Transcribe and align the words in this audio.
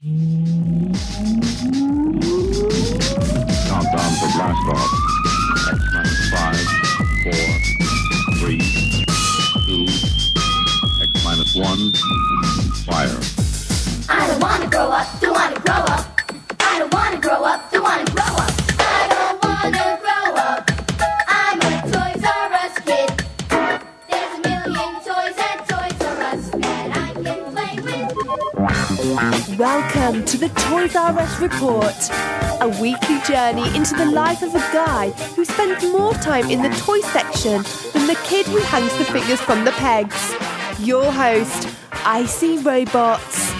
Countdown 0.00 0.20
to 4.14 4.26
blast 4.30 4.62
off. 4.70 4.90
X 5.66 5.80
minus 5.92 6.22
five, 6.30 6.66
four, 7.24 7.46
three, 8.38 8.62
two, 9.66 9.86
X 11.02 11.10
minus 11.24 11.52
one, 11.56 11.90
fire. 12.86 13.18
I 14.08 14.28
don't 14.28 14.40
wanna 14.40 14.70
grow 14.70 14.88
up, 14.92 15.20
don't 15.20 15.34
wanna 15.34 15.58
grow 15.58 15.74
up. 15.74 16.20
I 16.60 16.78
don't 16.78 16.94
wanna 16.94 17.18
grow 17.20 17.42
up, 17.42 17.68
don't 17.72 17.82
Welcome 29.58 30.24
to 30.26 30.36
the 30.38 30.50
Toys 30.50 30.94
R 30.94 31.18
Us 31.18 31.40
Report, 31.40 31.92
a 32.60 32.68
weekly 32.80 33.18
journey 33.26 33.66
into 33.76 33.96
the 33.96 34.04
life 34.04 34.40
of 34.40 34.54
a 34.54 34.60
guy 34.72 35.10
who 35.34 35.44
spends 35.44 35.84
more 35.90 36.14
time 36.14 36.48
in 36.48 36.62
the 36.62 36.68
toy 36.78 37.00
section 37.00 37.64
than 37.92 38.06
the 38.06 38.16
kid 38.22 38.46
who 38.46 38.58
hangs 38.58 38.96
the 38.98 39.04
figures 39.06 39.40
from 39.40 39.64
the 39.64 39.72
pegs. 39.72 40.32
Your 40.78 41.10
host, 41.10 41.74
Icy 42.06 42.58
Robots. 42.58 43.52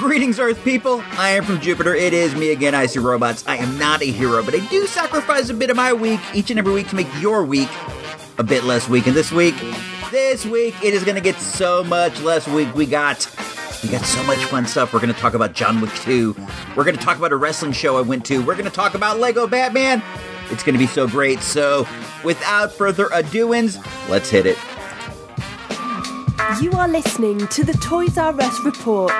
Greetings, 0.00 0.40
Earth 0.40 0.64
people. 0.64 1.04
I 1.12 1.30
am 1.30 1.44
from 1.44 1.60
Jupiter. 1.60 1.94
It 1.94 2.12
is 2.12 2.34
me 2.34 2.50
again, 2.50 2.74
Icy 2.74 2.98
Robots. 2.98 3.46
I 3.46 3.58
am 3.58 3.78
not 3.78 4.02
a 4.02 4.06
hero, 4.06 4.42
but 4.42 4.56
I 4.56 4.66
do 4.66 4.88
sacrifice 4.88 5.50
a 5.50 5.54
bit 5.54 5.70
of 5.70 5.76
my 5.76 5.92
week 5.92 6.18
each 6.34 6.50
and 6.50 6.58
every 6.58 6.72
week 6.72 6.88
to 6.88 6.96
make 6.96 7.08
your 7.20 7.44
week 7.44 7.70
a 8.38 8.42
bit 8.42 8.64
less 8.64 8.88
weak. 8.88 9.06
And 9.06 9.14
this 9.14 9.30
week, 9.30 9.54
this 10.10 10.44
week, 10.44 10.74
it 10.82 10.94
is 10.94 11.04
going 11.04 11.14
to 11.14 11.20
get 11.20 11.36
so 11.36 11.84
much 11.84 12.20
less 12.22 12.48
weak. 12.48 12.74
We 12.74 12.86
got, 12.86 13.24
we 13.82 13.88
got 13.90 14.04
so 14.04 14.22
much 14.24 14.44
fun 14.46 14.66
stuff. 14.66 14.92
We're 14.92 15.00
going 15.00 15.12
to 15.12 15.20
talk 15.20 15.34
about 15.34 15.52
John 15.52 15.80
Wick 15.80 15.92
2. 15.96 16.34
We're 16.76 16.84
going 16.84 16.96
to 16.96 17.02
talk 17.02 17.18
about 17.18 17.32
a 17.32 17.36
wrestling 17.36 17.72
show 17.72 17.96
I 17.96 18.00
went 18.00 18.24
to. 18.26 18.38
We're 18.38 18.54
going 18.54 18.64
to 18.64 18.70
talk 18.70 18.94
about 18.94 19.18
Lego 19.18 19.46
Batman. 19.46 20.02
It's 20.50 20.62
going 20.62 20.74
to 20.74 20.78
be 20.78 20.86
so 20.86 21.06
great. 21.06 21.40
So, 21.40 21.86
without 22.24 22.72
further 22.72 23.08
ado-ins, 23.12 23.78
let's 24.08 24.30
hit 24.30 24.46
it. 24.46 24.58
You 26.60 26.72
are 26.72 26.88
listening 26.88 27.46
to 27.48 27.62
the 27.62 27.74
Toys 27.74 28.16
R 28.18 28.34
Us 28.40 28.60
Report. 28.64 29.12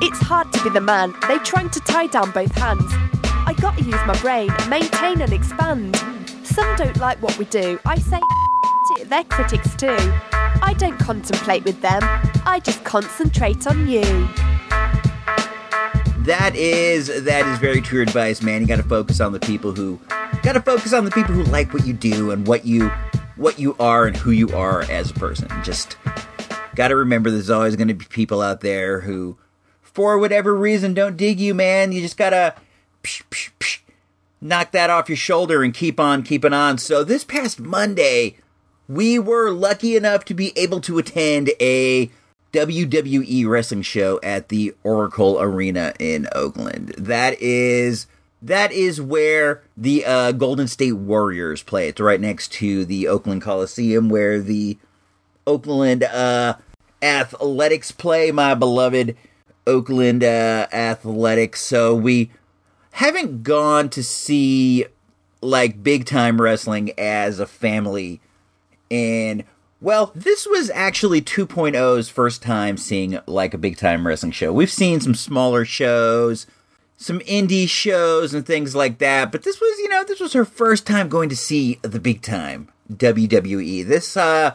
It's 0.00 0.18
hard 0.20 0.52
to 0.52 0.64
be 0.64 0.70
the 0.70 0.80
man, 0.80 1.14
they 1.28 1.38
trying 1.38 1.70
to 1.70 1.80
tie 1.80 2.06
down 2.06 2.32
both 2.32 2.52
hands. 2.56 2.90
I 3.24 3.54
gotta 3.60 3.82
use 3.82 4.00
my 4.06 4.18
brain, 4.20 4.50
maintain 4.68 5.20
and 5.20 5.32
expand. 5.32 5.96
Some 6.42 6.74
don't 6.76 6.96
like 6.96 7.22
what 7.22 7.38
we 7.38 7.44
do, 7.44 7.78
I 7.84 7.98
say 7.98 8.16
it, 8.16 8.51
they're 9.04 9.24
critics 9.24 9.74
too. 9.76 9.96
I 10.62 10.74
don't 10.78 10.98
contemplate 10.98 11.64
with 11.64 11.80
them, 11.80 12.00
I 12.46 12.60
just 12.62 12.84
concentrate 12.84 13.66
on 13.66 13.88
you. 13.88 14.02
That 16.24 16.52
is 16.54 17.24
that 17.24 17.46
is 17.46 17.58
very 17.58 17.80
true 17.80 18.00
advice, 18.00 18.42
man. 18.42 18.60
You 18.60 18.68
got 18.68 18.76
to 18.76 18.84
focus 18.84 19.20
on 19.20 19.32
the 19.32 19.40
people 19.40 19.72
who 19.72 20.00
got 20.42 20.52
to 20.52 20.62
focus 20.62 20.92
on 20.92 21.04
the 21.04 21.10
people 21.10 21.34
who 21.34 21.42
like 21.44 21.74
what 21.74 21.84
you 21.84 21.92
do 21.92 22.30
and 22.30 22.46
what 22.46 22.64
you 22.64 22.90
what 23.36 23.58
you 23.58 23.74
are 23.80 24.06
and 24.06 24.16
who 24.16 24.30
you 24.30 24.48
are 24.50 24.82
as 24.82 25.10
a 25.10 25.14
person. 25.14 25.48
Just 25.64 25.96
got 26.74 26.88
to 26.88 26.96
remember 26.96 27.30
there's 27.30 27.50
always 27.50 27.74
going 27.74 27.88
to 27.88 27.94
be 27.94 28.04
people 28.04 28.40
out 28.40 28.60
there 28.60 29.00
who 29.00 29.36
for 29.80 30.16
whatever 30.18 30.54
reason 30.54 30.94
don't 30.94 31.16
dig 31.16 31.40
you, 31.40 31.54
man. 31.54 31.92
You 31.92 32.00
just 32.00 32.16
got 32.16 32.30
to 32.30 32.54
knock 34.40 34.72
that 34.72 34.90
off 34.90 35.08
your 35.08 35.16
shoulder 35.16 35.62
and 35.62 35.74
keep 35.74 35.98
on 35.98 36.22
keeping 36.22 36.52
on. 36.52 36.78
So 36.78 37.04
this 37.04 37.24
past 37.24 37.60
Monday, 37.60 38.36
we 38.88 39.18
were 39.18 39.50
lucky 39.50 39.96
enough 39.96 40.24
to 40.26 40.34
be 40.34 40.52
able 40.56 40.80
to 40.82 40.98
attend 40.98 41.50
a 41.60 42.10
WWE 42.52 43.48
wrestling 43.48 43.82
show 43.82 44.20
at 44.22 44.48
the 44.48 44.74
Oracle 44.82 45.40
Arena 45.40 45.94
in 45.98 46.28
Oakland. 46.34 46.94
That 46.98 47.40
is 47.40 48.06
that 48.42 48.72
is 48.72 49.00
where 49.00 49.62
the 49.76 50.04
uh, 50.04 50.32
Golden 50.32 50.68
State 50.68 50.92
Warriors 50.92 51.62
play. 51.62 51.88
It's 51.88 52.00
right 52.00 52.20
next 52.20 52.52
to 52.54 52.84
the 52.84 53.08
Oakland 53.08 53.40
Coliseum, 53.40 54.08
where 54.08 54.40
the 54.40 54.76
Oakland 55.46 56.02
uh, 56.02 56.56
Athletics 57.00 57.92
play. 57.92 58.32
My 58.32 58.54
beloved 58.54 59.16
Oakland 59.66 60.24
uh, 60.24 60.66
Athletics. 60.72 61.60
So 61.62 61.94
we 61.94 62.30
haven't 62.92 63.42
gone 63.42 63.88
to 63.90 64.02
see 64.02 64.86
like 65.40 65.82
big 65.82 66.04
time 66.04 66.40
wrestling 66.40 66.92
as 66.98 67.38
a 67.38 67.46
family 67.46 68.20
in 68.92 69.44
well, 69.80 70.12
this 70.14 70.46
was 70.46 70.70
actually 70.70 71.20
2.0's 71.20 72.08
first 72.08 72.40
time 72.40 72.76
seeing 72.76 73.18
like 73.26 73.52
a 73.52 73.58
big 73.58 73.76
time 73.76 74.06
wrestling 74.06 74.30
show. 74.30 74.52
We've 74.52 74.70
seen 74.70 75.00
some 75.00 75.16
smaller 75.16 75.64
shows, 75.64 76.46
some 76.96 77.18
indie 77.20 77.68
shows 77.68 78.32
and 78.32 78.46
things 78.46 78.76
like 78.76 78.98
that, 78.98 79.32
but 79.32 79.42
this 79.42 79.60
was, 79.60 79.78
you 79.80 79.88
know, 79.88 80.04
this 80.04 80.20
was 80.20 80.34
her 80.34 80.44
first 80.44 80.86
time 80.86 81.08
going 81.08 81.28
to 81.30 81.36
see 81.36 81.80
the 81.82 81.98
big 81.98 82.22
time 82.22 82.68
WWE. 82.92 83.84
This 83.84 84.16
uh 84.16 84.54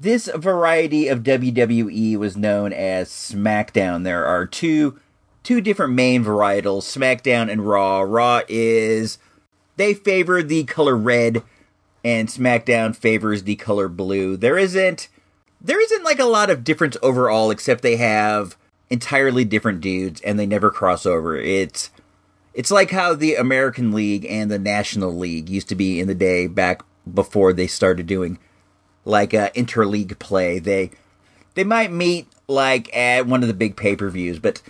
this 0.00 0.28
variety 0.34 1.08
of 1.08 1.24
WWE 1.24 2.16
was 2.16 2.36
known 2.36 2.72
as 2.72 3.08
SmackDown. 3.08 4.04
There 4.04 4.26
are 4.26 4.44
two 4.44 5.00
two 5.42 5.62
different 5.62 5.94
main 5.94 6.22
varietals, 6.22 6.82
SmackDown 6.82 7.50
and 7.50 7.66
Raw. 7.66 8.00
Raw 8.00 8.42
is 8.48 9.18
they 9.76 9.94
favor 9.94 10.42
the 10.42 10.64
color 10.64 10.96
red 10.96 11.42
and 12.04 12.28
SmackDown 12.28 12.94
favors 12.94 13.42
the 13.42 13.56
color 13.56 13.88
blue. 13.88 14.36
There 14.36 14.58
isn't 14.58 15.08
there 15.60 15.80
isn't 15.80 16.04
like 16.04 16.20
a 16.20 16.24
lot 16.24 16.50
of 16.50 16.64
difference 16.64 16.96
overall 17.02 17.50
except 17.50 17.82
they 17.82 17.96
have 17.96 18.56
entirely 18.90 19.44
different 19.44 19.80
dudes 19.80 20.20
and 20.20 20.38
they 20.38 20.46
never 20.46 20.70
cross 20.70 21.04
over. 21.04 21.36
It's 21.36 21.90
it's 22.54 22.70
like 22.70 22.90
how 22.90 23.14
the 23.14 23.34
American 23.34 23.92
League 23.92 24.26
and 24.28 24.50
the 24.50 24.58
National 24.58 25.14
League 25.14 25.48
used 25.48 25.68
to 25.68 25.74
be 25.74 26.00
in 26.00 26.08
the 26.08 26.14
day 26.14 26.46
back 26.46 26.82
before 27.12 27.52
they 27.52 27.66
started 27.66 28.06
doing 28.06 28.38
like 29.04 29.34
uh, 29.34 29.50
interleague 29.50 30.18
play. 30.18 30.58
They 30.58 30.90
they 31.54 31.64
might 31.64 31.92
meet 31.92 32.28
like 32.46 32.94
at 32.96 33.26
one 33.26 33.42
of 33.42 33.48
the 33.48 33.54
big 33.54 33.76
pay-per-views, 33.76 34.38
but 34.38 34.62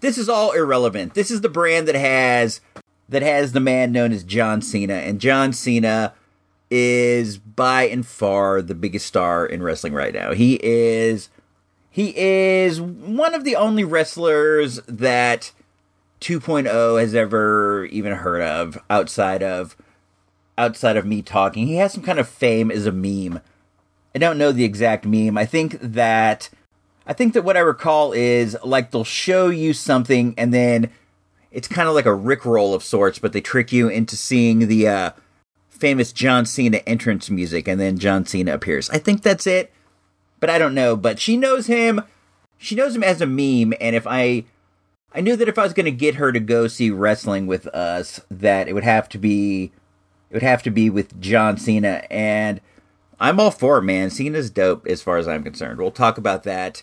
this 0.00 0.16
is 0.16 0.28
all 0.28 0.52
irrelevant. 0.52 1.14
This 1.14 1.30
is 1.30 1.40
the 1.40 1.48
brand 1.48 1.88
that 1.88 1.94
has 1.94 2.60
that 3.08 3.22
has 3.22 3.52
the 3.52 3.60
man 3.60 3.92
known 3.92 4.12
as 4.12 4.22
John 4.22 4.62
Cena 4.62 4.94
and 4.94 5.20
John 5.20 5.52
Cena 5.52 6.14
is 6.70 7.38
by 7.38 7.84
and 7.84 8.06
far 8.06 8.62
the 8.62 8.74
biggest 8.74 9.06
star 9.06 9.44
in 9.44 9.62
wrestling 9.62 9.92
right 9.92 10.14
now. 10.14 10.32
He 10.32 10.58
is 10.62 11.28
he 11.90 12.16
is 12.16 12.80
one 12.80 13.34
of 13.34 13.44
the 13.44 13.56
only 13.56 13.82
wrestlers 13.82 14.76
that 14.86 15.52
2.0 16.20 17.00
has 17.00 17.14
ever 17.14 17.86
even 17.86 18.12
heard 18.12 18.42
of 18.42 18.78
outside 18.88 19.42
of 19.42 19.76
outside 20.56 20.96
of 20.96 21.06
me 21.06 21.22
talking. 21.22 21.66
He 21.66 21.76
has 21.76 21.92
some 21.92 22.02
kind 22.02 22.18
of 22.18 22.28
fame 22.28 22.70
as 22.70 22.86
a 22.86 22.92
meme. 22.92 23.40
I 24.14 24.18
don't 24.18 24.38
know 24.38 24.52
the 24.52 24.64
exact 24.64 25.04
meme. 25.04 25.36
I 25.36 25.46
think 25.46 25.78
that 25.80 26.50
I 27.06 27.12
think 27.12 27.34
that 27.34 27.42
what 27.42 27.56
I 27.56 27.60
recall 27.60 28.12
is 28.12 28.56
like 28.64 28.90
they'll 28.90 29.02
show 29.02 29.48
you 29.48 29.72
something 29.72 30.34
and 30.38 30.54
then 30.54 30.90
it's 31.50 31.66
kind 31.66 31.88
of 31.88 31.96
like 31.96 32.06
a 32.06 32.10
rickroll 32.10 32.74
of 32.74 32.84
sorts, 32.84 33.18
but 33.18 33.32
they 33.32 33.40
trick 33.40 33.72
you 33.72 33.88
into 33.88 34.16
seeing 34.16 34.68
the 34.68 34.86
uh 34.86 35.10
famous 35.80 36.12
John 36.12 36.46
Cena 36.46 36.78
entrance 36.86 37.30
music, 37.30 37.66
and 37.66 37.80
then 37.80 37.98
John 37.98 38.24
Cena 38.26 38.54
appears. 38.54 38.90
I 38.90 38.98
think 38.98 39.22
that's 39.22 39.46
it, 39.46 39.72
but 40.38 40.50
I 40.50 40.58
don't 40.58 40.74
know. 40.74 40.96
But 40.96 41.18
she 41.18 41.36
knows 41.36 41.66
him. 41.66 42.02
She 42.58 42.74
knows 42.74 42.94
him 42.94 43.02
as 43.02 43.20
a 43.20 43.26
meme, 43.26 43.74
and 43.80 43.96
if 43.96 44.06
I, 44.06 44.44
I 45.14 45.22
knew 45.22 45.34
that 45.36 45.48
if 45.48 45.58
I 45.58 45.62
was 45.62 45.72
going 45.72 45.86
to 45.86 45.90
get 45.90 46.16
her 46.16 46.30
to 46.30 46.40
go 46.40 46.68
see 46.68 46.90
wrestling 46.90 47.46
with 47.46 47.66
us, 47.68 48.20
that 48.30 48.68
it 48.68 48.74
would 48.74 48.84
have 48.84 49.08
to 49.10 49.18
be, 49.18 49.72
it 50.28 50.34
would 50.34 50.42
have 50.42 50.62
to 50.64 50.70
be 50.70 50.90
with 50.90 51.18
John 51.20 51.56
Cena, 51.56 52.04
and 52.10 52.60
I'm 53.18 53.40
all 53.40 53.50
for 53.50 53.78
it, 53.78 53.82
man. 53.82 54.10
Cena's 54.10 54.50
dope 54.50 54.86
as 54.86 55.02
far 55.02 55.16
as 55.18 55.26
I'm 55.26 55.42
concerned. 55.42 55.78
We'll 55.78 55.90
talk 55.90 56.18
about 56.18 56.42
that. 56.44 56.82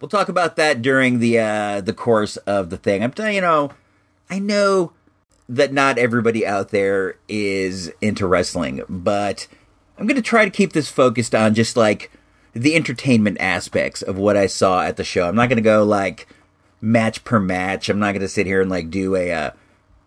We'll 0.00 0.08
talk 0.08 0.28
about 0.28 0.56
that 0.56 0.80
during 0.80 1.18
the 1.18 1.38
uh 1.40 1.80
the 1.80 1.92
course 1.92 2.36
of 2.38 2.70
the 2.70 2.76
thing. 2.76 3.02
I'm 3.02 3.12
telling 3.12 3.34
you 3.34 3.40
know, 3.40 3.70
I 4.30 4.38
know 4.38 4.92
that 5.48 5.72
not 5.72 5.98
everybody 5.98 6.46
out 6.46 6.68
there 6.68 7.16
is 7.28 7.90
into 8.00 8.26
wrestling, 8.26 8.82
but 8.88 9.46
I'm 9.96 10.06
going 10.06 10.16
to 10.16 10.22
try 10.22 10.44
to 10.44 10.50
keep 10.50 10.72
this 10.72 10.90
focused 10.90 11.34
on 11.34 11.54
just 11.54 11.76
like 11.76 12.10
the 12.52 12.74
entertainment 12.74 13.38
aspects 13.40 14.02
of 14.02 14.18
what 14.18 14.36
I 14.36 14.46
saw 14.46 14.82
at 14.82 14.96
the 14.96 15.04
show. 15.04 15.28
I'm 15.28 15.36
not 15.36 15.48
going 15.48 15.56
to 15.56 15.62
go 15.62 15.84
like 15.84 16.28
match 16.80 17.24
per 17.24 17.40
match. 17.40 17.88
I'm 17.88 17.98
not 17.98 18.12
going 18.12 18.20
to 18.20 18.28
sit 18.28 18.46
here 18.46 18.60
and 18.60 18.70
like 18.70 18.90
do 18.90 19.16
a 19.16 19.32
uh, 19.32 19.50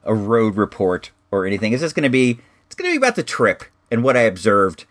a 0.03 0.13
road 0.13 0.55
report 0.55 1.11
or 1.31 1.45
anything. 1.45 1.73
It's 1.73 1.81
just 1.81 1.95
going 1.95 2.03
to 2.03 2.09
be 2.09 2.39
it's 2.67 2.75
going 2.75 2.89
to 2.89 2.93
be 2.93 3.03
about 3.03 3.15
the 3.15 3.23
trip 3.23 3.63
and 3.89 4.03
what 4.03 4.17
I 4.17 4.21
observed 4.21 4.85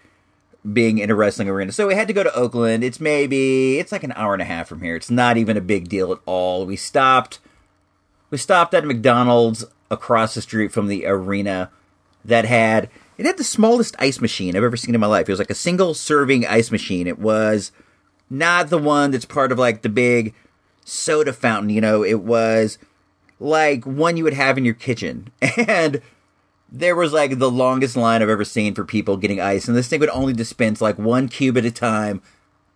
being 0.71 0.99
in 0.99 1.11
a 1.11 1.15
wrestling 1.15 1.49
arena. 1.49 1.73
So 1.73 1.87
we 1.87 1.95
had 1.95 2.09
to 2.09 2.15
go 2.15 2.23
to 2.23 2.35
Oakland. 2.35 2.85
It's 2.85 3.01
maybe 3.01 3.79
it's 3.79 3.93
like 3.93 4.05
an 4.05 4.13
hour 4.15 4.35
and 4.35 4.43
a 4.43 4.47
half 4.47 4.69
from 4.69 4.83
here. 4.83 4.97
It's 4.97 5.11
not 5.11 5.37
even 5.37 5.57
a 5.57 5.63
big 5.63 5.89
deal 5.89 6.13
at 6.13 6.19
all. 6.27 6.67
We 6.67 6.77
stopped 6.77 7.39
we 8.31 8.39
stopped 8.39 8.75
at 8.75 8.85
McDonald's 8.85 9.65
across 9.91 10.35
the 10.35 10.43
street 10.43 10.73
from 10.73 10.87
the 10.87 11.07
arena 11.07 11.71
that 12.25 12.45
had 12.45 12.89
it 13.19 13.27
had 13.27 13.37
the 13.37 13.45
smallest 13.45 13.95
ice 13.99 14.21
machine 14.21 14.57
I've 14.57 14.63
ever 14.65 14.77
seen 14.77 14.95
in 14.95 15.01
my 15.01 15.07
life. 15.07 15.29
It 15.29 15.33
was 15.33 15.39
like 15.39 15.51
a 15.51 15.55
single 15.55 15.93
serving 15.93 16.47
ice 16.47 16.71
machine. 16.71 17.07
It 17.07 17.19
was 17.19 17.73
not 18.31 18.71
the 18.71 18.79
one 18.79 19.11
that's 19.11 19.25
part 19.27 19.53
of 19.53 19.59
like 19.59 19.83
the 19.83 19.89
big 19.91 20.35
soda 20.85 21.33
fountain. 21.33 21.71
You 21.71 21.81
know, 21.81 22.03
it 22.03 22.21
was 22.21 22.79
like 23.39 23.85
one 23.85 24.17
you 24.17 24.25
would 24.25 24.35
have 24.35 24.57
in 24.57 24.65
your 24.65 24.75
kitchen. 24.75 25.31
And 25.67 26.01
there 26.73 26.95
was 26.95 27.13
like 27.13 27.39
the 27.39 27.51
longest 27.51 27.97
line 27.97 28.23
I've 28.23 28.29
ever 28.29 28.45
seen 28.45 28.75
for 28.75 28.85
people 28.85 29.17
getting 29.17 29.41
ice. 29.41 29.67
And 29.67 29.77
this 29.77 29.89
thing 29.89 30.01
would 30.01 30.09
only 30.11 30.33
dispense 30.33 30.81
like 30.81 30.99
one 30.99 31.29
cube 31.29 31.59
at 31.59 31.65
a 31.65 31.71
time. 31.71 32.23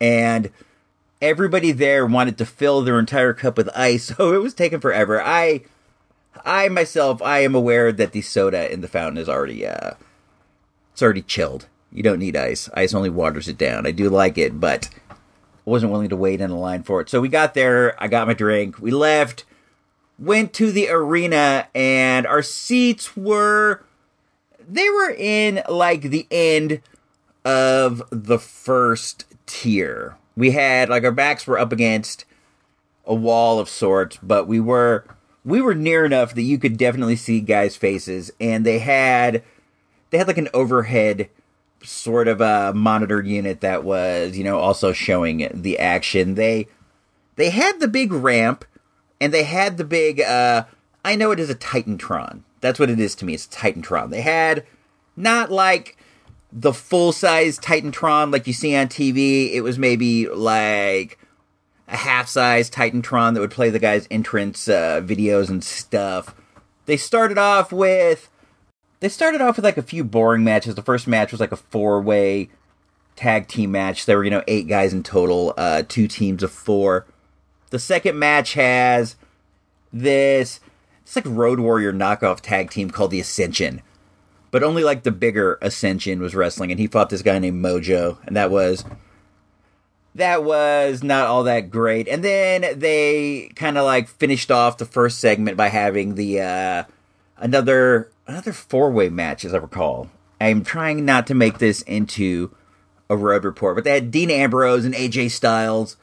And 0.01 0.51
everybody 1.23 1.71
there 1.71 2.05
wanted 2.05 2.37
to 2.39 2.45
fill 2.47 2.83
their 2.83 2.99
entire 2.99 3.33
cup 3.33 3.57
with 3.57 3.69
ice. 3.75 4.13
So 4.17 4.35
it 4.35 4.43
was 4.43 4.53
taking 4.53 4.81
forever. 4.81 5.23
I, 5.23 5.63
I 6.45 6.69
myself, 6.69 7.21
I 7.23 7.41
am 7.41 7.55
aware 7.55 7.93
that 7.93 8.13
the 8.13 8.23
soda 8.23 8.73
in 8.73 8.81
the 8.81 8.89
fountain 8.89 9.19
is 9.19 9.29
already, 9.29 9.67
uh, 9.67 9.93
it's 10.93 11.03
already 11.03 11.23
chilled. 11.23 11.67
You 11.93 12.03
don't 12.03 12.19
need 12.19 12.37
ice. 12.37 12.69
Ice 12.75 12.95
only 12.95 13.11
waters 13.11 13.49
it 13.49 13.59
down. 13.59 13.87
I 13.87 13.91
do 13.91 14.09
like 14.09 14.37
it, 14.39 14.59
but 14.59 14.89
I 15.11 15.15
wasn't 15.65 15.93
willing 15.93 16.09
to 16.09 16.17
wait 16.17 16.41
in 16.41 16.51
a 16.51 16.59
line 16.59 16.83
for 16.83 17.01
it. 17.01 17.09
So 17.09 17.21
we 17.21 17.29
got 17.29 17.55
there. 17.55 18.01
I 18.03 18.09
got 18.09 18.27
my 18.27 18.35
drink. 18.35 18.79
We 18.81 18.91
left 18.91 19.45
went 20.19 20.53
to 20.55 20.71
the 20.71 20.89
arena 20.89 21.69
and 21.75 22.27
our 22.27 22.43
seats 22.43 23.17
were 23.17 23.83
they 24.67 24.89
were 24.89 25.11
in 25.11 25.63
like 25.69 26.03
the 26.03 26.27
end 26.31 26.81
of 27.45 28.03
the 28.11 28.39
first 28.39 29.27
tier. 29.47 30.17
We 30.37 30.53
had 30.53 30.89
like 30.89 31.05
our 31.05 31.13
backs 31.13 31.47
were 31.47 31.59
up 31.59 31.73
against 31.73 32.25
a 33.05 33.15
wall 33.15 33.59
of 33.59 33.69
sorts, 33.69 34.19
but 34.23 34.47
we 34.47 34.61
were 34.61 35.05
we 35.45 35.61
were 35.61 35.75
near 35.75 36.05
enough 36.05 36.35
that 36.35 36.43
you 36.43 36.59
could 36.59 36.77
definitely 36.77 37.17
see 37.17 37.41
guys' 37.41 37.77
faces 37.77 38.33
and 38.41 38.65
they 38.65 38.79
had 38.79 39.43
they 40.11 40.19
had 40.19 40.27
like 40.27 40.39
an 40.39 40.49
overhead 40.55 41.29
sort 41.83 42.29
of 42.29 42.41
a 42.41 42.73
monitor 42.75 43.23
unit 43.23 43.61
that 43.61 43.85
was, 43.85 44.37
you 44.37 44.45
know, 44.45 44.59
also 44.59 44.93
showing 44.93 45.49
the 45.53 45.79
action. 45.79 46.35
They 46.35 46.69
they 47.37 47.51
had 47.51 47.81
the 47.81 47.89
big 47.89 48.13
ramp 48.13 48.65
and 49.21 49.35
they 49.35 49.45
had 49.45 49.77
the 49.77 49.85
big 49.85 50.21
uh 50.21 50.65
I 51.05 51.17
know 51.17 51.31
it 51.31 51.41
is 51.41 51.51
a 51.51 51.55
Titantron. 51.55 52.43
That's 52.61 52.79
what 52.79 52.89
it 52.89 52.99
is 52.99 53.15
to 53.17 53.27
me. 53.27 53.35
It's 53.35 53.47
a 53.47 53.51
Titantron. 53.51 54.11
They 54.11 54.23
had 54.23 54.65
not 55.17 55.51
like 55.51 55.99
the 56.51 56.73
full 56.73 57.13
size 57.13 57.59
Titantron 57.59 58.33
like 58.33 58.47
you 58.47 58.53
see 58.53 58.75
on 58.75 58.87
TV. 58.87 59.53
It 59.53 59.61
was 59.61 59.79
maybe 59.79 60.29
like 60.29 61.19
a 61.89 61.97
half 61.97 62.29
size 62.29 62.71
Titantron 62.71 63.35
that 63.35 63.41
would 63.41 63.51
play 63.51 63.71
the 63.71 63.79
guy's 63.79 64.07
entrance 64.11 64.69
uh, 64.69 65.01
videos 65.05 65.49
and 65.49 65.63
stuff. 65.63 66.35
They 66.87 66.97
started 66.97 67.39
off 67.39 67.73
with 67.73 68.31
they 69.01 69.09
started 69.09 69.41
off 69.41 69.57
with 69.57 69.65
like 69.65 69.77
a 69.77 69.83
few 69.83 70.05
boring 70.05 70.45
matches. 70.45 70.75
The 70.75 70.83
first 70.83 71.07
match 71.07 71.31
was 71.31 71.41
like 71.41 71.53
a 71.53 71.57
four 71.57 72.01
way 72.01 72.49
tag 73.17 73.49
team 73.49 73.73
match. 73.73 74.07
There 74.07 74.19
were 74.19 74.25
you 74.25 74.31
know 74.31 74.45
eight 74.49 74.69
guys 74.69 74.93
in 74.93 75.03
total, 75.03 75.55
uh, 75.57 75.83
two 75.87 76.09
teams 76.09 76.43
of 76.43 76.51
four. 76.51 77.07
The 77.71 77.79
second 77.79 78.19
match 78.19 78.55
has 78.55 79.17
this 79.93 80.61
it's 81.03 81.17
like 81.17 81.27
Road 81.27 81.61
Warrior 81.61 81.93
knockoff 81.93 82.41
tag 82.41 82.71
team 82.71 82.91
called 82.91 83.11
the 83.11 83.21
Ascension. 83.21 83.83
But 84.51 84.63
only 84.63 84.85
like 84.85 85.03
the 85.03 85.11
bigger 85.11 85.59
Ascension 85.61 86.21
was 86.21 86.35
wrestling 86.35 86.71
and 86.71 86.81
he 86.81 86.87
fought 86.87 87.11
this 87.11 87.23
guy 87.23 87.39
named 87.39 87.63
Mojo 87.63 88.19
and 88.27 88.37
that 88.37 88.51
was 88.51 88.85
that 90.15 90.45
was 90.45 91.03
not 91.03 91.27
all 91.27 91.45
that 91.45 91.71
great. 91.71 92.09
And 92.09 92.25
then 92.25 92.79
they 92.79 93.51
kind 93.57 93.77
of 93.77 93.85
like 93.85 94.09
finished 94.09 94.51
off 94.51 94.79
the 94.79 94.87
first 94.87 95.19
segment 95.19 95.57
by 95.57 95.69
having 95.69 96.15
the 96.15 96.41
uh 96.41 96.85
another 97.37 98.11
another 98.27 98.53
four-way 98.53 99.09
match 99.09 99.45
as 99.45 99.55
I 99.55 99.59
recall. 99.59 100.09
I'm 100.41 100.65
trying 100.65 101.05
not 101.05 101.27
to 101.29 101.35
make 101.35 101.59
this 101.59 101.83
into 101.83 102.55
a 103.09 103.17
road 103.17 103.45
report, 103.45 103.77
but 103.77 103.85
they 103.85 103.95
had 103.95 104.11
Dean 104.11 104.31
Ambrose 104.31 104.85
and 104.85 104.95
AJ 104.95 105.31
Styles 105.31 105.97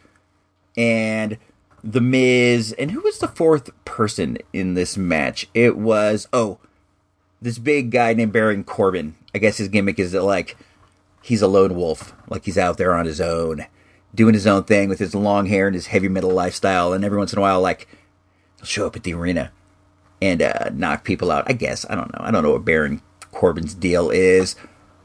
and 0.78 1.38
the 1.84 2.02
Miz, 2.02 2.74
and 2.78 2.92
who 2.92 3.02
was 3.02 3.18
the 3.18 3.28
fourth 3.28 3.69
person 3.86 4.38
in 4.54 4.75
this 4.75 4.98
match? 4.98 5.48
It 5.54 5.78
was 5.78 6.28
oh, 6.31 6.60
this 7.42 7.58
big 7.58 7.92
guy 7.92 8.13
named 8.13 8.34
Baron 8.34 8.63
Corbin. 8.63 9.16
I 9.34 9.40
guess 9.40 9.58
his 9.58 9.68
gimmick 9.68 10.00
is 10.00 10.12
that 10.12 10.24
like 10.24 10.58
he's 11.22 11.42
a 11.42 11.48
lone 11.48 11.75
wolf, 11.75 12.13
like 12.30 12.46
he's 12.46 12.58
out 12.58 12.78
there 12.78 12.94
on 12.94 13.06
his 13.06 13.22
own, 13.22 13.66
doing 14.13 14.34
his 14.34 14.48
own 14.48 14.63
thing 14.63 14.90
with 14.90 15.00
his 15.00 15.16
long 15.16 15.46
hair 15.46 15.68
and 15.68 15.75
his 15.75 15.88
heavy 15.88 16.10
metal 16.10 16.31
lifestyle. 16.31 16.94
And 16.94 17.04
every 17.04 17.18
once 17.18 17.34
in 17.34 17.40
a 17.40 17.42
while, 17.42 17.62
like 17.62 17.88
he'll 18.58 18.66
show 18.66 18.88
up 18.88 18.96
at 18.96 19.04
the 19.04 19.13
arena 19.13 19.52
and 20.22 20.42
uh, 20.42 20.69
knock 20.74 21.04
people 21.04 21.31
out. 21.31 21.46
I 21.48 21.54
guess 21.54 21.86
I 21.90 21.96
don't 21.96 22.12
know. 22.13 22.24
I 22.24 22.31
don't 22.31 22.44
know 22.44 22.52
what 22.52 22.66
Baron 22.66 23.02
Corbin's 23.31 23.74
deal 23.74 24.10
is. 24.10 24.56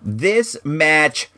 This 0.03 0.57
match 0.65 1.31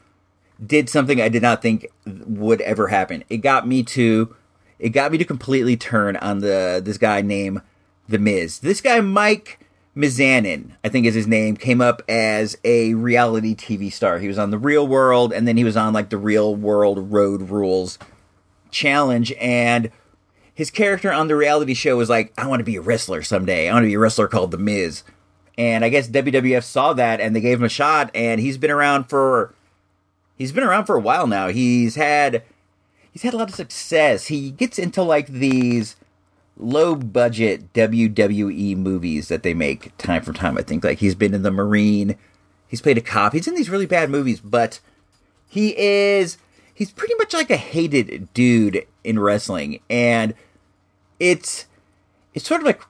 did 0.64 0.88
something 0.88 1.20
I 1.20 1.28
did 1.28 1.42
not 1.42 1.62
think 1.62 1.86
would 2.04 2.60
ever 2.62 2.88
happen. 2.88 3.24
It 3.28 3.38
got 3.38 3.66
me 3.66 3.82
to 3.84 4.34
it 4.78 4.90
got 4.90 5.12
me 5.12 5.18
to 5.18 5.24
completely 5.24 5.76
turn 5.76 6.16
on 6.16 6.40
the 6.40 6.80
this 6.84 6.98
guy 6.98 7.20
named 7.20 7.62
The 8.08 8.18
Miz. 8.18 8.60
This 8.60 8.80
guy 8.80 9.00
Mike 9.00 9.60
Mizanin, 9.96 10.72
I 10.84 10.88
think 10.88 11.06
is 11.06 11.14
his 11.14 11.26
name, 11.26 11.56
came 11.56 11.80
up 11.80 12.02
as 12.08 12.56
a 12.64 12.94
reality 12.94 13.54
TV 13.54 13.92
star. 13.92 14.18
He 14.18 14.28
was 14.28 14.38
on 14.38 14.50
The 14.50 14.58
Real 14.58 14.86
World, 14.86 15.32
and 15.32 15.48
then 15.48 15.56
he 15.56 15.64
was 15.64 15.76
on 15.76 15.92
like 15.92 16.10
the 16.10 16.18
Real 16.18 16.54
World 16.54 17.12
Road 17.12 17.50
Rules 17.50 17.98
challenge, 18.70 19.32
and 19.40 19.90
his 20.54 20.70
character 20.70 21.12
on 21.12 21.28
the 21.28 21.36
reality 21.36 21.74
show 21.74 21.96
was 21.96 22.10
like, 22.10 22.32
I 22.36 22.46
want 22.46 22.60
to 22.60 22.64
be 22.64 22.76
a 22.76 22.80
wrestler 22.80 23.22
someday. 23.22 23.68
I 23.68 23.72
want 23.72 23.84
to 23.84 23.88
be 23.88 23.94
a 23.94 23.98
wrestler 23.98 24.28
called 24.28 24.50
The 24.50 24.58
Miz. 24.58 25.04
And 25.56 25.84
I 25.84 25.88
guess 25.88 26.08
WWF 26.08 26.64
saw 26.64 26.92
that 26.94 27.20
and 27.20 27.34
they 27.34 27.40
gave 27.40 27.58
him 27.58 27.64
a 27.64 27.68
shot, 27.68 28.10
and 28.14 28.40
he's 28.40 28.58
been 28.58 28.70
around 28.70 29.04
for 29.04 29.54
he's 30.36 30.52
been 30.52 30.64
around 30.64 30.86
for 30.86 30.96
a 30.96 31.00
while 31.00 31.26
now. 31.26 31.48
He's 31.48 31.96
had 31.96 32.42
he's 33.12 33.22
had 33.22 33.34
a 33.34 33.36
lot 33.36 33.48
of 33.48 33.54
success. 33.54 34.26
He 34.26 34.50
gets 34.50 34.78
into 34.78 35.02
like 35.02 35.26
these 35.26 35.96
low 36.58 36.94
budget 36.94 37.72
WWE 37.72 38.76
movies 38.76 39.28
that 39.28 39.42
they 39.42 39.54
make 39.54 39.96
time 39.96 40.22
from 40.22 40.34
time. 40.34 40.58
I 40.58 40.62
think 40.62 40.84
like 40.84 40.98
he's 40.98 41.14
been 41.14 41.34
in 41.34 41.42
The 41.42 41.50
Marine, 41.50 42.16
he's 42.66 42.82
played 42.82 42.98
a 42.98 43.02
cop. 43.02 43.32
He's 43.32 43.48
in 43.48 43.54
these 43.54 43.70
really 43.70 43.86
bad 43.86 44.10
movies, 44.10 44.40
but 44.40 44.80
he 45.48 45.78
is 45.78 46.36
he's 46.74 46.90
pretty 46.90 47.14
much 47.14 47.32
like 47.32 47.50
a 47.50 47.56
hated 47.56 48.28
dude 48.34 48.86
in 49.02 49.18
wrestling 49.18 49.80
and 49.88 50.34
it's 51.18 51.66
it's 52.34 52.46
sort 52.46 52.60
of 52.60 52.66
like 52.66 52.82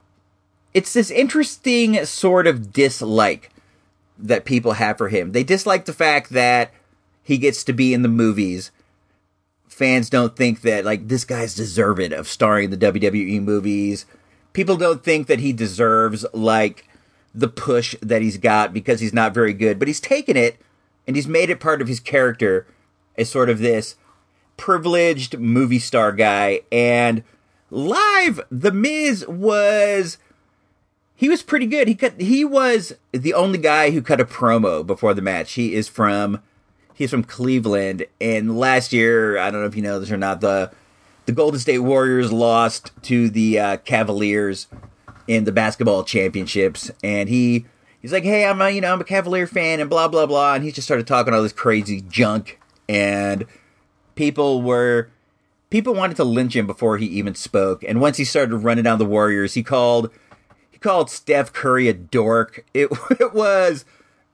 it's 0.73 0.93
this 0.93 1.09
interesting 1.09 2.05
sort 2.05 2.45
of 2.45 2.71
dislike 2.73 3.51
that 4.17 4.45
people 4.45 4.73
have 4.73 4.97
for 4.97 5.09
him. 5.09 5.31
They 5.31 5.43
dislike 5.43 5.85
the 5.85 5.93
fact 5.93 6.31
that 6.31 6.71
he 7.23 7.37
gets 7.37 7.63
to 7.63 7.73
be 7.73 7.93
in 7.93 8.01
the 8.01 8.09
movies 8.09 8.71
fans 9.79 10.09
don't 10.09 10.35
think 10.35 10.59
that 10.61 10.83
like 10.83 11.07
this 11.07 11.23
guy's 11.23 11.55
deserving 11.55 12.11
of 12.11 12.27
starring 12.27 12.65
in 12.65 12.77
the 12.77 12.91
WWE 12.91 13.41
movies. 13.41 14.05
People 14.51 14.75
don't 14.75 15.01
think 15.01 15.27
that 15.27 15.39
he 15.39 15.53
deserves 15.53 16.25
like 16.33 16.85
the 17.33 17.47
push 17.47 17.95
that 18.01 18.21
he's 18.21 18.37
got 18.37 18.73
because 18.73 18.99
he's 18.99 19.13
not 19.13 19.33
very 19.33 19.53
good, 19.53 19.79
but 19.79 19.87
he's 19.87 20.01
taken 20.01 20.35
it 20.35 20.59
and 21.07 21.15
he's 21.15 21.29
made 21.29 21.49
it 21.49 21.61
part 21.61 21.81
of 21.81 21.87
his 21.87 22.01
character 22.01 22.67
as 23.17 23.29
sort 23.29 23.49
of 23.49 23.59
this 23.59 23.95
privileged 24.57 25.39
movie 25.39 25.79
star 25.79 26.11
guy 26.11 26.59
and 26.73 27.23
live 27.71 28.41
the 28.51 28.73
Miz 28.73 29.25
was 29.29 30.17
he 31.15 31.29
was 31.29 31.41
pretty 31.41 31.67
good. 31.67 31.87
He 31.87 31.95
cut 31.95 32.19
he 32.19 32.43
was 32.43 32.91
the 33.13 33.33
only 33.33 33.57
guy 33.57 33.91
who 33.91 34.01
cut 34.01 34.19
a 34.19 34.25
promo 34.25 34.85
before 34.85 35.13
the 35.13 35.21
match. 35.21 35.53
He 35.53 35.73
is 35.73 35.87
from 35.87 36.41
He's 36.99 37.11
from 37.11 37.23
Cleveland, 37.23 38.05
and 38.19 38.59
last 38.59 38.91
year, 38.91 39.37
I 39.37 39.51
don't 39.51 39.61
know 39.61 39.67
if 39.67 39.75
you 39.77 39.81
know 39.81 40.01
this 40.01 40.11
or 40.11 40.17
not, 40.17 40.41
the 40.41 40.69
the 41.27 41.31
Golden 41.31 41.57
State 41.57 41.79
Warriors 41.79 42.29
lost 42.29 42.91
to 43.03 43.29
the 43.29 43.57
uh, 43.57 43.77
Cavaliers 43.77 44.67
in 45.25 45.45
the 45.45 45.53
basketball 45.53 46.03
championships, 46.03 46.91
and 47.01 47.29
he 47.29 47.65
he's 48.01 48.11
like, 48.11 48.25
"Hey, 48.25 48.45
I'm 48.45 48.61
a 48.61 48.69
you 48.69 48.81
know 48.81 48.91
I'm 48.91 48.99
a 48.99 49.05
Cavalier 49.05 49.47
fan," 49.47 49.79
and 49.79 49.89
blah 49.89 50.09
blah 50.09 50.25
blah, 50.25 50.55
and 50.55 50.63
he 50.65 50.73
just 50.73 50.85
started 50.85 51.07
talking 51.07 51.33
all 51.33 51.41
this 51.41 51.53
crazy 51.53 52.01
junk, 52.01 52.59
and 52.89 53.45
people 54.15 54.61
were 54.61 55.09
people 55.69 55.93
wanted 55.93 56.17
to 56.17 56.25
lynch 56.25 56.53
him 56.53 56.67
before 56.67 56.97
he 56.97 57.05
even 57.05 57.33
spoke, 57.33 57.81
and 57.81 58.01
once 58.01 58.17
he 58.17 58.25
started 58.25 58.57
running 58.57 58.83
down 58.83 58.99
the 58.99 59.05
Warriors, 59.05 59.53
he 59.53 59.63
called 59.63 60.11
he 60.69 60.77
called 60.77 61.09
Steph 61.09 61.53
Curry 61.53 61.87
a 61.87 61.93
dork. 61.93 62.65
It 62.73 62.89
it 63.21 63.33
was 63.33 63.85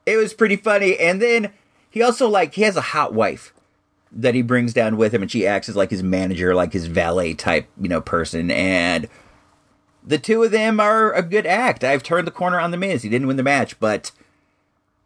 it 0.07 0.17
was 0.17 0.33
pretty 0.33 0.55
funny, 0.55 0.97
and 0.97 1.21
then 1.21 1.53
he 1.95 2.01
also 2.01 2.27
like 2.27 2.55
he 2.55 2.63
has 2.63 2.75
a 2.75 2.81
hot 2.81 3.13
wife 3.13 3.53
that 4.11 4.35
he 4.35 4.41
brings 4.41 4.73
down 4.73 4.97
with 4.97 5.13
him, 5.13 5.21
and 5.21 5.31
she 5.31 5.47
acts 5.47 5.69
as 5.69 5.77
like 5.77 5.91
his 5.91 6.03
manager, 6.03 6.53
like 6.53 6.73
his 6.73 6.87
valet 6.87 7.33
type, 7.33 7.69
you 7.79 7.87
know, 7.87 8.01
person. 8.01 8.51
And 8.51 9.07
the 10.05 10.17
two 10.17 10.43
of 10.43 10.51
them 10.51 10.81
are 10.81 11.13
a 11.13 11.23
good 11.23 11.45
act. 11.45 11.85
I've 11.85 12.03
turned 12.03 12.27
the 12.27 12.31
corner 12.31 12.59
on 12.59 12.71
the 12.71 12.77
Miz. 12.77 13.03
He 13.03 13.09
didn't 13.09 13.29
win 13.29 13.37
the 13.37 13.43
match, 13.43 13.79
but 13.79 14.11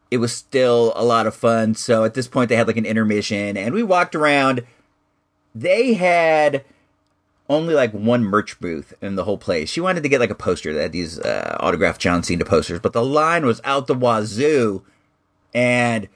it 0.10 0.18
was 0.18 0.34
still 0.34 0.92
a 0.96 1.06
lot 1.06 1.28
of 1.28 1.36
fun. 1.36 1.76
So 1.76 2.06
at 2.06 2.16
this 2.16 2.28
point, 2.28 2.50
they 2.50 2.56
had 2.56 2.66
like 2.66 2.78
an 2.78 2.88
intermission, 2.88 3.56
and 3.56 3.72
we 3.72 3.84
walked 3.84 4.16
around. 4.16 4.66
They 5.54 5.94
had 5.94 6.66
only 7.48 7.76
like 7.76 7.92
one 7.92 8.24
merch 8.24 8.60
booth 8.60 8.96
in 9.00 9.16
the 9.16 9.26
whole 9.26 9.38
place. 9.38 9.70
She 9.70 9.80
wanted 9.80 10.02
to 10.02 10.10
get 10.10 10.20
like 10.20 10.32
a 10.32 10.36
poster 10.36 10.74
that 10.74 10.82
had 10.82 10.92
these 10.92 11.20
uh, 11.20 11.56
autographed 11.60 12.02
John 12.02 12.24
Cena 12.24 12.46
posters, 12.46 12.80
but 12.80 12.94
the 12.94 13.06
line 13.06 13.46
was 13.46 13.62
out 13.64 13.86
the 13.86 13.94
wazoo, 13.94 14.84
and 15.54 16.10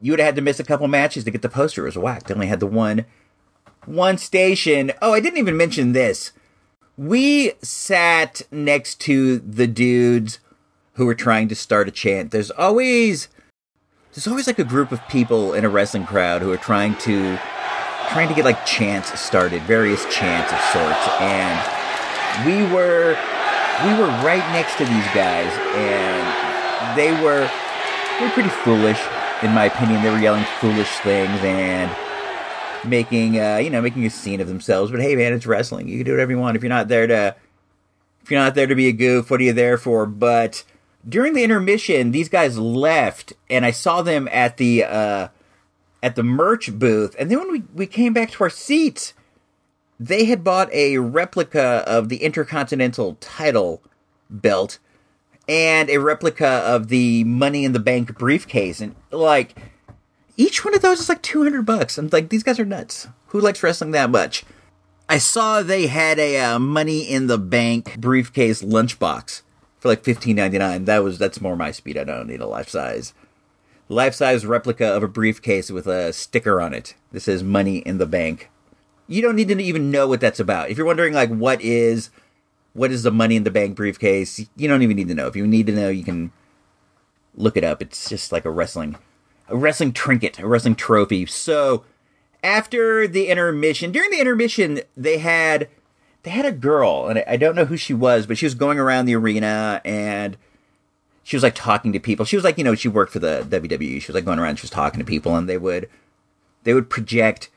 you 0.00 0.12
would 0.12 0.20
have 0.20 0.26
had 0.26 0.36
to 0.36 0.42
miss 0.42 0.60
a 0.60 0.64
couple 0.64 0.86
matches 0.88 1.24
to 1.24 1.30
get 1.30 1.42
the 1.42 1.48
poster. 1.48 1.82
It 1.82 1.88
was 1.88 1.98
whacked. 1.98 2.28
They 2.28 2.34
only 2.34 2.46
had 2.46 2.60
the 2.60 2.66
one 2.66 3.04
one 3.86 4.18
station. 4.18 4.92
Oh, 5.00 5.12
I 5.14 5.20
didn't 5.20 5.38
even 5.38 5.56
mention 5.56 5.92
this. 5.92 6.32
we 6.96 7.52
sat 7.62 8.42
next 8.50 9.00
to 9.02 9.38
the 9.38 9.66
dudes 9.66 10.40
who 10.94 11.06
were 11.06 11.14
trying 11.14 11.48
to 11.48 11.54
start 11.54 11.88
a 11.88 11.92
chant. 11.92 12.32
There's 12.32 12.50
always 12.50 13.28
there's 14.12 14.26
always 14.26 14.46
like 14.48 14.58
a 14.58 14.64
group 14.64 14.90
of 14.90 15.06
people 15.08 15.52
in 15.54 15.64
a 15.64 15.68
wrestling 15.68 16.04
crowd 16.06 16.42
who 16.42 16.52
are 16.52 16.56
trying 16.56 16.96
to 16.96 17.38
trying 18.10 18.28
to 18.28 18.34
get 18.34 18.44
like 18.44 18.66
chants 18.66 19.18
started, 19.20 19.62
various 19.62 20.04
chants 20.06 20.52
of 20.52 20.60
sorts, 20.72 21.08
and 21.20 22.46
we 22.46 22.62
were 22.74 23.16
we 23.86 23.92
were 23.94 24.08
right 24.26 24.44
next 24.52 24.76
to 24.78 24.84
these 24.84 25.06
guys, 25.14 25.52
and 25.76 26.96
they 26.98 27.12
were 27.22 27.48
they 28.18 28.24
were 28.26 28.32
pretty 28.32 28.48
foolish, 28.48 28.98
in 29.42 29.52
my 29.52 29.66
opinion. 29.66 30.02
They 30.02 30.10
were 30.10 30.18
yelling 30.18 30.44
foolish 30.60 30.90
things 30.98 31.38
and 31.42 31.90
making 32.84 33.38
uh, 33.38 33.56
you 33.56 33.70
know 33.70 33.80
making 33.80 34.06
a 34.06 34.10
scene 34.10 34.40
of 34.40 34.48
themselves. 34.48 34.90
But 34.90 35.00
hey, 35.00 35.16
man, 35.16 35.32
it's 35.32 35.46
wrestling. 35.46 35.88
You 35.88 35.98
can 35.98 36.06
do 36.06 36.12
whatever 36.12 36.32
you 36.32 36.38
want. 36.38 36.56
If 36.56 36.62
you're 36.62 36.70
not 36.70 36.88
there 36.88 37.06
to 37.06 37.36
if 38.22 38.30
you're 38.30 38.40
not 38.40 38.54
there 38.54 38.66
to 38.66 38.74
be 38.74 38.88
a 38.88 38.92
goof, 38.92 39.30
what 39.30 39.40
are 39.40 39.44
you 39.44 39.52
there 39.52 39.78
for? 39.78 40.04
But 40.06 40.64
during 41.08 41.32
the 41.32 41.44
intermission, 41.44 42.10
these 42.10 42.28
guys 42.28 42.58
left, 42.58 43.32
and 43.48 43.64
I 43.64 43.70
saw 43.70 44.02
them 44.02 44.28
at 44.30 44.58
the 44.58 44.84
uh, 44.84 45.28
at 46.02 46.14
the 46.14 46.22
merch 46.22 46.78
booth. 46.78 47.16
And 47.18 47.30
then 47.30 47.38
when 47.38 47.52
we, 47.52 47.62
we 47.74 47.86
came 47.86 48.12
back 48.12 48.30
to 48.32 48.44
our 48.44 48.50
seats, 48.50 49.14
they 49.98 50.26
had 50.26 50.44
bought 50.44 50.72
a 50.72 50.98
replica 50.98 51.82
of 51.86 52.08
the 52.08 52.18
Intercontinental 52.18 53.16
title 53.20 53.82
belt 54.28 54.78
and 55.48 55.88
a 55.88 55.98
replica 55.98 56.46
of 56.46 56.88
the 56.88 57.24
Money 57.24 57.64
in 57.64 57.72
the 57.72 57.78
Bank 57.78 58.16
briefcase. 58.18 58.80
And 58.80 58.94
like, 59.10 59.56
each 60.36 60.64
one 60.64 60.74
of 60.74 60.82
those 60.82 61.00
is 61.00 61.08
like 61.08 61.22
200 61.22 61.64
bucks. 61.64 61.98
I'm 61.98 62.08
like, 62.08 62.28
these 62.28 62.42
guys 62.42 62.60
are 62.60 62.64
nuts. 62.64 63.08
Who 63.28 63.40
likes 63.40 63.62
wrestling 63.62 63.92
that 63.92 64.10
much? 64.10 64.44
I 65.08 65.18
saw 65.18 65.62
they 65.62 65.86
had 65.86 66.18
a 66.18 66.38
uh, 66.38 66.58
Money 66.58 67.00
in 67.00 67.26
the 67.26 67.38
Bank 67.38 67.98
briefcase 67.98 68.62
lunchbox 68.62 69.42
for 69.78 69.88
like 69.88 70.02
15.99. 70.02 70.84
That 70.84 70.98
was 71.02 71.18
that's 71.18 71.40
more 71.40 71.56
my 71.56 71.70
speed. 71.70 71.96
I 71.96 72.04
don't 72.04 72.28
need 72.28 72.40
a 72.40 72.46
life 72.46 72.68
size 72.68 73.14
life 73.88 74.14
size 74.14 74.46
replica 74.46 74.86
of 74.86 75.02
a 75.02 75.08
briefcase 75.08 75.70
with 75.70 75.86
a 75.86 76.12
sticker 76.12 76.60
on 76.60 76.74
it 76.74 76.94
that 77.12 77.20
says 77.20 77.42
money 77.42 77.78
in 77.78 77.98
the 77.98 78.06
bank. 78.06 78.50
You 79.06 79.22
don't 79.22 79.36
need 79.36 79.48
to 79.48 79.58
even 79.58 79.90
know 79.90 80.06
what 80.06 80.20
that's 80.20 80.40
about. 80.40 80.70
If 80.70 80.76
you're 80.76 80.86
wondering 80.86 81.14
like 81.14 81.30
what 81.30 81.60
is 81.62 82.10
what 82.72 82.90
is 82.90 83.02
the 83.02 83.10
money 83.10 83.36
in 83.36 83.44
the 83.44 83.50
bank 83.50 83.76
briefcase, 83.76 84.46
you 84.56 84.68
don't 84.68 84.82
even 84.82 84.96
need 84.96 85.08
to 85.08 85.14
know. 85.14 85.26
If 85.26 85.36
you 85.36 85.46
need 85.46 85.66
to 85.66 85.72
know, 85.72 85.88
you 85.88 86.04
can 86.04 86.32
look 87.34 87.56
it 87.56 87.64
up. 87.64 87.82
It's 87.82 88.08
just 88.08 88.32
like 88.32 88.44
a 88.44 88.50
wrestling 88.50 88.96
a 89.48 89.56
wrestling 89.56 89.92
trinket, 89.92 90.38
a 90.38 90.46
wrestling 90.46 90.74
trophy. 90.74 91.26
So 91.26 91.84
after 92.42 93.08
the 93.08 93.28
intermission, 93.28 93.92
during 93.92 94.10
the 94.10 94.20
intermission, 94.20 94.80
they 94.96 95.18
had 95.18 95.68
they 96.22 96.30
had 96.30 96.44
a 96.44 96.52
girl, 96.52 97.06
and 97.08 97.24
I 97.26 97.36
don't 97.36 97.54
know 97.54 97.64
who 97.64 97.76
she 97.76 97.94
was, 97.94 98.26
but 98.26 98.36
she 98.36 98.46
was 98.46 98.54
going 98.54 98.78
around 98.78 99.06
the 99.06 99.16
arena 99.16 99.80
and 99.84 100.36
she 101.22 101.36
was 101.36 101.42
like 101.42 101.54
talking 101.54 101.92
to 101.92 102.00
people. 102.00 102.24
She 102.24 102.36
was 102.36 102.44
like, 102.44 102.58
you 102.58 102.64
know, 102.64 102.74
she 102.74 102.88
worked 102.88 103.12
for 103.12 103.18
the 103.18 103.46
WWE. 103.48 104.00
She 104.00 104.06
was 104.06 104.14
like 104.14 104.24
going 104.24 104.38
around, 104.38 104.56
she 104.56 104.64
was 104.64 104.70
talking 104.70 104.98
to 104.98 105.04
people, 105.04 105.36
and 105.36 105.48
they 105.48 105.58
would 105.58 105.88
they 106.64 106.74
would 106.74 106.90
project, 106.90 107.50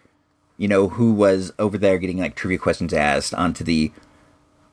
you 0.58 0.68
know, 0.68 0.89
who 0.89 1.13
was 1.13 1.51
over 1.60 1.77
there 1.77 1.98
getting 1.98 2.20
like 2.20 2.36
trivia 2.36 2.58
questions 2.58 2.94
asked 2.94 3.34
onto 3.34 3.63
the 3.63 3.91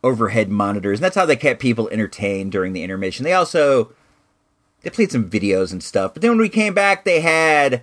overhead 0.02 0.48
monitors. 0.48 0.98
And 0.98 1.04
that's 1.04 1.16
how 1.16 1.26
they 1.26 1.36
kept 1.36 1.60
people 1.60 1.88
entertained 1.90 2.52
during 2.52 2.72
the 2.72 2.82
intermission. 2.82 3.24
They 3.24 3.32
also 3.32 3.92
they 4.82 4.90
played 4.90 5.10
some 5.10 5.28
videos 5.28 5.72
and 5.72 5.82
stuff. 5.82 6.14
But 6.14 6.22
then 6.22 6.32
when 6.32 6.38
we 6.38 6.48
came 6.48 6.74
back, 6.74 7.04
they 7.04 7.20
had 7.20 7.82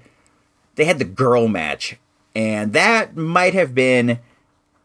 they 0.76 0.86
had 0.86 1.00
the 1.00 1.06
girl 1.06 1.48
match, 1.48 1.98
and 2.36 2.74
that 2.74 3.16
might 3.16 3.54
have 3.54 3.74
been 3.76 4.20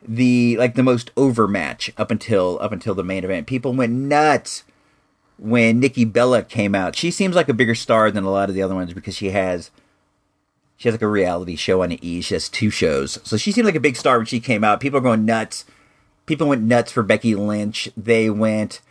the 0.06 0.56
like 0.56 0.74
the 0.74 0.82
most 0.82 1.10
over 1.16 1.46
match 1.46 1.92
up 1.96 2.10
until 2.10 2.58
up 2.60 2.72
until 2.72 2.94
the 2.94 3.04
main 3.04 3.24
event. 3.24 3.46
People 3.46 3.72
went 3.72 3.92
nuts 3.92 4.64
when 5.38 5.80
Nikki 5.80 6.04
Bella 6.04 6.42
came 6.42 6.74
out. 6.74 6.96
She 6.96 7.10
seems 7.10 7.34
like 7.34 7.48
a 7.48 7.54
bigger 7.54 7.74
star 7.74 8.10
than 8.10 8.24
a 8.24 8.30
lot 8.30 8.48
of 8.48 8.54
the 8.54 8.62
other 8.62 8.74
ones 8.74 8.92
because 8.92 9.16
she 9.16 9.30
has 9.30 9.70
she 10.76 10.88
has 10.88 10.94
like 10.94 11.02
a 11.02 11.08
reality 11.08 11.56
show 11.56 11.82
on 11.82 11.92
E. 11.92 12.20
She 12.20 12.34
has 12.34 12.48
two 12.48 12.70
shows, 12.70 13.18
so 13.22 13.36
she 13.36 13.52
seemed 13.52 13.66
like 13.66 13.74
a 13.74 13.80
big 13.80 13.96
star 13.96 14.16
when 14.18 14.26
she 14.26 14.40
came 14.40 14.64
out. 14.64 14.80
People 14.80 14.98
are 14.98 15.02
going 15.02 15.24
nuts. 15.24 15.64
People 16.30 16.46
went 16.46 16.62
nuts 16.62 16.92
for 16.92 17.02
Becky 17.02 17.34
Lynch. 17.34 17.90
They 17.96 18.30
went 18.30 18.82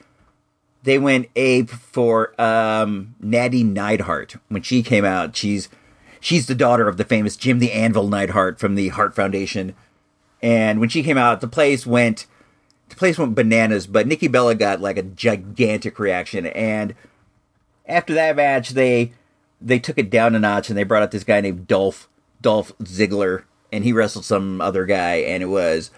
they 0.84 1.00
went 1.00 1.30
ape 1.38 1.70
for 1.70 2.34
um, 2.38 3.16
Natty 3.22 3.64
Neidhart 3.64 4.36
when 4.50 4.62
she 4.62 4.84
came 4.84 5.06
out. 5.06 5.38
She's 5.38 5.70
she's 6.20 6.48
the 6.48 6.54
daughter 6.54 6.90
of 6.90 6.98
the 6.98 7.06
famous 7.06 7.38
Jim 7.38 7.60
the 7.60 7.72
Anvil 7.72 8.10
Neidhart 8.10 8.60
from 8.60 8.76
the 8.76 8.90
Hart 8.90 9.16
Foundation. 9.16 9.74
And 10.42 10.82
when 10.82 10.90
she 10.90 11.02
came 11.02 11.18
out, 11.18 11.40
the 11.40 11.48
place 11.48 11.88
went 11.88 12.26
the 12.90 12.98
place 12.98 13.18
went 13.18 13.36
bananas, 13.36 13.88
but 13.88 14.06
Nikki 14.06 14.28
Bella 14.28 14.54
got 14.54 14.82
like 14.82 14.98
a 14.98 15.04
gigantic 15.04 15.98
reaction. 15.98 16.46
And 16.48 16.94
after 17.86 18.14
that 18.16 18.36
match, 18.36 18.72
they 18.72 19.14
they 19.62 19.80
took 19.80 19.98
it 19.98 20.10
down 20.10 20.36
a 20.36 20.40
notch 20.40 20.68
and 20.68 20.78
they 20.78 20.84
brought 20.84 21.04
out 21.04 21.12
this 21.12 21.24
guy 21.24 21.40
named 21.40 21.70
Dolph 21.70 22.10
Dolph 22.42 22.78
Ziggler, 22.80 23.44
and 23.72 23.86
he 23.86 23.94
wrestled 23.94 24.26
some 24.26 24.60
other 24.60 24.86
guy, 24.86 25.20
and 25.20 25.42
it 25.42 25.46
was 25.46 25.90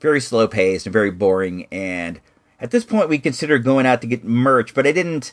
very 0.00 0.20
slow 0.20 0.48
paced 0.48 0.86
and 0.86 0.92
very 0.92 1.10
boring. 1.10 1.66
And 1.70 2.20
at 2.58 2.70
this 2.70 2.84
point, 2.84 3.08
we 3.08 3.18
considered 3.18 3.64
going 3.64 3.86
out 3.86 4.00
to 4.00 4.06
get 4.06 4.24
merch, 4.24 4.74
but 4.74 4.86
I 4.86 4.92
didn't. 4.92 5.32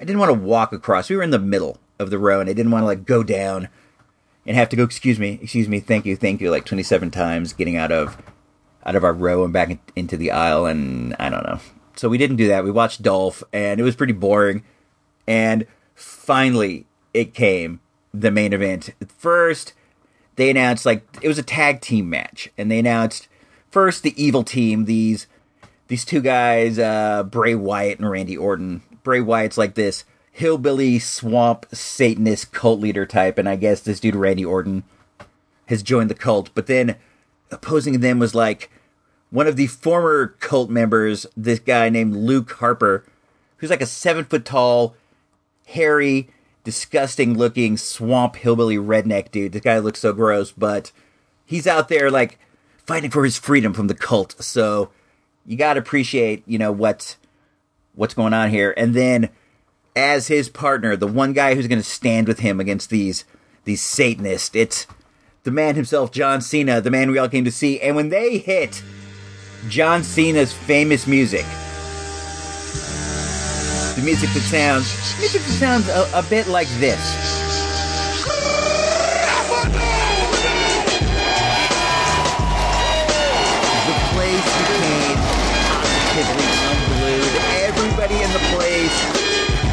I 0.00 0.04
didn't 0.04 0.18
want 0.18 0.30
to 0.30 0.38
walk 0.38 0.72
across. 0.72 1.08
We 1.08 1.16
were 1.16 1.22
in 1.22 1.30
the 1.30 1.38
middle 1.38 1.78
of 1.98 2.10
the 2.10 2.18
row, 2.18 2.40
and 2.40 2.50
I 2.50 2.52
didn't 2.52 2.72
want 2.72 2.82
to 2.82 2.86
like 2.86 3.04
go 3.04 3.22
down 3.22 3.68
and 4.44 4.56
have 4.56 4.68
to 4.70 4.76
go. 4.76 4.82
Excuse 4.82 5.18
me, 5.18 5.38
excuse 5.40 5.68
me, 5.68 5.80
thank 5.80 6.06
you, 6.06 6.16
thank 6.16 6.40
you, 6.40 6.50
like 6.50 6.64
twenty 6.64 6.82
seven 6.82 7.10
times 7.10 7.52
getting 7.52 7.76
out 7.76 7.92
of 7.92 8.16
out 8.84 8.96
of 8.96 9.04
our 9.04 9.12
row 9.12 9.44
and 9.44 9.52
back 9.52 9.70
in, 9.70 9.78
into 9.94 10.16
the 10.16 10.30
aisle, 10.30 10.66
and 10.66 11.14
I 11.18 11.28
don't 11.28 11.44
know. 11.44 11.60
So 11.94 12.08
we 12.08 12.18
didn't 12.18 12.36
do 12.36 12.48
that. 12.48 12.64
We 12.64 12.70
watched 12.70 13.02
Dolph, 13.02 13.42
and 13.52 13.80
it 13.80 13.84
was 13.84 13.96
pretty 13.96 14.12
boring. 14.12 14.64
And 15.26 15.66
finally, 15.94 16.86
it 17.14 17.34
came 17.34 17.80
the 18.12 18.30
main 18.30 18.52
event. 18.52 18.90
First, 19.18 19.72
they 20.36 20.50
announced 20.50 20.84
like 20.84 21.06
it 21.20 21.28
was 21.28 21.38
a 21.38 21.44
tag 21.44 21.80
team 21.80 22.10
match, 22.10 22.50
and 22.58 22.70
they 22.70 22.78
announced 22.78 23.28
first 23.72 24.04
the 24.04 24.22
evil 24.22 24.44
team. 24.44 24.84
These 24.84 25.26
these 25.88 26.04
two 26.04 26.20
guys, 26.20 26.78
uh, 26.78 27.24
Bray 27.24 27.56
Wyatt 27.56 27.98
and 27.98 28.08
Randy 28.08 28.36
Orton. 28.36 28.82
Bray 29.02 29.20
Wyatt's 29.20 29.58
like 29.58 29.74
this 29.74 30.04
hillbilly 30.30 30.98
swamp 30.98 31.66
Satanist 31.72 32.52
cult 32.52 32.80
leader 32.80 33.04
type, 33.04 33.36
and 33.38 33.48
I 33.48 33.56
guess 33.56 33.80
this 33.80 34.00
dude 34.00 34.14
Randy 34.14 34.44
Orton 34.44 34.84
has 35.66 35.82
joined 35.82 36.08
the 36.08 36.14
cult. 36.14 36.50
But 36.54 36.66
then 36.66 36.96
opposing 37.50 38.00
them 38.00 38.18
was 38.18 38.34
like 38.34 38.70
one 39.30 39.46
of 39.46 39.56
the 39.56 39.66
former 39.66 40.28
cult 40.40 40.70
members, 40.70 41.26
this 41.36 41.58
guy 41.58 41.88
named 41.88 42.14
Luke 42.14 42.52
Harper, 42.52 43.04
who's 43.58 43.70
like 43.70 43.80
a 43.80 43.86
seven 43.86 44.24
foot 44.24 44.44
tall, 44.44 44.94
hairy, 45.66 46.28
disgusting 46.64 47.36
looking 47.36 47.76
swamp 47.76 48.36
hillbilly 48.36 48.76
redneck 48.76 49.30
dude. 49.30 49.52
This 49.52 49.62
guy 49.62 49.78
looks 49.78 50.00
so 50.00 50.12
gross, 50.12 50.52
but 50.52 50.92
he's 51.44 51.66
out 51.66 51.88
there 51.88 52.10
like 52.10 52.38
fighting 52.86 53.10
for 53.10 53.24
his 53.24 53.38
freedom 53.38 53.72
from 53.72 53.86
the 53.86 53.94
cult. 53.94 54.34
So 54.42 54.90
you 55.46 55.56
got 55.56 55.74
to 55.74 55.80
appreciate, 55.80 56.42
you 56.46 56.58
know, 56.58 56.72
what's 56.72 57.16
what's 57.94 58.14
going 58.14 58.32
on 58.32 58.50
here. 58.50 58.74
And 58.76 58.94
then 58.94 59.30
as 59.94 60.28
his 60.28 60.48
partner, 60.48 60.96
the 60.96 61.06
one 61.06 61.32
guy 61.32 61.54
who's 61.54 61.68
going 61.68 61.80
to 61.80 61.88
stand 61.88 62.26
with 62.26 62.40
him 62.40 62.60
against 62.60 62.90
these 62.90 63.24
these 63.64 63.82
Satanists, 63.82 64.54
it's 64.54 64.86
the 65.44 65.50
man 65.50 65.74
himself, 65.74 66.10
John 66.12 66.40
Cena, 66.40 66.80
the 66.80 66.90
man 66.90 67.10
we 67.10 67.18
all 67.18 67.28
came 67.28 67.44
to 67.44 67.52
see. 67.52 67.80
And 67.80 67.96
when 67.96 68.08
they 68.08 68.38
hit 68.38 68.82
John 69.68 70.02
Cena's 70.02 70.52
famous 70.52 71.06
music, 71.06 71.46
the 73.96 74.02
music 74.04 74.30
that 74.30 74.40
sounds, 74.40 75.18
music 75.18 75.42
that 75.42 75.52
sounds 75.52 75.88
a, 75.88 76.10
a 76.14 76.22
bit 76.28 76.48
like 76.48 76.68
this. 76.78 77.41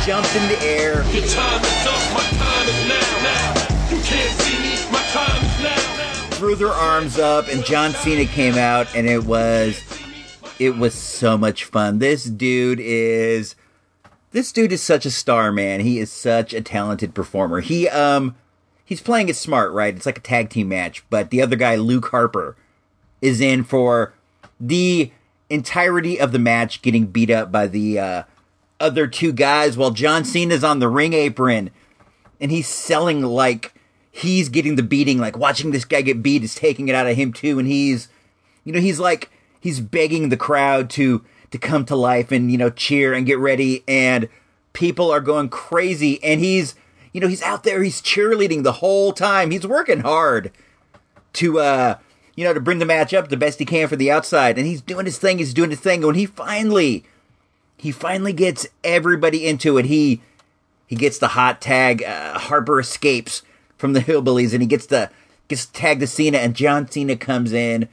Jumped 0.10 0.36
in 0.36 0.48
the 0.48 0.60
air. 0.64 1.04
Your 1.12 1.24
time 1.28 1.64
is 1.64 1.86
up, 1.86 2.14
my 2.16 2.26
time 2.40 2.68
is 2.68 2.88
now. 2.88 3.22
now. 3.22 3.96
You 3.96 4.02
can't 4.02 4.42
see 4.42 4.58
me, 4.58 4.92
my 4.92 5.04
time 5.12 5.46
is 5.46 5.62
now. 5.62 5.98
now. 5.98 6.30
threw 6.32 6.56
their 6.56 6.70
arms 6.70 7.20
up 7.20 7.48
and 7.48 7.64
John 7.64 7.92
Cena 7.92 8.26
came 8.26 8.58
out 8.58 8.88
and 8.96 9.08
it 9.08 9.26
was 9.26 9.80
it 10.58 10.78
was 10.78 10.96
so 10.96 11.38
much 11.38 11.66
fun. 11.66 12.00
This 12.00 12.24
dude 12.24 12.80
is 12.80 13.54
this 14.32 14.52
dude 14.52 14.72
is 14.72 14.82
such 14.82 15.06
a 15.06 15.12
star, 15.12 15.52
man. 15.52 15.82
He 15.82 16.00
is 16.00 16.12
such 16.12 16.56
a 16.56 16.62
talented 16.62 17.14
performer. 17.14 17.60
He 17.60 17.88
um 17.88 18.36
he's 18.84 19.02
playing 19.02 19.30
it 19.30 19.36
smart, 19.36 19.72
right? 19.74 19.96
It's 19.96 20.08
like 20.08 20.18
a 20.18 20.22
tag 20.22 20.50
team 20.50 20.70
match, 20.70 21.04
but 21.12 21.30
the 21.30 21.40
other 21.40 21.56
guy 21.56 21.76
Luke 21.76 22.08
Harper 22.08 22.56
is 23.22 23.42
in 23.42 23.64
for 23.64 24.16
the 24.60 25.12
entirety 25.52 26.20
of 26.20 26.32
the 26.32 26.40
match 26.40 26.82
getting 26.82 27.06
beat 27.06 27.30
up 27.30 27.52
by 27.52 27.68
the 27.68 28.00
uh 28.00 28.24
other 28.80 29.08
two 29.08 29.32
guys 29.32 29.78
while 29.78 29.92
John 29.92 30.24
Cena's 30.24 30.64
on 30.64 30.80
the 30.80 30.88
ring 30.88 31.14
apron. 31.14 31.72
And 32.42 32.52
he's 32.52 32.68
selling 32.68 33.22
like 33.22 33.74
he's 34.12 34.50
getting 34.50 34.76
the 34.76 34.84
beating, 34.84 35.18
like 35.18 35.38
watching 35.38 35.72
this 35.72 35.86
guy 35.86 36.02
get 36.02 36.24
beat 36.24 36.44
is 36.44 36.56
taking 36.56 36.88
it 36.88 36.96
out 36.96 37.08
of 37.08 37.16
him 37.16 37.34
too, 37.34 37.60
and 37.60 37.68
he's, 37.68 38.08
you 38.64 38.72
know, 38.72 38.80
he's 38.80 39.00
like 39.00 39.30
he's 39.60 39.80
begging 39.80 40.30
the 40.30 40.38
crowd 40.38 40.90
to 40.92 41.24
to 41.52 41.58
come 41.58 41.86
to 41.86 41.96
life 41.96 42.32
and 42.32 42.52
you 42.52 42.58
know 42.58 42.70
cheer 42.70 43.14
and 43.14 43.26
get 43.26 43.40
ready. 43.40 43.84
And 43.88 44.30
people 44.74 45.12
are 45.12 45.22
going 45.22 45.50
crazy. 45.50 46.24
And 46.24 46.40
he's 46.40 46.76
you 47.14 47.22
know 47.22 47.28
he's 47.28 47.42
out 47.42 47.64
there 47.64 47.84
he's 47.84 48.02
cheerleading 48.02 48.64
the 48.64 48.74
whole 48.74 49.14
time. 49.14 49.52
He's 49.52 49.68
working 49.68 50.02
hard 50.02 50.52
to 51.34 51.60
uh 51.60 51.98
you 52.36 52.44
know 52.44 52.54
to 52.54 52.62
bring 52.62 52.80
the 52.80 52.86
match 52.86 53.14
up 53.14 53.28
the 53.28 53.38
best 53.38 53.60
he 53.60 53.66
can 53.66 53.88
for 53.88 53.96
the 53.96 54.12
outside. 54.12 54.58
And 54.58 54.68
he's 54.68 54.82
doing 54.82 55.06
his 55.06 55.18
thing 55.18 55.38
he's 55.38 55.54
doing 55.54 55.70
his 55.70 55.80
thing. 55.80 56.00
And 56.00 56.08
when 56.08 56.16
he 56.16 56.26
finally 56.26 57.04
he 57.80 57.92
finally 57.92 58.34
gets 58.34 58.68
everybody 58.84 59.48
into 59.48 59.78
it. 59.78 59.86
He 59.86 60.22
he 60.88 60.96
gets 60.96 61.18
the 61.18 61.30
hot 61.30 61.62
tag 61.62 62.04
uh, 62.04 62.38
harper 62.38 62.80
escapes 62.80 63.42
from 63.78 63.94
the 63.94 64.02
hillbillies 64.02 64.54
and 64.54 64.62
he 64.62 64.68
gets 64.68 64.86
the 64.86 65.10
gets 65.48 65.66
tagged 65.68 66.02
to 66.02 66.08
cena 66.08 66.38
and 66.38 66.56
john 66.56 66.90
cena 66.90 67.16
comes 67.16 67.54
in 67.54 67.88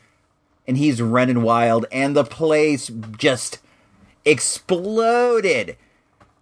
and 0.66 0.76
he's 0.76 1.00
running 1.00 1.42
wild 1.42 1.86
and 1.92 2.16
the 2.16 2.24
place 2.24 2.90
just 3.16 3.60
exploded. 4.26 5.76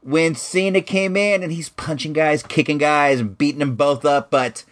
When 0.02 0.34
Cena 0.34 0.80
came 0.80 1.16
in 1.16 1.42
and 1.42 1.52
he's 1.52 1.68
punching 1.70 2.12
guys, 2.12 2.42
kicking 2.42 2.78
guys, 2.78 3.22
beating 3.22 3.60
them 3.60 3.76
both 3.76 4.04
up, 4.04 4.30
but 4.30 4.64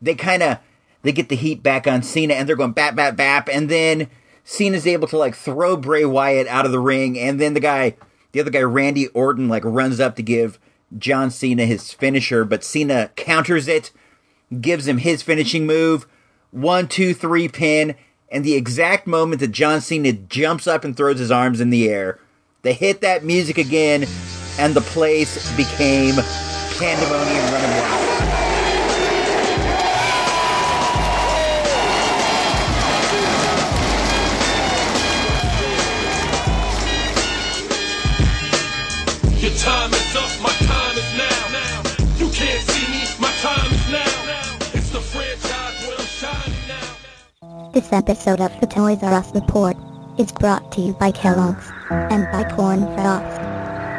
they 0.00 0.14
kind 0.14 0.42
of 0.42 0.58
they 1.02 1.12
get 1.12 1.28
the 1.28 1.36
heat 1.36 1.62
back 1.62 1.86
on 1.86 2.02
Cena 2.02 2.34
and 2.34 2.48
they're 2.48 2.56
going 2.56 2.72
bap 2.72 2.94
bap 2.94 3.16
bap. 3.16 3.48
And 3.50 3.68
then 3.68 4.08
Cena's 4.44 4.86
able 4.86 5.08
to 5.08 5.18
like 5.18 5.34
throw 5.34 5.76
Bray 5.76 6.04
Wyatt 6.04 6.46
out 6.46 6.64
of 6.64 6.72
the 6.72 6.78
ring 6.78 7.18
and 7.18 7.40
then 7.40 7.54
the 7.54 7.60
guy 7.60 7.96
the 8.32 8.40
other 8.40 8.50
guy 8.50 8.60
Randy 8.60 9.08
Orton 9.08 9.48
like 9.48 9.64
runs 9.64 10.00
up 10.00 10.16
to 10.16 10.22
give 10.22 10.58
John 10.96 11.30
Cena 11.30 11.66
his 11.66 11.92
finisher, 11.92 12.44
but 12.44 12.64
Cena 12.64 13.10
counters 13.16 13.68
it, 13.68 13.90
gives 14.60 14.86
him 14.86 14.98
his 14.98 15.22
finishing 15.22 15.66
move, 15.66 16.06
one, 16.50 16.88
two, 16.88 17.14
three 17.14 17.48
pin, 17.48 17.94
and 18.30 18.44
the 18.44 18.54
exact 18.54 19.06
moment 19.06 19.40
that 19.40 19.52
John 19.52 19.80
Cena 19.80 20.12
jumps 20.12 20.66
up 20.66 20.84
and 20.84 20.96
throws 20.96 21.18
his 21.18 21.30
arms 21.30 21.60
in 21.60 21.70
the 21.70 21.88
air, 21.88 22.18
they 22.62 22.72
hit 22.72 23.00
that 23.00 23.24
music 23.24 23.58
again, 23.58 24.06
and 24.58 24.74
the 24.74 24.80
place 24.80 25.50
became 25.56 26.16
pandemonium 26.78 27.52
running 27.52 27.70
wild. 27.70 28.09
Time 39.60 39.92
is 39.92 40.16
up, 40.16 40.30
my 40.40 40.52
time 40.64 40.96
is 40.96 41.18
now. 41.18 41.82
You 42.16 42.30
can't 42.30 42.62
see 42.70 42.86
me, 42.92 43.04
my 43.20 43.30
time 43.42 43.70
is 43.70 43.90
now. 43.92 44.56
It's 44.72 44.88
the 44.88 45.00
franchise 45.00 45.86
where 45.86 45.98
I'm 45.98 46.06
shining 46.06 46.66
now. 46.66 47.70
This 47.72 47.92
episode 47.92 48.40
of 48.40 48.58
the 48.60 48.66
Toys 48.66 49.02
R 49.02 49.12
Us 49.12 49.34
Report 49.34 49.76
is 50.18 50.32
brought 50.32 50.72
to 50.72 50.80
you 50.80 50.94
by 50.94 51.10
Kellogg's 51.10 51.70
and 51.90 52.24
by 52.32 52.44
Corn 52.54 52.80
Frost, 52.96 53.36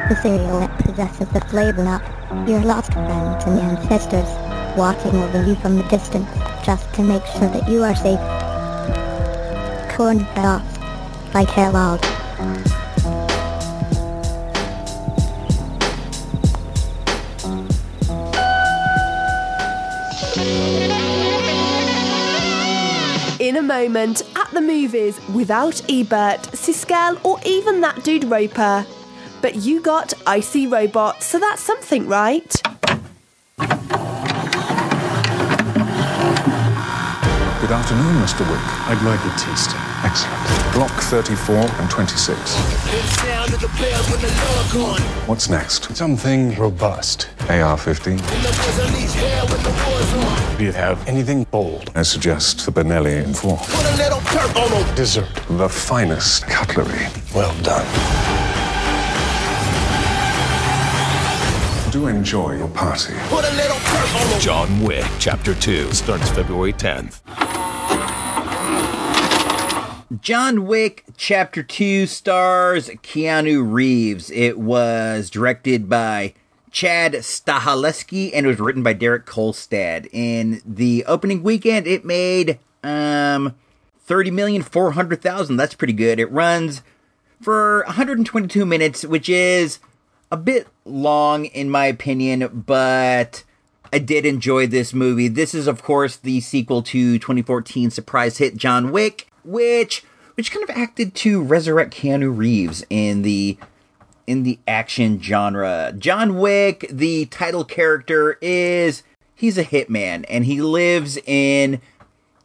the 0.10 0.16
cereal 0.24 0.62
that 0.62 0.80
possesses 0.80 1.30
the 1.30 1.42
flavor 1.42 2.02
of 2.32 2.50
your 2.50 2.62
lost 2.62 2.94
friends 2.94 3.46
and 3.46 3.60
ancestors 3.60 4.30
watching 4.76 5.16
over 5.16 5.46
you 5.46 5.54
from 5.56 5.78
a 5.78 5.88
distance 5.90 6.30
just 6.66 6.92
to 6.96 7.04
make 7.04 7.26
sure 7.26 7.50
that 7.50 7.70
you 7.70 7.84
are 7.84 7.96
safe. 7.96 8.20
Corn 9.96 10.26
Frost 10.34 10.80
by 11.32 11.46
Kellogg's. 11.46 12.21
In 23.40 23.58
a 23.58 23.62
moment, 23.62 24.22
at 24.36 24.52
the 24.52 24.62
movies, 24.62 25.20
without 25.30 25.82
Ebert, 25.90 26.42
Siskel, 26.54 27.20
or 27.26 27.40
even 27.46 27.82
that 27.82 28.04
dude 28.04 28.26
Roper. 28.26 28.86
But 29.42 29.56
you 29.56 29.82
got 29.82 30.14
Icy 30.28 30.68
Robot, 30.68 31.24
so 31.24 31.40
that's 31.40 31.62
something, 31.62 32.08
right? 32.08 32.62
Good 37.62 37.72
afternoon, 37.72 38.16
Mr. 38.22 38.48
Wick. 38.50 38.60
I'd 38.88 39.02
like 39.04 39.20
a 39.20 39.38
taster. 39.40 39.91
Excellent. 40.04 40.42
Glock 40.74 41.00
34 41.10 41.56
and 41.56 41.90
26. 41.90 42.56
What's 45.28 45.48
next? 45.50 45.96
Something 45.96 46.56
robust. 46.56 47.30
AR-15? 47.50 48.18
Do 50.58 50.64
you 50.64 50.72
have 50.72 51.08
anything 51.08 51.44
bold? 51.52 51.92
I 51.96 52.02
suggest 52.02 52.66
the 52.66 52.72
Benelli 52.72 53.24
M4. 53.24 54.96
Dessert. 54.96 55.30
The 55.50 55.70
finest 55.70 56.48
cutlery. 56.48 57.08
Well 57.36 57.56
done. 57.62 57.86
Do 61.92 62.08
enjoy 62.08 62.58
your 62.58 62.70
party. 62.70 63.14
John 64.40 64.82
Wick, 64.82 65.06
Chapter 65.20 65.54
2, 65.54 65.92
starts 65.92 66.30
February 66.30 66.74
10th. 66.74 67.20
John 70.20 70.66
Wick 70.66 71.06
Chapter 71.16 71.64
2 71.64 72.06
stars 72.06 72.90
Keanu 72.90 73.72
Reeves. 73.72 74.30
It 74.32 74.60
was 74.60 75.30
directed 75.30 75.88
by 75.88 76.34
Chad 76.70 77.14
Stahelski 77.14 78.32
and 78.34 78.46
it 78.46 78.50
was 78.50 78.60
written 78.60 78.84
by 78.84 78.92
Derek 78.92 79.26
Kolstad. 79.26 80.10
In 80.12 80.62
the 80.66 81.06
opening 81.06 81.44
weekend, 81.44 81.88
it 81.88 82.04
made 82.04 82.60
um 82.84 83.56
30 84.04 84.32
million 84.32 84.64
400,000. 84.64 85.56
That's 85.56 85.76
pretty 85.76 85.94
good. 85.94 86.20
It 86.20 86.30
runs 86.30 86.82
for 87.42 87.84
122 87.86 88.66
minutes, 88.66 89.06
which 89.06 89.30
is 89.30 89.80
a 90.30 90.36
bit 90.36 90.68
long 90.84 91.46
in 91.46 91.70
my 91.70 91.86
opinion, 91.86 92.64
but 92.68 93.46
I 93.94 94.00
did 94.00 94.26
enjoy 94.26 94.68
this 94.68 94.94
movie. 94.94 95.30
This 95.30 95.56
is 95.56 95.68
of 95.68 95.82
course 95.82 96.18
the 96.18 96.42
sequel 96.42 96.82
to 96.84 97.18
2014 97.18 97.92
surprise 97.92 98.40
hit 98.40 98.58
John 98.58 98.92
Wick, 98.92 99.31
which 99.44 100.04
which 100.36 100.52
kind 100.52 100.68
of 100.68 100.76
acted 100.76 101.14
to 101.14 101.42
resurrect 101.42 101.94
Keanu 101.94 102.36
Reeves 102.36 102.84
in 102.90 103.22
the 103.22 103.58
in 104.28 104.44
the 104.44 104.60
action 104.68 105.22
genre. 105.22 105.94
John 105.98 106.38
Wick, 106.38 106.86
the 106.90 107.26
title 107.26 107.66
character 107.66 108.38
is 108.42 109.04
he's 109.36 109.58
a 109.58 109.66
hitman 109.66 110.24
and 110.30 110.46
he 110.46 110.62
lives 110.62 111.18
in 111.26 111.82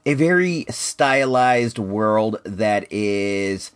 a 0.06 0.14
very 0.14 0.64
stylized 0.70 1.78
world 1.78 2.40
that 2.44 2.90
is 2.90 3.72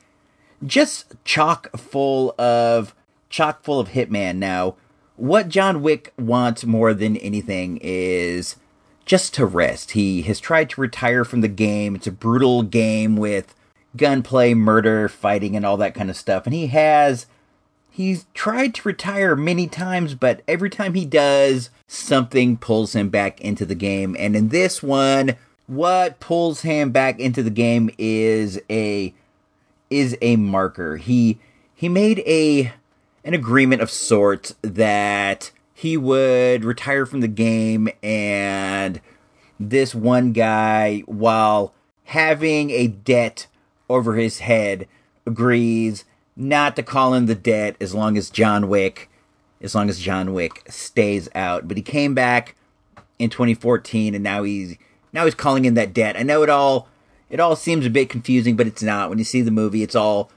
just 0.65 1.15
chock 1.25 1.69
full 1.77 2.35
of 2.39 2.95
chock 3.29 3.63
full 3.63 3.79
of 3.81 3.91
hitman 3.91 4.37
now 4.37 4.75
what 5.17 5.49
john 5.49 5.83
wick 5.83 6.13
wants 6.19 6.65
more 6.65 6.93
than 6.95 7.17
anything 7.19 7.79
is 7.83 8.57
just 9.05 9.35
to 9.35 9.47
rest. 9.47 9.93
He 9.93 10.23
has 10.23 10.41
tried 10.41 10.71
to 10.71 10.81
retire 10.81 11.25
from 11.25 11.41
the 11.41 11.49
game. 11.49 11.95
It's 11.95 12.07
a 12.07 12.13
brutal 12.13 12.63
game 12.63 13.17
with 13.17 13.55
gunplay 13.97 14.55
murder 14.55 15.09
fighting 15.09 15.57
and 15.57 15.67
all 15.67 15.77
that 15.79 15.95
kind 15.95 16.11
of 16.11 16.17
stuff. 16.17 16.47
And 16.47 16.55
he 16.55 16.69
has 16.69 17.27
he's 17.91 18.27
tried 18.35 18.73
to 18.73 18.89
retire 18.89 19.35
many 19.35 19.67
times 19.67 20.15
but 20.15 20.43
every 20.47 20.71
time 20.71 20.95
he 20.95 21.05
does 21.05 21.71
something 21.89 22.57
pulls 22.57 22.95
him 22.95 23.09
back 23.09 23.41
into 23.41 23.67
the 23.67 23.75
game. 23.75 24.17
And 24.19 24.37
in 24.37 24.49
this 24.49 24.83
one 24.83 25.37
what 25.67 26.21
pulls 26.21 26.63
him 26.63 26.91
back 26.91 27.19
into 27.19 27.43
the 27.43 27.51
game 27.51 27.91
is 27.99 28.61
a 28.71 29.13
is 29.89 30.17
a 30.21 30.37
marker. 30.37 30.97
He 30.97 31.39
he 31.75 31.89
made 31.89 32.21
a 32.21 32.73
an 33.25 33.35
agreement 33.35 33.83
of 33.83 33.91
sorts 33.91 34.55
that 34.63 35.51
he 35.81 35.97
would 35.97 36.63
retire 36.63 37.07
from 37.07 37.21
the 37.23 37.29
game 37.29 37.89
and 38.03 39.01
this 39.59 39.95
one 39.95 40.31
guy 40.31 40.99
while 41.07 41.73
having 42.05 42.69
a 42.69 42.87
debt 42.87 43.47
over 43.89 44.17
his 44.17 44.41
head 44.41 44.87
agrees 45.25 46.05
not 46.37 46.77
to 46.77 46.83
call 46.83 47.15
in 47.15 47.25
the 47.25 47.35
debt 47.35 47.77
as 47.81 47.95
long 47.95 48.19
as 48.19 48.29
John 48.29 48.69
Wick 48.69 49.09
as 49.63 49.75
long 49.75 49.89
as 49.89 49.99
John 49.99 50.35
Wick 50.35 50.63
stays 50.69 51.31
out. 51.35 51.67
But 51.67 51.79
he 51.79 51.83
came 51.83 52.15
back 52.15 52.57
in 53.19 53.31
2014 53.31 54.15
and 54.15 54.23
now 54.23 54.43
he's 54.43 54.77
now 55.15 55.25
he's 55.25 55.35
calling 55.35 55.65
in 55.65 55.75
that 55.75 55.95
debt. 55.95 56.15
I 56.15 56.25
know 56.25 56.43
it 56.43 56.51
all 56.51 56.89
it 57.31 57.41
all 57.41 57.57
seems 57.57 57.87
a 57.87 57.91
bit 57.91 58.11
confusing, 58.11 58.55
but 58.55 58.67
it's 58.67 58.83
not. 58.83 59.09
When 59.09 59.17
you 59.17 59.25
see 59.25 59.41
the 59.41 59.51
movie, 59.51 59.83
it's 59.83 59.95
all 59.95 60.31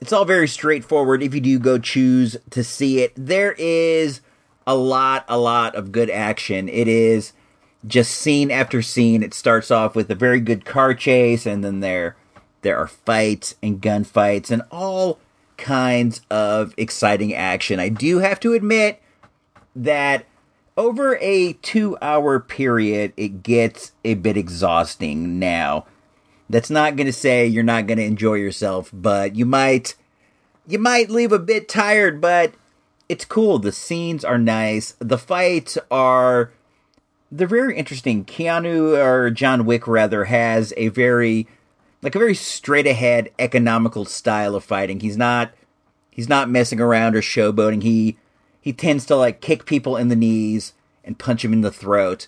it's 0.00 0.12
all 0.14 0.24
very 0.24 0.48
straightforward 0.48 1.22
if 1.22 1.34
you 1.34 1.42
do 1.42 1.58
go 1.58 1.78
choose 1.78 2.38
to 2.48 2.64
see 2.64 3.00
it. 3.00 3.12
There 3.14 3.52
is 3.58 4.22
a 4.66 4.74
lot 4.76 5.24
a 5.28 5.38
lot 5.38 5.74
of 5.74 5.92
good 5.92 6.10
action. 6.10 6.68
It 6.68 6.88
is 6.88 7.32
just 7.86 8.12
scene 8.12 8.50
after 8.50 8.82
scene. 8.82 9.22
It 9.22 9.34
starts 9.34 9.70
off 9.70 9.94
with 9.94 10.10
a 10.10 10.14
very 10.14 10.40
good 10.40 10.64
car 10.64 10.94
chase 10.94 11.46
and 11.46 11.64
then 11.64 11.80
there 11.80 12.16
there 12.62 12.78
are 12.78 12.88
fights 12.88 13.54
and 13.62 13.80
gunfights 13.80 14.50
and 14.50 14.62
all 14.70 15.20
kinds 15.56 16.20
of 16.30 16.74
exciting 16.76 17.34
action. 17.34 17.80
I 17.80 17.88
do 17.88 18.18
have 18.18 18.40
to 18.40 18.54
admit 18.54 19.00
that 19.74 20.26
over 20.76 21.16
a 21.20 21.54
2 21.54 21.96
hour 22.02 22.40
period 22.40 23.12
it 23.16 23.42
gets 23.42 23.92
a 24.04 24.14
bit 24.14 24.36
exhausting 24.36 25.38
now 25.38 25.86
That's 26.48 26.70
not 26.70 26.96
going 26.96 27.06
to 27.06 27.12
say 27.12 27.46
you're 27.46 27.62
not 27.64 27.86
going 27.86 27.98
to 27.98 28.04
enjoy 28.04 28.34
yourself, 28.34 28.90
but 28.92 29.34
you 29.36 29.46
might 29.46 29.94
you 30.66 30.78
might 30.78 31.10
leave 31.10 31.32
a 31.32 31.38
bit 31.38 31.68
tired, 31.68 32.20
but 32.20 32.52
it's 33.08 33.24
cool. 33.24 33.58
The 33.58 33.72
scenes 33.72 34.24
are 34.24 34.38
nice. 34.38 34.94
The 34.98 35.18
fights 35.18 35.78
are 35.90 36.50
they're 37.30 37.46
very 37.46 37.76
interesting. 37.76 38.24
Keanu 38.24 38.96
or 38.96 39.30
John 39.30 39.66
Wick 39.66 39.86
rather 39.86 40.24
has 40.24 40.72
a 40.76 40.88
very 40.88 41.46
like 42.02 42.14
a 42.14 42.20
very 42.20 42.34
straight 42.34 42.86
ahead 42.86 43.30
economical 43.38 44.04
style 44.04 44.54
of 44.54 44.64
fighting. 44.64 45.00
He's 45.00 45.16
not 45.16 45.52
he's 46.10 46.28
not 46.28 46.50
messing 46.50 46.80
around 46.80 47.14
or 47.14 47.20
showboating. 47.20 47.82
He 47.82 48.16
he 48.60 48.72
tends 48.72 49.06
to 49.06 49.16
like 49.16 49.40
kick 49.40 49.66
people 49.66 49.96
in 49.96 50.08
the 50.08 50.16
knees 50.16 50.72
and 51.04 51.18
punch 51.18 51.42
them 51.42 51.52
in 51.52 51.60
the 51.60 51.70
throat 51.70 52.26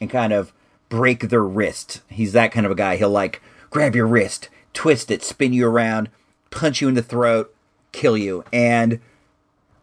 and 0.00 0.08
kind 0.08 0.32
of 0.32 0.52
break 0.88 1.28
their 1.28 1.44
wrist. 1.44 2.02
He's 2.08 2.32
that 2.32 2.52
kind 2.52 2.66
of 2.66 2.72
a 2.72 2.76
guy. 2.76 2.96
He'll 2.96 3.10
like 3.10 3.42
grab 3.70 3.94
your 3.94 4.06
wrist, 4.06 4.48
twist 4.72 5.10
it, 5.10 5.22
spin 5.22 5.52
you 5.52 5.66
around, 5.66 6.08
punch 6.50 6.80
you 6.80 6.88
in 6.88 6.94
the 6.94 7.02
throat, 7.02 7.54
kill 7.92 8.16
you. 8.16 8.44
And 8.52 9.00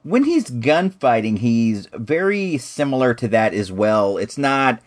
when 0.08 0.24
he's 0.24 0.50
gunfighting, 0.50 1.38
he's 1.38 1.88
very 1.88 2.58
similar 2.58 3.13
to 3.13 3.28
that 3.28 3.54
as 3.54 3.72
well. 3.72 4.17
It's 4.17 4.38
not 4.38 4.80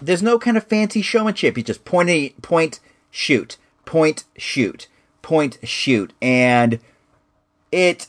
there's 0.00 0.22
no 0.22 0.38
kind 0.38 0.56
of 0.56 0.64
fancy 0.64 1.02
showmanship. 1.02 1.56
He's 1.56 1.66
just 1.66 1.84
point 1.84 2.40
point 2.40 2.80
shoot, 3.10 3.58
point 3.84 4.24
shoot, 4.38 4.88
point 5.20 5.58
shoot, 5.62 6.14
and 6.22 6.80
it 7.70 8.08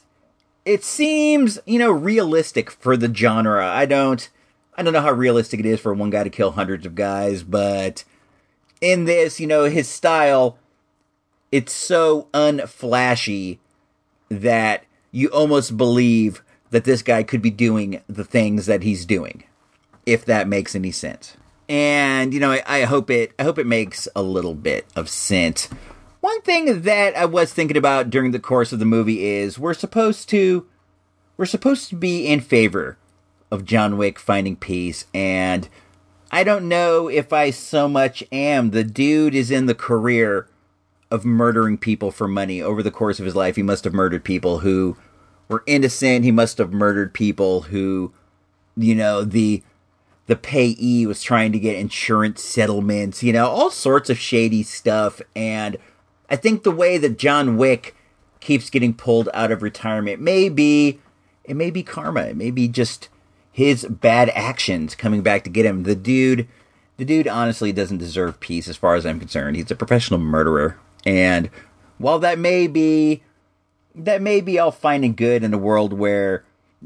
it 0.66 0.86
seems 0.86 1.60
you 1.66 1.80
know 1.80 1.92
realistic 1.92 2.72
for 2.72 2.96
the 2.96 3.14
genre. 3.14 3.68
I 3.68 3.86
don't 3.86 4.30
I 4.78 4.84
don't 4.84 4.94
know 4.94 5.02
how 5.02 5.12
realistic 5.12 5.60
it 5.60 5.66
is 5.66 5.82
for 5.82 5.94
one 5.94 6.12
guy 6.12 6.24
to 6.24 6.30
kill 6.30 6.52
hundreds 6.52 6.86
of 6.86 6.96
guys, 6.96 7.44
but 7.44 8.06
in 8.80 9.04
this, 9.06 9.40
you 9.40 9.48
know, 9.48 9.66
his 9.66 9.88
style, 9.90 10.58
it's 11.52 11.74
so 11.74 12.28
unflashy 12.34 13.60
that 14.30 14.86
you 15.12 15.28
almost 15.28 15.78
believe 15.78 16.42
that 16.74 16.86
this 16.86 17.04
guy 17.04 17.22
could 17.22 17.42
be 17.44 17.52
doing 17.52 18.02
the 18.08 18.24
things 18.24 18.66
that 18.66 18.82
he's 18.82 19.06
doing, 19.06 19.44
if 20.08 20.26
that 20.26 20.48
makes 20.48 20.74
any 20.74 20.90
sense. 20.90 21.38
And 21.70 22.34
you 22.34 22.40
know, 22.40 22.52
I, 22.52 22.64
I 22.66 22.82
hope 22.86 23.12
it. 23.12 23.32
I 23.38 23.44
hope 23.44 23.60
it 23.60 23.68
makes 23.68 24.08
a 24.16 24.24
little 24.24 24.56
bit 24.56 24.88
of 24.96 25.08
sense. 25.08 25.70
One 26.20 26.42
thing 26.42 26.82
that 26.82 27.16
I 27.16 27.26
was 27.26 27.54
thinking 27.54 27.78
about 27.78 28.10
during 28.10 28.32
the 28.32 28.40
course 28.40 28.74
of 28.74 28.80
the 28.80 28.86
movie 28.86 29.24
is 29.24 29.60
we're 29.60 29.76
supposed 29.76 30.30
to 30.30 30.66
we're 31.38 31.46
supposed 31.46 31.90
to 31.90 31.96
be 31.96 32.26
in 32.26 32.40
favor 32.40 32.98
of 33.52 33.66
John 33.66 33.96
Wick 33.96 34.18
finding 34.18 34.56
peace 34.56 35.06
and 35.14 35.70
I 36.32 36.44
don't 36.44 36.68
know 36.68 37.08
if 37.08 37.32
I 37.32 37.52
so 37.52 37.88
much 37.88 38.24
am. 38.32 38.72
The 38.72 38.84
dude 38.84 39.36
is 39.36 39.52
in 39.52 39.68
the 39.68 39.76
career 39.76 40.48
of 41.12 41.24
murdering 41.24 41.78
people 41.78 42.10
for 42.10 42.28
money 42.28 42.64
over 42.64 42.82
the 42.82 42.90
course 42.90 43.20
of 43.20 43.26
his 43.26 43.36
life. 43.36 43.58
He 43.58 43.62
must 43.62 43.84
have 43.84 43.94
murdered 43.94 44.24
people 44.24 44.60
who 44.60 44.98
were 45.48 45.64
innocent. 45.66 46.26
He 46.26 46.32
must 46.32 46.58
have 46.58 46.74
murdered 46.74 47.14
people 47.14 47.64
who, 47.64 48.14
you 48.76 48.96
know, 48.96 49.24
the 49.24 49.64
the 50.28 50.36
payee 50.36 51.06
was 51.06 51.22
trying 51.22 51.52
to 51.52 51.60
get 51.60 51.76
insurance 51.76 52.42
settlements, 52.42 53.24
you 53.24 53.34
know, 53.34 53.48
all 53.48 53.70
sorts 53.70 54.10
of 54.10 54.18
shady 54.18 54.64
stuff. 54.64 55.22
And 55.36 55.78
I 56.30 56.38
think 56.38 56.64
the 56.64 56.72
way 56.72 56.98
that 56.98 57.18
John 57.18 57.58
Wick 57.58 57.96
keeps 58.40 58.70
getting 58.70 58.94
pulled 58.94 59.30
out 59.34 59.52
of 59.52 59.62
retirement 59.62 60.22
may 60.22 60.50
be 60.50 61.00
it 61.44 61.56
may 61.56 61.70
be 61.70 61.84
karma. 61.84 62.22
It 62.22 62.38
may 62.38 62.52
be 62.52 62.68
just 62.68 63.10
his 63.52 63.86
bad 63.86 64.30
actions 64.30 64.96
coming 64.96 65.22
back 65.22 65.44
to 65.44 65.50
get 65.50 65.66
him. 65.66 65.84
The 65.84 65.96
dude, 65.96 66.48
the 66.98 67.06
dude 67.06 67.28
honestly 67.28 67.72
doesn't 67.72 67.98
deserve 67.98 68.40
peace 68.40 68.68
as 68.68 68.78
far 68.78 68.96
as 68.96 69.06
I'm 69.06 69.20
concerned. 69.20 69.58
He's 69.58 69.72
a 69.72 69.76
professional 69.76 70.20
murderer. 70.20 70.80
And 71.06 71.50
while 71.98 72.20
that 72.20 72.40
may 72.40 72.68
be, 72.68 73.24
that 73.96 74.22
may 74.22 74.42
be 74.42 74.60
all 74.60 74.72
fine 74.72 75.04
and 75.04 75.16
good 75.16 75.44
in 75.44 75.54
a 75.54 75.58
world 75.58 75.94
where 75.94 76.44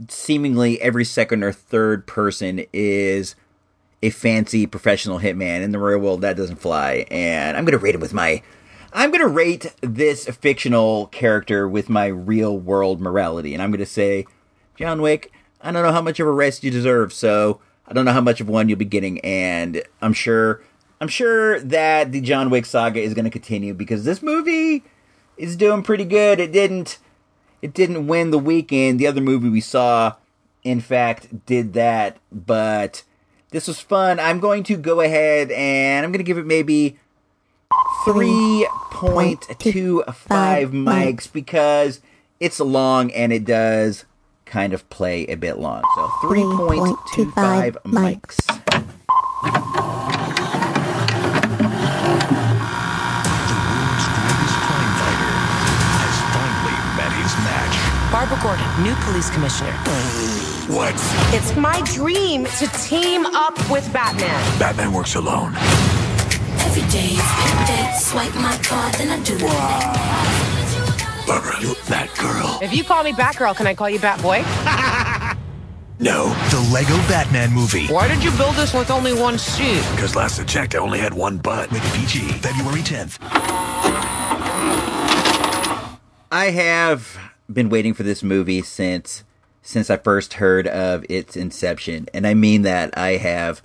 seemingly 0.09 0.81
every 0.81 1.05
second 1.05 1.43
or 1.43 1.51
third 1.51 2.05
person 2.05 2.65
is 2.73 3.35
a 4.03 4.09
fancy 4.11 4.67
professional 4.67 5.19
hitman, 5.19 5.61
in 5.61 5.71
the 5.71 5.79
real 5.79 5.99
world 5.99 6.21
that 6.21 6.37
doesn't 6.37 6.57
fly. 6.57 7.05
And 7.09 7.57
I'm 7.57 7.65
going 7.65 7.71
to 7.71 7.83
rate 7.83 7.95
him 7.95 8.01
with 8.01 8.13
my, 8.13 8.43
I'm 8.93 9.09
going 9.09 9.21
to 9.21 9.27
rate 9.27 9.73
this 9.81 10.25
fictional 10.25 11.07
character 11.07 11.67
with 11.67 11.89
my 11.89 12.05
real 12.05 12.57
world 12.57 13.01
morality. 13.01 13.53
And 13.53 13.63
I'm 13.63 13.71
going 13.71 13.79
to 13.79 13.85
say, 13.85 14.27
John 14.75 15.01
Wick, 15.01 15.31
I 15.61 15.71
don't 15.71 15.83
know 15.83 15.91
how 15.91 16.01
much 16.01 16.19
of 16.19 16.27
a 16.27 16.31
rest 16.31 16.63
you 16.63 16.69
deserve, 16.69 17.11
so 17.11 17.59
I 17.87 17.93
don't 17.93 18.05
know 18.05 18.13
how 18.13 18.21
much 18.21 18.39
of 18.39 18.47
one 18.47 18.69
you'll 18.69 18.77
be 18.77 18.85
getting, 18.85 19.19
and 19.21 19.81
I'm 20.01 20.13
sure 20.13 20.61
I'm 20.99 21.07
sure 21.07 21.59
that 21.59 22.11
the 22.11 22.21
John 22.21 22.49
Wick 22.49 22.65
saga 22.65 22.99
is 22.99 23.13
going 23.13 23.25
to 23.25 23.31
continue 23.31 23.73
because 23.73 24.03
this 24.03 24.21
movie 24.21 24.83
is 25.37 25.55
doing 25.55 25.83
pretty 25.83 26.05
good. 26.05 26.39
It 26.39 26.51
didn't 26.51 26.97
it 27.61 27.73
didn't 27.73 28.07
win 28.07 28.31
the 28.31 28.39
weekend. 28.39 28.99
The 28.99 29.07
other 29.07 29.21
movie 29.21 29.49
we 29.49 29.61
saw, 29.61 30.15
in 30.63 30.79
fact, 30.79 31.45
did 31.45 31.73
that, 31.73 32.17
but 32.31 33.03
this 33.51 33.67
was 33.67 33.79
fun. 33.79 34.19
I'm 34.19 34.39
going 34.39 34.63
to 34.63 34.77
go 34.77 35.01
ahead 35.01 35.51
and 35.51 36.05
I'm 36.05 36.11
going 36.11 36.19
to 36.19 36.23
give 36.23 36.37
it 36.37 36.45
maybe 36.45 36.97
3.25 38.05 40.71
mics 40.71 41.31
because 41.31 42.01
it's 42.39 42.59
long 42.59 43.11
and 43.11 43.33
it 43.33 43.45
does 43.45 44.05
kind 44.45 44.73
of 44.73 44.87
play 44.89 45.25
a 45.25 45.35
bit 45.35 45.57
long. 45.57 45.81
So 45.95 46.07
3.25 46.27 47.71
mics. 47.83 49.76
Gordon, 58.47 58.81
new 58.81 58.95
police 59.01 59.29
commissioner. 59.29 59.73
What? 60.73 60.93
It's 61.35 61.53
my 61.57 61.81
dream 61.93 62.45
to 62.45 62.67
team 62.79 63.25
up 63.25 63.57
with 63.69 63.91
Batman. 63.91 64.57
Batman 64.57 64.93
works 64.93 65.15
alone. 65.15 65.53
Every 66.63 66.83
day 66.89 67.07
is 67.07 67.29
payday. 67.43 67.91
Swipe 67.99 68.33
my 68.35 68.57
card, 68.63 68.93
then 68.93 69.09
I 69.09 69.21
do 69.21 69.37
that. 69.39 70.57
Barbara, 71.27 71.55
you're 71.59 71.75
that 71.89 72.09
girl. 72.17 72.57
If 72.61 72.73
you 72.73 72.85
call 72.85 73.03
me 73.03 73.11
Batgirl, 73.11 73.53
can 73.57 73.67
I 73.67 73.73
call 73.73 73.89
you 73.89 73.99
Batboy? 73.99 74.45
No. 75.99 76.27
The 76.51 76.69
Lego 76.71 76.95
Batman 77.09 77.51
movie. 77.51 77.87
Why 77.87 78.07
did 78.07 78.23
you 78.23 78.29
build 78.37 78.55
this 78.55 78.71
with 78.73 78.91
only 78.91 79.13
one 79.13 79.37
seat? 79.39 79.83
Because 79.91 80.15
last 80.15 80.39
I 80.39 80.43
checked, 80.43 80.75
I 80.75 80.77
only 80.77 80.99
had 80.99 81.11
one 81.11 81.37
butt. 81.39 81.71
Rated 81.71 81.91
PG. 81.93 82.19
February 82.33 82.81
10th. 82.81 83.17
I 86.31 86.51
have 86.51 87.17
been 87.51 87.69
waiting 87.69 87.93
for 87.93 88.03
this 88.03 88.23
movie 88.23 88.61
since 88.61 89.23
since 89.61 89.89
I 89.89 89.97
first 89.97 90.35
heard 90.35 90.65
of 90.65 91.05
its 91.09 91.35
inception, 91.35 92.07
and 92.13 92.25
I 92.25 92.33
mean 92.33 92.61
that 92.61 92.97
I 92.97 93.17
have 93.17 93.61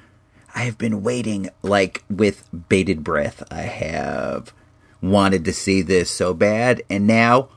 I 0.54 0.60
have 0.64 0.78
been 0.78 1.02
waiting 1.02 1.48
like 1.62 2.02
with 2.10 2.48
bated 2.68 3.04
breath. 3.04 3.42
I 3.50 3.62
have 3.62 4.52
wanted 5.00 5.44
to 5.44 5.52
see 5.52 5.82
this 5.82 6.10
so 6.10 6.34
bad, 6.34 6.82
and 6.90 7.06
now 7.06 7.48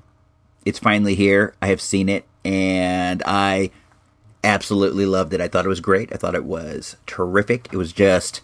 it's 0.66 0.80
finally 0.80 1.16
here. 1.16 1.56
I 1.62 1.68
have 1.68 1.82
seen 1.82 2.10
it, 2.10 2.26
and 2.44 3.22
I 3.26 3.72
absolutely 4.44 5.06
loved 5.06 5.34
it. 5.34 5.42
I 5.42 5.48
thought 5.48 5.66
it 5.66 5.70
was 5.70 5.80
great. 5.80 6.14
I 6.14 6.18
thought 6.18 6.36
it 6.36 6.46
was 6.46 6.96
terrific. 7.08 7.68
It 7.72 7.78
was 7.78 7.94
just 7.94 8.42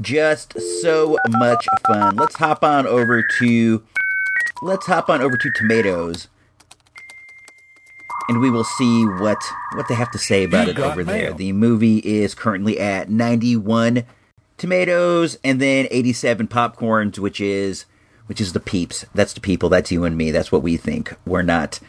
just 0.00 0.60
so 0.82 1.16
much 1.28 1.66
fun. 1.86 2.16
Let's 2.16 2.36
hop 2.36 2.62
on 2.62 2.86
over 2.86 3.24
to 3.38 3.82
let's 4.62 4.86
hop 4.86 5.08
on 5.08 5.22
over 5.22 5.36
to 5.36 5.50
tomatoes 5.54 6.28
and 8.28 8.40
we 8.40 8.50
will 8.50 8.64
see 8.64 9.04
what 9.04 9.42
what 9.74 9.88
they 9.88 9.94
have 9.94 10.10
to 10.12 10.18
say 10.18 10.44
about 10.44 10.66
You 10.66 10.72
it 10.72 10.78
over 10.78 11.02
there. 11.02 11.32
The 11.32 11.52
movie 11.52 11.98
is 11.98 12.34
currently 12.34 12.78
at 12.78 13.10
91 13.10 14.04
tomatoes 14.56 15.38
and 15.42 15.60
then 15.60 15.88
87 15.90 16.48
popcorns, 16.48 17.18
which 17.18 17.40
is 17.40 17.86
which 18.26 18.40
is 18.40 18.52
the 18.52 18.60
peeps. 18.60 19.06
That's 19.14 19.32
the 19.32 19.40
people. 19.40 19.68
That's 19.68 19.90
you 19.90 20.04
and 20.04 20.16
me. 20.16 20.30
That's 20.30 20.52
what 20.52 20.62
we 20.62 20.76
think. 20.76 21.14
We're 21.24 21.42
not 21.42 21.80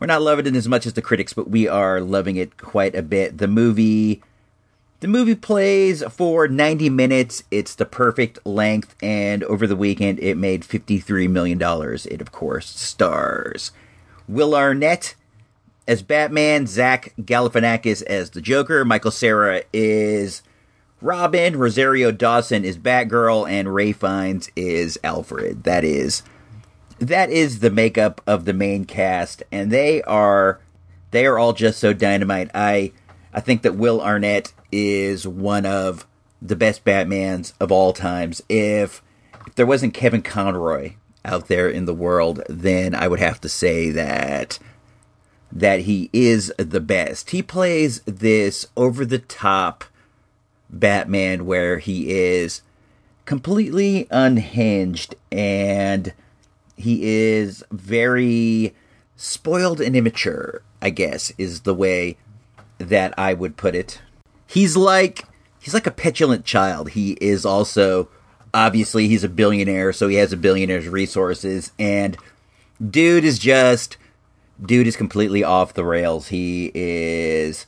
we're 0.00 0.08
not 0.08 0.22
loving 0.22 0.46
it 0.46 0.56
as 0.56 0.68
much 0.68 0.86
as 0.86 0.94
the 0.94 1.02
critics, 1.02 1.32
but 1.32 1.48
we 1.48 1.68
are 1.68 2.00
loving 2.00 2.36
it 2.36 2.56
quite 2.56 2.94
a 2.94 3.02
bit. 3.02 3.38
The 3.38 3.48
movie 3.48 4.22
the 5.00 5.08
movie 5.08 5.34
plays 5.34 6.02
for 6.04 6.48
90 6.48 6.88
minutes. 6.88 7.44
It's 7.50 7.74
the 7.74 7.84
perfect 7.84 8.38
length, 8.46 8.96
and 9.02 9.44
over 9.44 9.66
the 9.66 9.76
weekend, 9.76 10.18
it 10.20 10.38
made 10.38 10.62
$53 10.62 11.28
million. 11.28 11.60
It, 11.60 12.22
of 12.22 12.32
course, 12.32 12.68
stars 12.70 13.70
Will 14.26 14.54
Arnett 14.54 15.14
as 15.86 16.02
Batman, 16.02 16.66
Zach 16.66 17.14
Galifianakis 17.20 18.02
as 18.02 18.30
the 18.30 18.40
Joker, 18.40 18.84
Michael 18.84 19.10
Cera 19.10 19.62
is 19.72 20.42
Robin, 21.00 21.58
Rosario 21.58 22.10
Dawson 22.10 22.64
is 22.64 22.78
Batgirl, 22.78 23.48
and 23.48 23.74
Ralph 23.74 23.96
Fiennes 23.96 24.50
is 24.56 24.98
Alfred. 25.04 25.64
That 25.64 25.84
is 25.84 26.22
that 26.98 27.30
is 27.30 27.58
the 27.58 27.70
makeup 27.70 28.20
of 28.26 28.44
the 28.44 28.54
main 28.54 28.84
cast, 28.84 29.42
and 29.52 29.70
they 29.70 30.02
are 30.02 30.60
they 31.10 31.26
are 31.26 31.38
all 31.38 31.52
just 31.52 31.78
so 31.78 31.92
dynamite. 31.92 32.50
I 32.54 32.92
I 33.32 33.40
think 33.40 33.62
that 33.62 33.76
Will 33.76 34.00
Arnett 34.00 34.52
is 34.72 35.26
one 35.26 35.66
of 35.66 36.06
the 36.40 36.56
best 36.56 36.84
Batmans 36.84 37.52
of 37.60 37.70
all 37.70 37.92
times. 37.92 38.42
If 38.48 39.02
if 39.46 39.54
there 39.54 39.66
wasn't 39.66 39.94
Kevin 39.94 40.22
Conroy 40.22 40.94
out 41.24 41.48
there 41.48 41.68
in 41.68 41.84
the 41.84 41.94
world, 41.94 42.42
then 42.48 42.94
I 42.94 43.08
would 43.08 43.20
have 43.20 43.40
to 43.42 43.48
say 43.48 43.90
that 43.90 44.58
that 45.54 45.80
he 45.80 46.10
is 46.12 46.52
the 46.58 46.80
best. 46.80 47.30
He 47.30 47.40
plays 47.40 48.00
this 48.00 48.66
over 48.76 49.06
the 49.06 49.20
top 49.20 49.84
Batman 50.68 51.46
where 51.46 51.78
he 51.78 52.10
is 52.10 52.62
completely 53.24 54.08
unhinged 54.10 55.14
and 55.30 56.12
he 56.76 57.04
is 57.04 57.62
very 57.70 58.74
spoiled 59.14 59.80
and 59.80 59.94
immature, 59.94 60.62
I 60.82 60.90
guess, 60.90 61.32
is 61.38 61.60
the 61.60 61.74
way 61.74 62.18
that 62.78 63.16
I 63.16 63.32
would 63.32 63.56
put 63.56 63.76
it. 63.76 64.02
He's 64.48 64.76
like 64.76 65.24
he's 65.60 65.72
like 65.72 65.86
a 65.86 65.92
petulant 65.92 66.44
child. 66.44 66.90
He 66.90 67.12
is 67.20 67.46
also 67.46 68.08
obviously 68.52 69.06
he's 69.06 69.24
a 69.24 69.28
billionaire, 69.28 69.92
so 69.92 70.08
he 70.08 70.16
has 70.16 70.32
a 70.32 70.36
billionaire's 70.36 70.88
resources 70.88 71.70
and 71.78 72.16
dude 72.90 73.24
is 73.24 73.38
just 73.38 73.96
dude 74.60 74.86
is 74.86 74.96
completely 74.96 75.42
off 75.44 75.74
the 75.74 75.84
rails. 75.84 76.28
He 76.28 76.70
is 76.74 77.66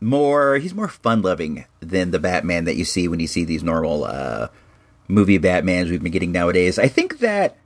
more 0.00 0.56
he's 0.56 0.74
more 0.74 0.88
fun 0.88 1.22
loving 1.22 1.64
than 1.80 2.10
the 2.10 2.18
Batman 2.18 2.64
that 2.64 2.76
you 2.76 2.84
see 2.84 3.06
when 3.06 3.20
you 3.20 3.28
see 3.28 3.44
these 3.44 3.62
normal 3.62 4.04
uh 4.04 4.48
movie 5.08 5.38
Batmans 5.38 5.90
we've 5.90 6.02
been 6.02 6.12
getting 6.12 6.32
nowadays. 6.32 6.78
I 6.78 6.88
think 6.88 7.18
that 7.20 7.56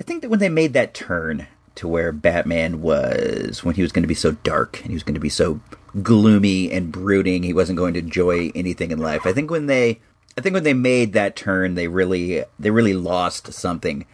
I 0.00 0.02
think 0.02 0.22
that 0.22 0.28
when 0.28 0.40
they 0.40 0.48
made 0.48 0.72
that 0.74 0.94
turn 0.94 1.46
to 1.76 1.88
where 1.88 2.12
Batman 2.12 2.82
was 2.82 3.64
when 3.64 3.74
he 3.74 3.82
was 3.82 3.92
going 3.92 4.02
to 4.02 4.08
be 4.08 4.14
so 4.14 4.32
dark 4.32 4.80
and 4.80 4.88
he 4.88 4.94
was 4.94 5.02
going 5.02 5.14
to 5.14 5.20
be 5.20 5.28
so 5.28 5.60
gloomy 6.02 6.70
and 6.70 6.92
brooding, 6.92 7.42
he 7.42 7.54
wasn't 7.54 7.78
going 7.78 7.94
to 7.94 8.00
enjoy 8.00 8.50
anything 8.54 8.90
in 8.90 8.98
life. 8.98 9.26
I 9.26 9.32
think 9.32 9.50
when 9.50 9.66
they 9.66 10.00
I 10.36 10.40
think 10.40 10.54
when 10.54 10.64
they 10.64 10.74
made 10.74 11.12
that 11.12 11.36
turn, 11.36 11.74
they 11.74 11.88
really 11.88 12.44
they 12.58 12.70
really 12.70 12.94
lost 12.94 13.52
something 13.52 14.06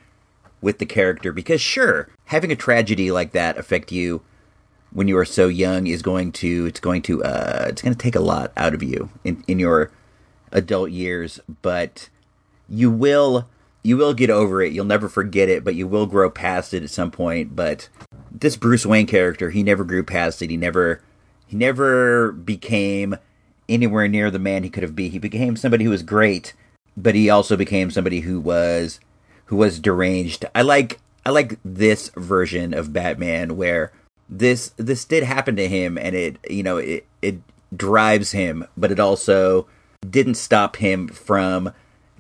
with 0.60 0.78
the 0.78 0.86
character 0.86 1.32
because 1.32 1.60
sure, 1.60 2.08
having 2.26 2.50
a 2.52 2.56
tragedy 2.56 3.10
like 3.10 3.32
that 3.32 3.58
affect 3.58 3.92
you 3.92 4.22
when 4.90 5.08
you 5.08 5.16
are 5.18 5.24
so 5.24 5.48
young 5.48 5.86
is 5.86 6.02
going 6.02 6.32
to 6.32 6.66
it's 6.66 6.80
going 6.80 7.02
to 7.02 7.22
uh 7.22 7.66
it's 7.68 7.82
going 7.82 7.94
to 7.94 7.98
take 7.98 8.14
a 8.14 8.20
lot 8.20 8.52
out 8.56 8.74
of 8.74 8.82
you 8.82 9.10
in 9.24 9.44
in 9.46 9.58
your 9.58 9.90
adult 10.52 10.90
years, 10.90 11.40
but 11.62 12.08
you 12.68 12.90
will 12.90 13.48
you 13.82 13.96
will 13.96 14.14
get 14.14 14.30
over 14.30 14.60
it. 14.62 14.72
You'll 14.72 14.84
never 14.84 15.08
forget 15.08 15.48
it, 15.48 15.64
but 15.64 15.74
you 15.74 15.86
will 15.86 16.06
grow 16.06 16.30
past 16.30 16.74
it 16.74 16.82
at 16.82 16.90
some 16.90 17.10
point. 17.10 17.54
But 17.54 17.88
this 18.30 18.56
Bruce 18.56 18.84
Wayne 18.84 19.06
character, 19.06 19.50
he 19.50 19.62
never 19.62 19.84
grew 19.84 20.02
past 20.02 20.42
it. 20.42 20.50
He 20.50 20.56
never 20.56 21.02
he 21.46 21.56
never 21.56 22.32
became 22.32 23.16
anywhere 23.68 24.08
near 24.08 24.30
the 24.30 24.38
man 24.38 24.62
he 24.62 24.70
could 24.70 24.82
have 24.82 24.96
been. 24.96 25.10
He 25.10 25.18
became 25.18 25.56
somebody 25.56 25.84
who 25.84 25.90
was 25.90 26.02
great, 26.02 26.54
but 26.96 27.14
he 27.14 27.30
also 27.30 27.56
became 27.56 27.90
somebody 27.90 28.20
who 28.20 28.40
was 28.40 29.00
who 29.48 29.56
was 29.56 29.80
deranged. 29.80 30.44
I 30.54 30.62
like 30.62 31.00
I 31.26 31.30
like 31.30 31.58
this 31.64 32.10
version 32.16 32.72
of 32.72 32.92
Batman 32.92 33.56
where 33.56 33.92
this 34.28 34.72
this 34.76 35.04
did 35.04 35.24
happen 35.24 35.56
to 35.56 35.68
him 35.68 35.98
and 35.98 36.14
it 36.14 36.38
you 36.48 36.62
know 36.62 36.76
it 36.76 37.06
it 37.20 37.40
drives 37.76 38.32
him, 38.32 38.66
but 38.76 38.92
it 38.92 39.00
also 39.00 39.66
didn't 40.08 40.34
stop 40.34 40.76
him 40.76 41.08
from 41.08 41.72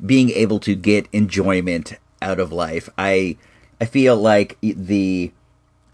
being 0.04 0.30
able 0.30 0.58
to 0.60 0.74
get 0.74 1.08
enjoyment 1.12 1.94
out 2.20 2.40
of 2.40 2.52
life. 2.52 2.88
I 2.98 3.36
I 3.80 3.84
feel 3.84 4.16
like 4.16 4.58
the 4.62 5.32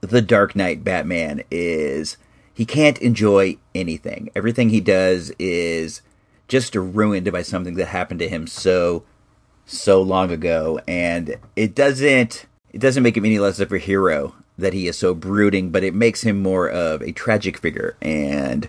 the 0.00 0.22
Dark 0.22 0.54
Knight 0.54 0.84
Batman 0.84 1.42
is 1.50 2.16
he 2.52 2.64
can't 2.64 2.98
enjoy 2.98 3.56
anything. 3.74 4.30
Everything 4.36 4.70
he 4.70 4.80
does 4.80 5.32
is 5.38 6.00
just 6.46 6.76
ruined 6.76 7.30
by 7.32 7.42
something 7.42 7.74
that 7.74 7.86
happened 7.86 8.20
to 8.20 8.28
him 8.28 8.46
so 8.46 9.02
so 9.66 10.02
long 10.02 10.30
ago 10.30 10.78
and 10.86 11.36
it 11.56 11.74
doesn't 11.74 12.46
it 12.72 12.80
doesn't 12.80 13.02
make 13.02 13.16
him 13.16 13.24
any 13.24 13.38
less 13.38 13.60
of 13.60 13.72
a 13.72 13.78
hero 13.78 14.34
that 14.58 14.72
he 14.72 14.86
is 14.86 14.96
so 14.96 15.14
brooding, 15.14 15.70
but 15.70 15.82
it 15.82 15.94
makes 15.94 16.22
him 16.22 16.42
more 16.42 16.68
of 16.68 17.02
a 17.02 17.12
tragic 17.12 17.58
figure 17.58 17.96
and 18.02 18.68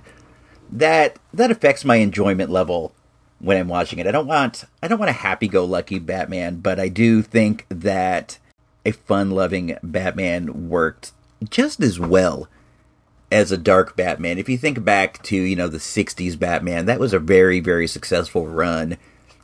that 0.72 1.18
that 1.34 1.52
affects 1.52 1.86
my 1.86 1.98
enjoyment 1.98 2.50
level 2.50 2.94
when 3.40 3.58
I'm 3.58 3.68
watching 3.68 4.00
it. 4.00 4.08
I 4.08 4.12
don't 4.12 4.28
want 4.28 4.66
I 4.82 4.88
don't 4.88 5.00
want 5.00 5.10
a 5.10 5.14
happy-go-lucky 5.14 6.00
Batman, 6.00 6.58
but 6.58 6.80
I 6.80 6.88
do 6.88 7.22
think 7.22 7.66
that 7.70 8.40
a 8.86 8.92
fun-loving 8.92 9.78
Batman 9.84 10.70
worked 10.70 11.12
just 11.50 11.82
as 11.82 12.00
well 12.00 12.48
as 13.32 13.52
a 13.52 13.58
dark 13.58 13.96
Batman. 13.96 14.38
If 14.38 14.48
you 14.50 14.58
think 14.58 14.84
back 14.84 15.22
to, 15.24 15.36
you 15.36 15.56
know, 15.56 15.68
the 15.68 15.78
60s 15.78 16.38
Batman, 16.38 16.86
that 16.86 17.00
was 17.00 17.14
a 17.14 17.20
very 17.20 17.60
very 17.60 17.88
successful 17.88 18.48
run. 18.48 18.98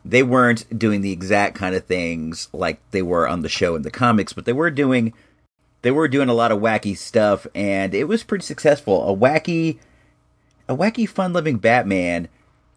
They 0.04 0.24
weren't 0.24 0.78
doing 0.78 1.02
the 1.02 1.12
exact 1.12 1.56
kind 1.56 1.76
of 1.76 1.86
things 1.86 2.50
like 2.54 2.80
they 2.92 3.02
were 3.02 3.28
on 3.28 3.42
the 3.42 3.50
show 3.50 3.76
in 3.76 3.84
the 3.84 3.92
comics, 3.92 4.34
but 4.34 4.46
they 4.46 4.54
were 4.54 4.72
doing 4.72 5.14
they 5.84 5.92
were 5.92 6.08
doing 6.08 6.30
a 6.30 6.34
lot 6.34 6.52
of 6.52 6.60
wacky 6.60 6.96
stuff 6.96 7.48
and 7.56 7.94
it 7.94 8.08
was 8.08 8.24
pretty 8.24 8.44
successful. 8.44 9.08
A 9.10 9.16
wacky 9.16 9.80
a 10.68 10.76
wacky 10.76 11.08
fun-loving 11.08 11.58
Batman 11.58 12.28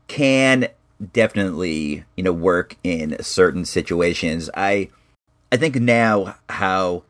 can 0.08 0.68
definitely 1.12 2.04
you 2.16 2.22
know 2.22 2.32
work 2.32 2.76
in 2.84 3.16
certain 3.22 3.64
situations 3.64 4.48
i 4.54 4.88
i 5.50 5.56
think 5.56 5.74
now 5.76 6.36
how 6.48 7.02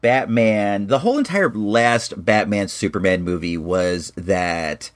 batman 0.00 0.88
the 0.88 1.00
whole 1.00 1.18
entire 1.18 1.50
last 1.50 2.24
batman 2.24 2.68
superman 2.68 3.22
movie 3.22 3.56
was 3.56 4.12
that 4.16 4.90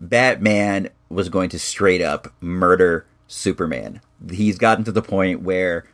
batman 0.00 0.88
was 1.08 1.28
going 1.28 1.50
to 1.50 1.58
straight 1.58 2.00
up 2.00 2.32
murder 2.40 3.04
superman 3.30 4.00
he's 4.30 4.58
gotten 4.58 4.84
to 4.84 4.92
the 4.92 5.02
point 5.02 5.42
where 5.42 5.84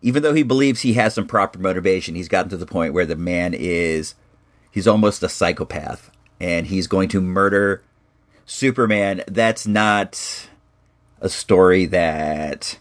even 0.00 0.22
though 0.22 0.34
he 0.34 0.42
believes 0.42 0.80
he 0.80 0.94
has 0.94 1.14
some 1.14 1.26
proper 1.26 1.58
motivation 1.58 2.14
he's 2.14 2.28
gotten 2.28 2.50
to 2.50 2.56
the 2.56 2.66
point 2.66 2.94
where 2.94 3.06
the 3.06 3.16
man 3.16 3.52
is 3.54 4.14
he's 4.70 4.86
almost 4.86 5.22
a 5.22 5.28
psychopath 5.28 6.10
and 6.40 6.68
he's 6.68 6.86
going 6.86 7.08
to 7.08 7.20
murder 7.20 7.82
superman 8.46 9.22
that's 9.26 9.66
not 9.66 10.48
a 11.20 11.28
story 11.28 11.86
that 11.86 12.78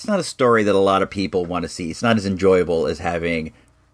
it's 0.00 0.06
not 0.06 0.18
a 0.18 0.24
story 0.24 0.62
that 0.62 0.74
a 0.74 0.78
lot 0.78 1.02
of 1.02 1.10
people 1.10 1.44
want 1.44 1.64
to 1.64 1.68
see. 1.68 1.90
It's 1.90 2.02
not 2.02 2.16
as 2.16 2.24
enjoyable 2.24 2.86
as 2.86 3.00
having 3.00 3.52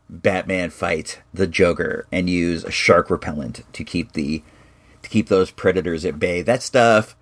Batman 0.09 0.70
fight 0.70 1.20
the 1.35 1.49
Joker 1.49 2.07
and 2.12 2.31
use 2.31 2.62
a 2.62 2.70
shark 2.70 3.11
repellent 3.11 3.64
to 3.72 3.83
keep 3.83 4.12
the 4.12 4.44
to 5.03 5.11
keep 5.11 5.29
those 5.29 5.51
predators 5.51 6.05
at 6.05 6.20
bay. 6.20 6.42
That 6.42 6.62
stuff 6.62 7.16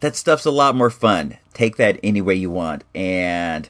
that 0.00 0.16
stuff's 0.16 0.46
a 0.46 0.50
lot 0.50 0.74
more 0.74 0.90
fun. 0.90 1.36
Take 1.54 1.76
that 1.76 2.00
any 2.02 2.20
way 2.20 2.34
you 2.34 2.50
want. 2.50 2.84
And 2.94 3.68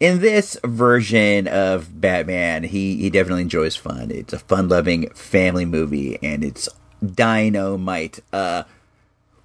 in 0.00 0.20
this 0.20 0.56
version 0.64 1.46
of 1.48 2.00
Batman, 2.00 2.64
he 2.64 2.96
he 2.96 3.10
definitely 3.10 3.42
enjoys 3.42 3.76
fun. 3.76 4.10
It's 4.10 4.32
a 4.32 4.38
fun-loving 4.38 5.10
family 5.10 5.64
movie 5.64 6.18
and 6.22 6.44
it's 6.44 6.68
dynamite. 7.04 8.20
Uh 8.32 8.64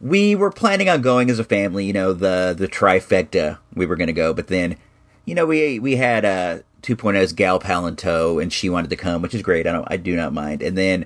we 0.01 0.33
were 0.33 0.51
planning 0.51 0.87
on 0.87 1.01
going 1.01 1.29
as 1.29 1.39
a 1.39 1.43
family, 1.43 1.85
you 1.85 1.93
know, 1.93 2.13
the 2.13 2.55
the 2.57 2.67
trifecta 2.67 3.57
we 3.73 3.85
were 3.85 3.95
going 3.95 4.07
to 4.07 4.13
go, 4.13 4.33
but 4.33 4.47
then, 4.47 4.77
you 5.25 5.35
know, 5.35 5.45
we 5.45 5.79
we 5.79 5.95
had 5.95 6.25
uh 6.25 6.59
2.0's 6.81 7.33
Gal 7.33 7.59
Palanto 7.59 8.41
and 8.41 8.53
she 8.53 8.69
wanted 8.69 8.89
to 8.89 8.95
come, 8.95 9.21
which 9.21 9.35
is 9.35 9.41
great. 9.41 9.67
I 9.67 9.71
don't 9.71 9.87
I 9.91 9.97
do 9.97 10.15
not 10.15 10.33
mind. 10.33 10.61
And 10.61 10.77
then 10.77 11.05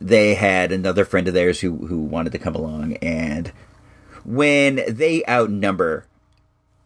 they 0.00 0.34
had 0.34 0.70
another 0.70 1.04
friend 1.04 1.28
of 1.28 1.34
theirs 1.34 1.60
who 1.60 1.86
who 1.86 1.98
wanted 1.98 2.32
to 2.32 2.38
come 2.38 2.54
along 2.54 2.94
and 2.96 3.52
when 4.24 4.82
they 4.88 5.24
outnumber 5.28 6.06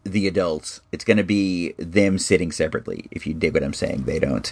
the 0.03 0.27
adults, 0.27 0.81
it's 0.91 1.05
going 1.05 1.17
to 1.17 1.23
be 1.23 1.73
them 1.77 2.17
sitting 2.17 2.51
separately. 2.51 3.07
If 3.11 3.27
you 3.27 3.33
dig 3.33 3.53
what 3.53 3.63
I'm 3.63 3.73
saying, 3.73 4.03
they 4.03 4.19
don't. 4.19 4.51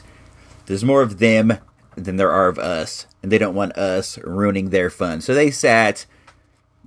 There's 0.66 0.84
more 0.84 1.02
of 1.02 1.20
them 1.20 1.58
than 1.96 2.18
there 2.18 2.32
are 2.32 2.48
of 2.48 2.60
us, 2.60 3.08
and 3.24 3.32
they 3.32 3.38
don't 3.38 3.56
want 3.56 3.78
us 3.78 4.18
ruining 4.20 4.70
their 4.70 4.90
fun. 4.90 5.22
So 5.22 5.34
they 5.34 5.52
sat 5.52 6.06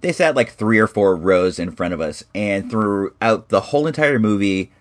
they 0.00 0.12
sat 0.12 0.34
like 0.34 0.52
three 0.52 0.78
or 0.78 0.86
four 0.86 1.14
rows 1.14 1.58
in 1.58 1.72
front 1.72 1.94
of 1.94 2.00
us, 2.00 2.24
and 2.34 2.70
throughout 2.70 3.48
the 3.48 3.60
whole 3.60 3.86
entire 3.86 4.18
movie, 4.18 4.72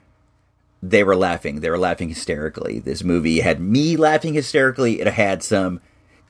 they 0.81 1.03
were 1.03 1.15
laughing. 1.15 1.59
They 1.59 1.69
were 1.69 1.77
laughing 1.77 2.09
hysterically. 2.09 2.79
This 2.79 3.03
movie 3.03 3.41
had 3.41 3.59
me 3.59 3.97
laughing 3.97 4.33
hysterically. 4.33 5.01
It 5.01 5.07
had 5.07 5.43
some 5.43 5.81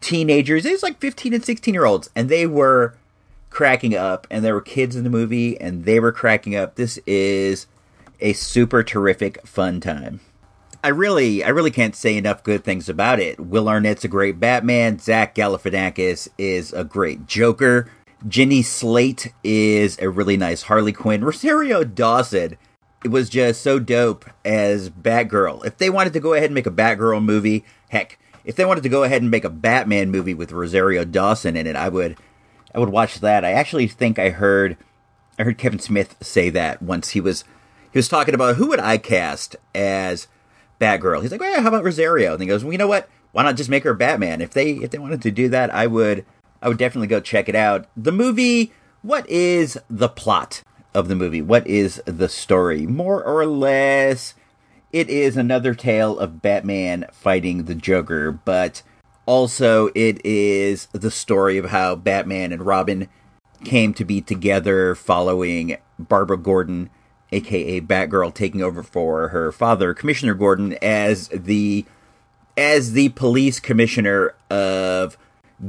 teenagers. 0.02 0.66
It 0.66 0.72
was 0.72 0.84
like 0.84 1.00
15 1.00 1.34
and 1.34 1.46
16 1.46 1.74
year 1.74 1.86
olds, 1.86 2.10
and 2.16 2.30
they 2.30 2.48
were 2.48 2.96
cracking 3.50 3.96
up. 3.96 4.28
And 4.30 4.44
there 4.44 4.54
were 4.54 4.62
kids 4.62 4.96
in 4.96 5.04
the 5.04 5.10
movie, 5.10 5.60
and 5.60 5.86
they 5.86 6.00
were 6.00 6.12
cracking 6.12 6.56
up. 6.56 6.76
This 6.76 6.98
is 7.06 7.68
a 8.20 8.34
super 8.34 8.84
terrific 8.84 9.46
fun 9.48 9.80
time. 9.80 10.20
I 10.84 10.90
really, 10.90 11.44
I 11.44 11.50
really 11.50 11.72
can't 11.72 11.96
say 11.96 12.16
enough 12.16 12.44
good 12.44 12.64
things 12.64 12.88
about 12.88 13.20
it. 13.20 13.40
Will 13.40 13.68
Arnett's 13.68 14.06
a 14.06 14.08
great 14.08 14.40
Batman. 14.40 15.00
Zach 15.00 15.36
Galifianakis 15.36 16.30
is 16.38 16.72
a 16.72 16.86
great 16.86 17.26
Joker. 17.28 17.90
Jenny 18.28 18.62
Slate 18.62 19.34
is 19.44 19.98
a 20.00 20.10
really 20.10 20.38
nice 20.38 20.64
Harley 20.64 20.94
Quinn. 20.94 21.24
Rosario 21.24 21.84
Dawson 21.84 22.58
it 23.04 23.10
was 23.10 23.30
just 23.30 23.62
so 23.62 23.80
dope 23.80 24.26
as 24.44 24.90
Batgirl. 24.90 25.66
If 25.66 25.78
they 25.78 25.90
wanted 25.90 26.14
to 26.14 26.20
go 26.20 26.34
ahead 26.34 26.46
and 26.46 26.56
make 26.56 26.68
a 26.68 26.72
Batgirl 26.72 27.24
movie, 27.24 27.64
heck, 27.90 28.20
if 28.44 28.56
they 28.56 28.66
wanted 28.66 28.84
to 28.84 28.90
go 28.90 29.04
ahead 29.04 29.22
and 29.22 29.32
make 29.32 29.46
a 29.46 29.50
Batman 29.50 30.12
movie 30.12 30.34
with 30.34 30.52
Rosario 30.52 31.06
Dawson 31.06 31.56
in 31.56 31.68
it, 31.68 31.76
I 31.76 31.90
would 31.90 32.18
I 32.74 32.80
would 32.80 32.90
watch 32.90 33.20
that. 33.20 33.44
I 33.44 33.52
actually 33.52 33.88
think 33.88 34.20
I 34.20 34.30
heard 34.30 34.78
I 35.38 35.44
heard 35.44 35.58
Kevin 35.58 35.80
Smith 35.80 36.16
say 36.22 36.50
that 36.50 36.82
once 36.82 37.10
he 37.10 37.22
was 37.22 37.44
he 37.92 37.98
was 37.98 38.10
talking 38.10 38.34
about 38.36 38.58
who 38.58 38.68
would 38.68 38.80
I 38.80 38.98
cast 38.98 39.56
as 39.74 40.28
Batgirl. 40.80 41.22
He's 41.22 41.32
like, 41.32 41.42
oh, 41.42 41.50
well, 41.50 41.62
how 41.62 41.68
about 41.70 41.84
Rosario? 41.84 42.34
And 42.34 42.42
he 42.42 42.48
goes, 42.48 42.64
well, 42.64 42.72
you 42.72 42.78
know 42.78 42.88
what? 42.88 43.10
Why 43.32 43.44
not 43.44 43.58
just 43.58 43.70
make 43.70 43.84
her 43.84 43.94
Batman? 43.94 44.42
If 44.42 44.52
they 44.52 44.72
if 44.72 44.92
they 44.92 44.98
wanted 44.98 45.22
to 45.24 45.32
do 45.32 45.50
that, 45.50 45.74
I 45.74 45.88
would 45.88 46.26
I 46.62 46.68
would 46.68 46.78
definitely 46.78 47.08
go 47.08 47.20
check 47.20 47.50
it 47.50 47.56
out. 47.56 47.88
The 47.96 48.12
movie. 48.12 48.74
What 49.02 49.30
is 49.30 49.80
the 49.90 50.10
plot 50.10 50.62
of 50.94 51.08
the 51.08 51.16
movie? 51.16 51.42
What 51.42 51.66
is 51.66 52.02
the 52.04 52.28
story? 52.28 52.86
More 52.86 53.24
or 53.24 53.46
less, 53.46 54.34
it 54.92 55.10
is 55.10 55.38
another 55.38 55.74
tale 55.74 56.20
of 56.20 56.42
Batman 56.42 57.06
fighting 57.14 57.64
the 57.64 57.76
Joker, 57.76 58.34
but 58.34 58.82
also 59.30 59.92
it 59.94 60.26
is 60.26 60.88
the 60.88 61.12
story 61.12 61.60
of 61.60 61.66
how 61.66 61.96
Batman 61.96 62.52
and 62.52 62.66
Robin 62.66 63.08
came 63.64 63.94
to 63.94 64.04
be 64.04 64.22
together 64.22 64.96
following 64.96 65.78
Barbara 66.00 66.38
Gordon, 66.38 66.90
aka 67.32 67.80
Batgirl, 67.80 68.34
taking 68.34 68.64
over 68.64 68.82
for 68.82 69.28
her 69.28 69.52
father, 69.52 69.94
Commissioner 69.94 70.34
Gordon, 70.34 70.74
as 70.82 71.28
the 71.28 71.86
as 72.58 72.94
the 72.94 73.10
police 73.10 73.60
commissioner 73.60 74.34
of 74.50 75.16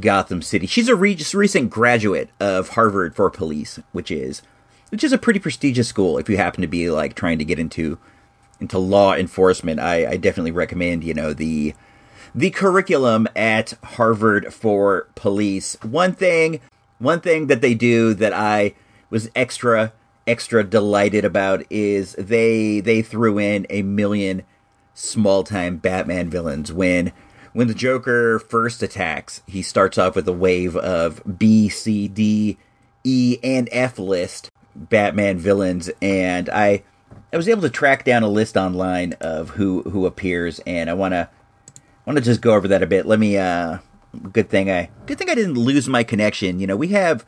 Gotham 0.00 0.40
City. 0.40 0.66
She's 0.66 0.88
a 0.88 0.96
re- 0.96 1.18
recent 1.34 1.68
graduate 1.68 2.30
of 2.40 2.70
Harvard 2.70 3.14
for 3.14 3.28
police, 3.28 3.78
which 3.92 4.10
is 4.10 4.40
which 4.88 5.04
is 5.04 5.12
a 5.12 5.18
pretty 5.18 5.38
prestigious 5.38 5.86
school 5.86 6.16
if 6.16 6.30
you 6.30 6.38
happen 6.38 6.62
to 6.62 6.66
be 6.66 6.90
like 6.90 7.14
trying 7.14 7.36
to 7.38 7.44
get 7.44 7.58
into 7.58 7.98
into 8.58 8.78
law 8.78 9.14
enforcement. 9.14 9.80
I, 9.80 10.12
I 10.12 10.16
definitely 10.16 10.52
recommend, 10.52 11.04
you 11.04 11.12
know, 11.12 11.34
the 11.34 11.74
the 12.34 12.50
curriculum 12.50 13.26
at 13.34 13.74
Harvard 13.82 14.52
for 14.52 15.08
police. 15.14 15.76
One 15.82 16.12
thing 16.12 16.60
one 16.98 17.20
thing 17.20 17.46
that 17.46 17.62
they 17.62 17.74
do 17.74 18.14
that 18.14 18.32
I 18.32 18.74
was 19.08 19.30
extra 19.34 19.92
extra 20.26 20.62
delighted 20.62 21.24
about 21.24 21.64
is 21.70 22.14
they 22.18 22.80
they 22.80 23.02
threw 23.02 23.38
in 23.38 23.66
a 23.70 23.82
million 23.82 24.42
small 24.94 25.44
time 25.44 25.76
Batman 25.78 26.28
villains 26.28 26.72
when 26.72 27.12
when 27.52 27.66
the 27.66 27.74
Joker 27.74 28.38
first 28.38 28.82
attacks, 28.82 29.42
he 29.46 29.62
starts 29.62 29.98
off 29.98 30.14
with 30.14 30.28
a 30.28 30.32
wave 30.32 30.76
of 30.76 31.20
B, 31.38 31.68
C, 31.68 32.06
D, 32.06 32.58
E, 33.02 33.38
and 33.42 33.68
F 33.72 33.98
list 33.98 34.50
Batman 34.76 35.38
villains, 35.38 35.90
and 36.00 36.48
I 36.48 36.84
I 37.32 37.36
was 37.36 37.48
able 37.48 37.62
to 37.62 37.70
track 37.70 38.04
down 38.04 38.22
a 38.22 38.28
list 38.28 38.56
online 38.56 39.14
of 39.20 39.50
who 39.50 39.82
who 39.82 40.06
appears, 40.06 40.60
and 40.60 40.88
I 40.88 40.94
want 40.94 41.12
to 41.12 41.28
want 42.10 42.24
to 42.24 42.30
just 42.30 42.40
go 42.40 42.54
over 42.54 42.68
that 42.68 42.82
a 42.82 42.86
bit. 42.86 43.06
Let 43.06 43.18
me. 43.18 43.36
uh 43.38 43.78
Good 44.32 44.50
thing 44.50 44.68
I 44.68 44.90
good 45.06 45.18
thing 45.18 45.30
I 45.30 45.36
didn't 45.36 45.54
lose 45.54 45.88
my 45.88 46.02
connection. 46.02 46.58
You 46.58 46.66
know, 46.66 46.76
we 46.76 46.88
have 46.88 47.24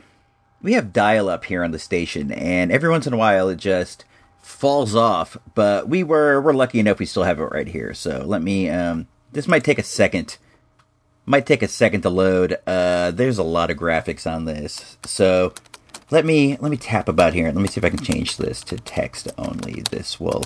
we 0.62 0.72
have 0.72 0.92
dial 0.92 1.28
up 1.28 1.44
here 1.44 1.62
on 1.62 1.70
the 1.70 1.78
station, 1.78 2.32
and 2.32 2.72
every 2.72 2.90
once 2.90 3.06
in 3.06 3.12
a 3.12 3.16
while 3.16 3.48
it 3.48 3.56
just 3.56 4.04
falls 4.40 4.96
off. 4.96 5.36
But 5.54 5.88
we 5.88 6.02
were 6.02 6.40
we're 6.40 6.52
lucky 6.52 6.80
enough 6.80 6.98
we 6.98 7.06
still 7.06 7.22
have 7.22 7.38
it 7.38 7.44
right 7.44 7.68
here. 7.68 7.94
So 7.94 8.24
let 8.26 8.42
me. 8.42 8.68
um 8.68 9.06
This 9.30 9.46
might 9.46 9.62
take 9.62 9.78
a 9.78 9.84
second. 9.84 10.38
Might 11.24 11.46
take 11.46 11.62
a 11.62 11.68
second 11.68 12.00
to 12.00 12.10
load. 12.10 12.58
Uh 12.66 13.12
There's 13.12 13.38
a 13.38 13.44
lot 13.44 13.70
of 13.70 13.76
graphics 13.76 14.28
on 14.28 14.44
this, 14.44 14.96
so 15.06 15.54
let 16.10 16.24
me 16.24 16.56
let 16.56 16.72
me 16.72 16.76
tap 16.76 17.08
about 17.08 17.32
here. 17.32 17.46
Let 17.46 17.54
me 17.54 17.68
see 17.68 17.78
if 17.78 17.84
I 17.84 17.90
can 17.90 18.04
change 18.04 18.38
this 18.38 18.64
to 18.64 18.76
text 18.76 19.30
only. 19.38 19.84
This 19.88 20.18
will 20.18 20.42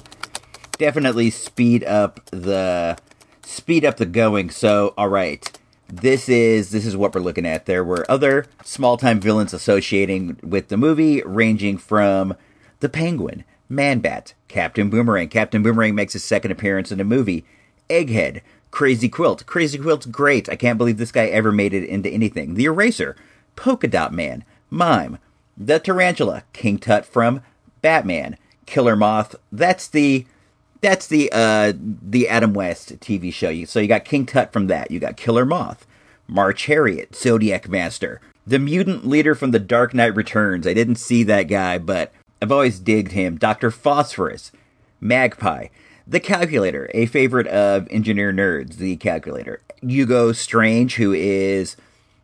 definitely 0.76 1.30
speed 1.30 1.82
up 1.84 2.20
the 2.26 2.98
speed 3.46 3.84
up 3.84 3.96
the 3.96 4.06
going. 4.06 4.50
So, 4.50 4.92
all 4.98 5.08
right. 5.08 5.58
This 5.88 6.28
is 6.28 6.70
this 6.70 6.84
is 6.84 6.96
what 6.96 7.14
we're 7.14 7.20
looking 7.20 7.46
at. 7.46 7.66
There 7.66 7.84
were 7.84 8.10
other 8.10 8.46
small-time 8.64 9.20
villains 9.20 9.54
associating 9.54 10.36
with 10.42 10.66
the 10.66 10.76
movie 10.76 11.22
ranging 11.22 11.78
from 11.78 12.34
the 12.80 12.88
Penguin, 12.88 13.44
Man-Bat, 13.68 14.34
Captain 14.48 14.90
Boomerang. 14.90 15.28
Captain 15.28 15.62
Boomerang 15.62 15.94
makes 15.94 16.14
his 16.14 16.24
second 16.24 16.50
appearance 16.50 16.90
in 16.90 16.98
the 16.98 17.04
movie. 17.04 17.44
Egghead, 17.88 18.40
Crazy 18.72 19.08
Quilt. 19.08 19.46
Crazy 19.46 19.78
Quilt's 19.78 20.06
great. 20.06 20.48
I 20.48 20.56
can't 20.56 20.76
believe 20.76 20.98
this 20.98 21.12
guy 21.12 21.26
ever 21.26 21.52
made 21.52 21.72
it 21.72 21.88
into 21.88 22.10
anything. 22.10 22.54
The 22.54 22.64
Eraser, 22.64 23.16
Polka 23.54 23.86
Dot 23.86 24.12
Man, 24.12 24.44
Mime, 24.70 25.18
the 25.56 25.78
Tarantula, 25.78 26.42
King 26.52 26.78
Tut 26.78 27.06
from 27.06 27.42
Batman, 27.80 28.36
Killer 28.66 28.96
Moth. 28.96 29.36
That's 29.52 29.86
the 29.86 30.26
that's 30.80 31.06
the 31.06 31.30
uh 31.32 31.72
the 31.76 32.28
Adam 32.28 32.52
West 32.54 32.98
TV 33.00 33.32
show. 33.32 33.48
You- 33.48 33.66
So 33.66 33.80
you 33.80 33.88
got 33.88 34.04
King 34.04 34.26
Tut 34.26 34.52
from 34.52 34.66
that. 34.68 34.90
You 34.90 35.00
got 35.00 35.16
Killer 35.16 35.44
Moth, 35.44 35.86
March 36.26 36.66
Harriet, 36.66 37.14
Zodiac 37.14 37.68
Master, 37.68 38.20
the 38.46 38.58
mutant 38.58 39.06
leader 39.06 39.34
from 39.34 39.50
The 39.50 39.58
Dark 39.58 39.94
Knight 39.94 40.14
Returns. 40.14 40.66
I 40.66 40.74
didn't 40.74 40.96
see 40.96 41.22
that 41.24 41.44
guy, 41.44 41.78
but 41.78 42.12
I've 42.40 42.52
always 42.52 42.78
digged 42.78 43.12
him. 43.12 43.36
Doctor 43.38 43.70
Phosphorus, 43.70 44.52
Magpie, 45.00 45.68
the 46.06 46.20
Calculator, 46.20 46.88
a 46.94 47.06
favorite 47.06 47.46
of 47.48 47.88
engineer 47.90 48.32
nerds. 48.32 48.76
The 48.76 48.96
Calculator, 48.96 49.60
Hugo 49.82 50.32
Strange, 50.32 50.96
who 50.96 51.12
is 51.12 51.76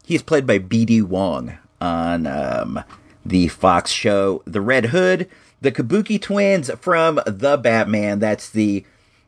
he's 0.04 0.22
played 0.22 0.46
by 0.46 0.58
B.D. 0.58 1.02
Wong 1.02 1.58
on 1.80 2.26
um, 2.26 2.84
the 3.26 3.48
Fox 3.48 3.90
show 3.90 4.42
The 4.46 4.60
Red 4.60 4.86
Hood, 4.86 5.28
the 5.62 5.72
Kabuki 5.72 6.20
twins 6.20 6.70
from 6.80 7.20
The 7.24 7.56
Batman. 7.56 8.18
That's 8.18 8.50
the 8.50 8.84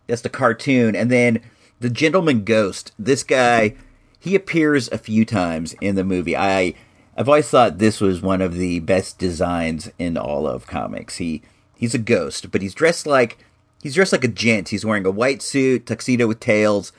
that's 0.07 0.23
the 0.23 0.29
cartoon, 0.29 0.95
and 0.95 1.11
then 1.11 1.41
the 1.81 1.89
Gentleman 1.89 2.45
Ghost. 2.45 2.93
This 2.99 3.23
guy, 3.23 3.75
he 4.19 4.35
appears 4.35 4.89
a 4.91 4.99
few 4.99 5.25
times 5.25 5.75
in 5.81 5.95
the 5.95 6.05
movie. 6.05 6.37
I 6.37 6.75
I've 7.17 7.29
always 7.29 7.49
thought 7.49 7.79
this 7.79 8.01
was 8.01 8.21
one 8.21 8.43
of 8.43 8.55
the 8.55 8.81
best 8.81 9.19
designs 9.19 9.91
in 9.99 10.17
all 10.19 10.47
of 10.47 10.67
comics. 10.67 11.17
He 11.17 11.41
he's 11.77 11.95
a 11.95 11.99
ghost, 11.99 12.51
but 12.51 12.61
he's 12.61 12.75
dressed 12.75 13.07
like 13.07 13.39
he's 13.81 13.95
dressed 13.95 14.13
like 14.13 14.25
a 14.25 14.29
gent. 14.29 14.71
He's 14.71 14.85
wearing 14.85 15.07
a 15.07 15.11
white 15.13 15.41
suit, 15.41 15.87
tuxedo 15.87 16.27
with 16.27 16.41
tails, 16.41 16.93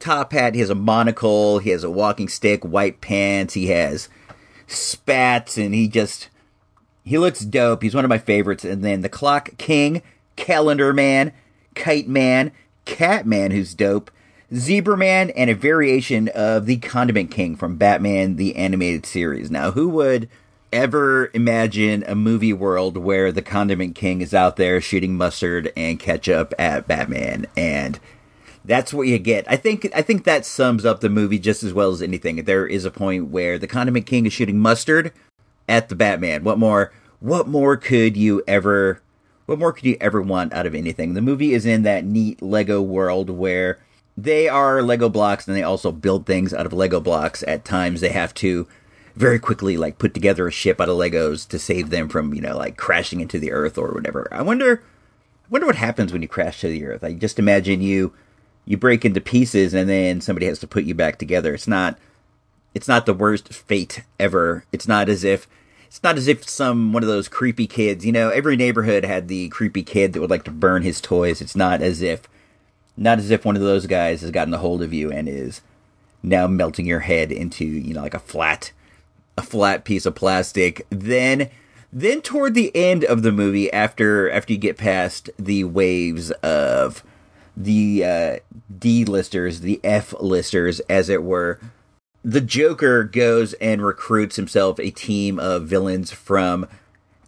top 0.00 0.32
hat. 0.32 0.54
He 0.54 0.60
has 0.60 0.70
a 0.70 0.74
monocle. 0.74 1.58
He 1.58 1.70
has 1.70 1.84
a 1.84 1.90
walking 1.90 2.28
stick, 2.28 2.64
white 2.64 3.02
pants. 3.02 3.52
He 3.52 3.66
has 3.66 4.08
spats, 4.66 5.58
and 5.58 5.74
he 5.74 5.88
just 5.88 6.30
he 7.08 7.18
looks 7.18 7.40
dope. 7.40 7.82
He's 7.82 7.94
one 7.94 8.04
of 8.04 8.08
my 8.10 8.18
favorites. 8.18 8.64
And 8.64 8.84
then 8.84 9.00
the 9.00 9.08
Clock 9.08 9.56
King, 9.56 10.02
Calendar 10.36 10.92
Man, 10.92 11.32
Kite 11.74 12.08
Man, 12.08 12.52
Cat 12.84 13.26
Man, 13.26 13.50
who's 13.50 13.74
dope, 13.74 14.10
Zebra 14.54 14.96
Man, 14.96 15.30
and 15.30 15.48
a 15.48 15.54
variation 15.54 16.28
of 16.28 16.66
the 16.66 16.76
Condiment 16.76 17.30
King 17.30 17.56
from 17.56 17.76
Batman 17.76 18.36
the 18.36 18.56
Animated 18.56 19.06
Series. 19.06 19.50
Now, 19.50 19.70
who 19.70 19.88
would 19.88 20.28
ever 20.70 21.30
imagine 21.32 22.04
a 22.06 22.14
movie 22.14 22.52
world 22.52 22.98
where 22.98 23.32
the 23.32 23.42
Condiment 23.42 23.94
King 23.94 24.20
is 24.20 24.34
out 24.34 24.56
there 24.56 24.80
shooting 24.80 25.16
mustard 25.16 25.72
and 25.76 25.98
ketchup 25.98 26.52
at 26.58 26.86
Batman 26.86 27.46
and 27.56 27.98
that's 28.66 28.92
what 28.92 29.06
you 29.06 29.18
get. 29.18 29.50
I 29.50 29.56
think 29.56 29.90
I 29.94 30.02
think 30.02 30.24
that 30.24 30.44
sums 30.44 30.84
up 30.84 31.00
the 31.00 31.08
movie 31.08 31.38
just 31.38 31.62
as 31.62 31.72
well 31.72 31.90
as 31.90 32.02
anything. 32.02 32.44
There 32.44 32.66
is 32.66 32.84
a 32.84 32.90
point 32.90 33.28
where 33.28 33.58
the 33.58 33.66
Condiment 33.66 34.04
King 34.04 34.26
is 34.26 34.34
shooting 34.34 34.58
mustard 34.58 35.10
at 35.68 35.88
the 35.88 35.96
Batman. 35.96 36.44
What 36.44 36.58
more? 36.58 36.92
What 37.20 37.48
more 37.48 37.76
could 37.76 38.16
you 38.16 38.42
ever? 38.46 39.02
What 39.46 39.58
more 39.58 39.72
could 39.72 39.84
you 39.84 39.96
ever 40.00 40.20
want 40.20 40.52
out 40.52 40.66
of 40.66 40.74
anything? 40.74 41.14
The 41.14 41.22
movie 41.22 41.54
is 41.54 41.64
in 41.64 41.82
that 41.82 42.04
neat 42.04 42.42
Lego 42.42 42.82
world 42.82 43.30
where 43.30 43.78
they 44.16 44.48
are 44.48 44.82
Lego 44.82 45.08
blocks 45.08 45.46
and 45.46 45.56
they 45.56 45.62
also 45.62 45.92
build 45.92 46.26
things 46.26 46.52
out 46.52 46.66
of 46.66 46.72
Lego 46.72 47.00
blocks. 47.00 47.42
At 47.44 47.64
times, 47.64 48.00
they 48.00 48.10
have 48.10 48.34
to 48.34 48.66
very 49.14 49.38
quickly 49.38 49.76
like 49.76 49.98
put 49.98 50.14
together 50.14 50.46
a 50.46 50.52
ship 50.52 50.80
out 50.80 50.88
of 50.88 50.96
Legos 50.96 51.46
to 51.48 51.58
save 51.58 51.90
them 51.90 52.08
from 52.08 52.34
you 52.34 52.40
know 52.40 52.56
like 52.56 52.76
crashing 52.76 53.20
into 53.20 53.38
the 53.38 53.52
Earth 53.52 53.78
or 53.78 53.92
whatever. 53.92 54.28
I 54.30 54.42
wonder. 54.42 54.82
I 55.44 55.48
wonder 55.50 55.66
what 55.66 55.76
happens 55.76 56.12
when 56.12 56.20
you 56.20 56.28
crash 56.28 56.60
to 56.60 56.68
the 56.68 56.84
Earth. 56.84 57.02
I 57.02 57.14
just 57.14 57.38
imagine 57.38 57.80
you 57.80 58.12
you 58.64 58.76
break 58.76 59.04
into 59.04 59.20
pieces 59.20 59.72
and 59.72 59.88
then 59.88 60.20
somebody 60.20 60.46
has 60.46 60.58
to 60.58 60.66
put 60.66 60.84
you 60.84 60.94
back 60.94 61.18
together. 61.18 61.54
It's 61.54 61.66
not 61.66 61.98
it's 62.74 62.88
not 62.88 63.06
the 63.06 63.14
worst 63.14 63.52
fate 63.52 64.02
ever. 64.20 64.64
It's 64.72 64.86
not 64.86 65.08
as 65.08 65.24
if 65.24 65.48
it's 65.88 66.02
not 66.02 66.18
as 66.18 66.28
if 66.28 66.46
some 66.48 66.92
one 66.92 67.02
of 67.02 67.08
those 67.08 67.28
creepy 67.28 67.66
kids, 67.66 68.04
you 68.04 68.12
know, 68.12 68.28
every 68.28 68.56
neighborhood 68.56 69.04
had 69.04 69.26
the 69.26 69.48
creepy 69.48 69.82
kid 69.82 70.12
that 70.12 70.20
would 70.20 70.30
like 70.30 70.44
to 70.44 70.50
burn 70.50 70.82
his 70.82 71.00
toys. 71.00 71.40
It's 71.40 71.56
not 71.56 71.80
as 71.80 72.02
if 72.02 72.28
not 72.94 73.18
as 73.18 73.30
if 73.30 73.44
one 73.44 73.56
of 73.56 73.62
those 73.62 73.86
guys 73.86 74.20
has 74.20 74.30
gotten 74.30 74.52
a 74.52 74.58
hold 74.58 74.82
of 74.82 74.92
you 74.92 75.10
and 75.10 75.28
is 75.28 75.62
now 76.22 76.46
melting 76.46 76.84
your 76.84 77.00
head 77.00 77.32
into, 77.32 77.64
you 77.64 77.94
know, 77.94 78.02
like 78.02 78.14
a 78.14 78.18
flat 78.18 78.72
a 79.38 79.42
flat 79.42 79.84
piece 79.84 80.04
of 80.04 80.14
plastic. 80.14 80.86
Then 80.90 81.48
then 81.90 82.20
toward 82.20 82.52
the 82.52 82.70
end 82.76 83.02
of 83.04 83.22
the 83.22 83.32
movie 83.32 83.72
after 83.72 84.30
after 84.30 84.52
you 84.52 84.58
get 84.58 84.76
past 84.76 85.30
the 85.38 85.64
waves 85.64 86.30
of 86.42 87.02
the 87.56 88.04
uh, 88.04 88.36
D 88.78 89.06
listers, 89.06 89.60
the 89.62 89.80
F 89.82 90.12
listers, 90.20 90.80
as 90.80 91.08
it 91.08 91.22
were, 91.22 91.58
the 92.28 92.42
Joker 92.42 93.04
goes 93.04 93.54
and 93.54 93.82
recruits 93.82 94.36
himself 94.36 94.78
a 94.78 94.90
team 94.90 95.38
of 95.38 95.66
villains 95.66 96.12
from 96.12 96.68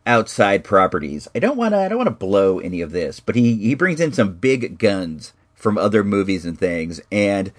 outside 0.07 0.63
properties. 0.63 1.27
I 1.35 1.39
don't 1.39 1.57
want 1.57 1.73
to. 1.73 1.79
I 1.79 1.89
don't 1.89 1.97
want 1.97 2.09
to 2.09 2.27
blow 2.27 2.59
any 2.59 2.83
of 2.83 2.93
this, 2.93 3.19
but 3.19 3.35
he 3.35 3.57
he 3.57 3.75
brings 3.75 3.99
in 3.99 4.13
some 4.13 4.35
big 4.35 4.79
guns 4.79 5.33
from 5.55 5.79
other 5.79 6.05
movies 6.05 6.45
and 6.45 6.59
things, 6.59 7.01
and 7.11 7.51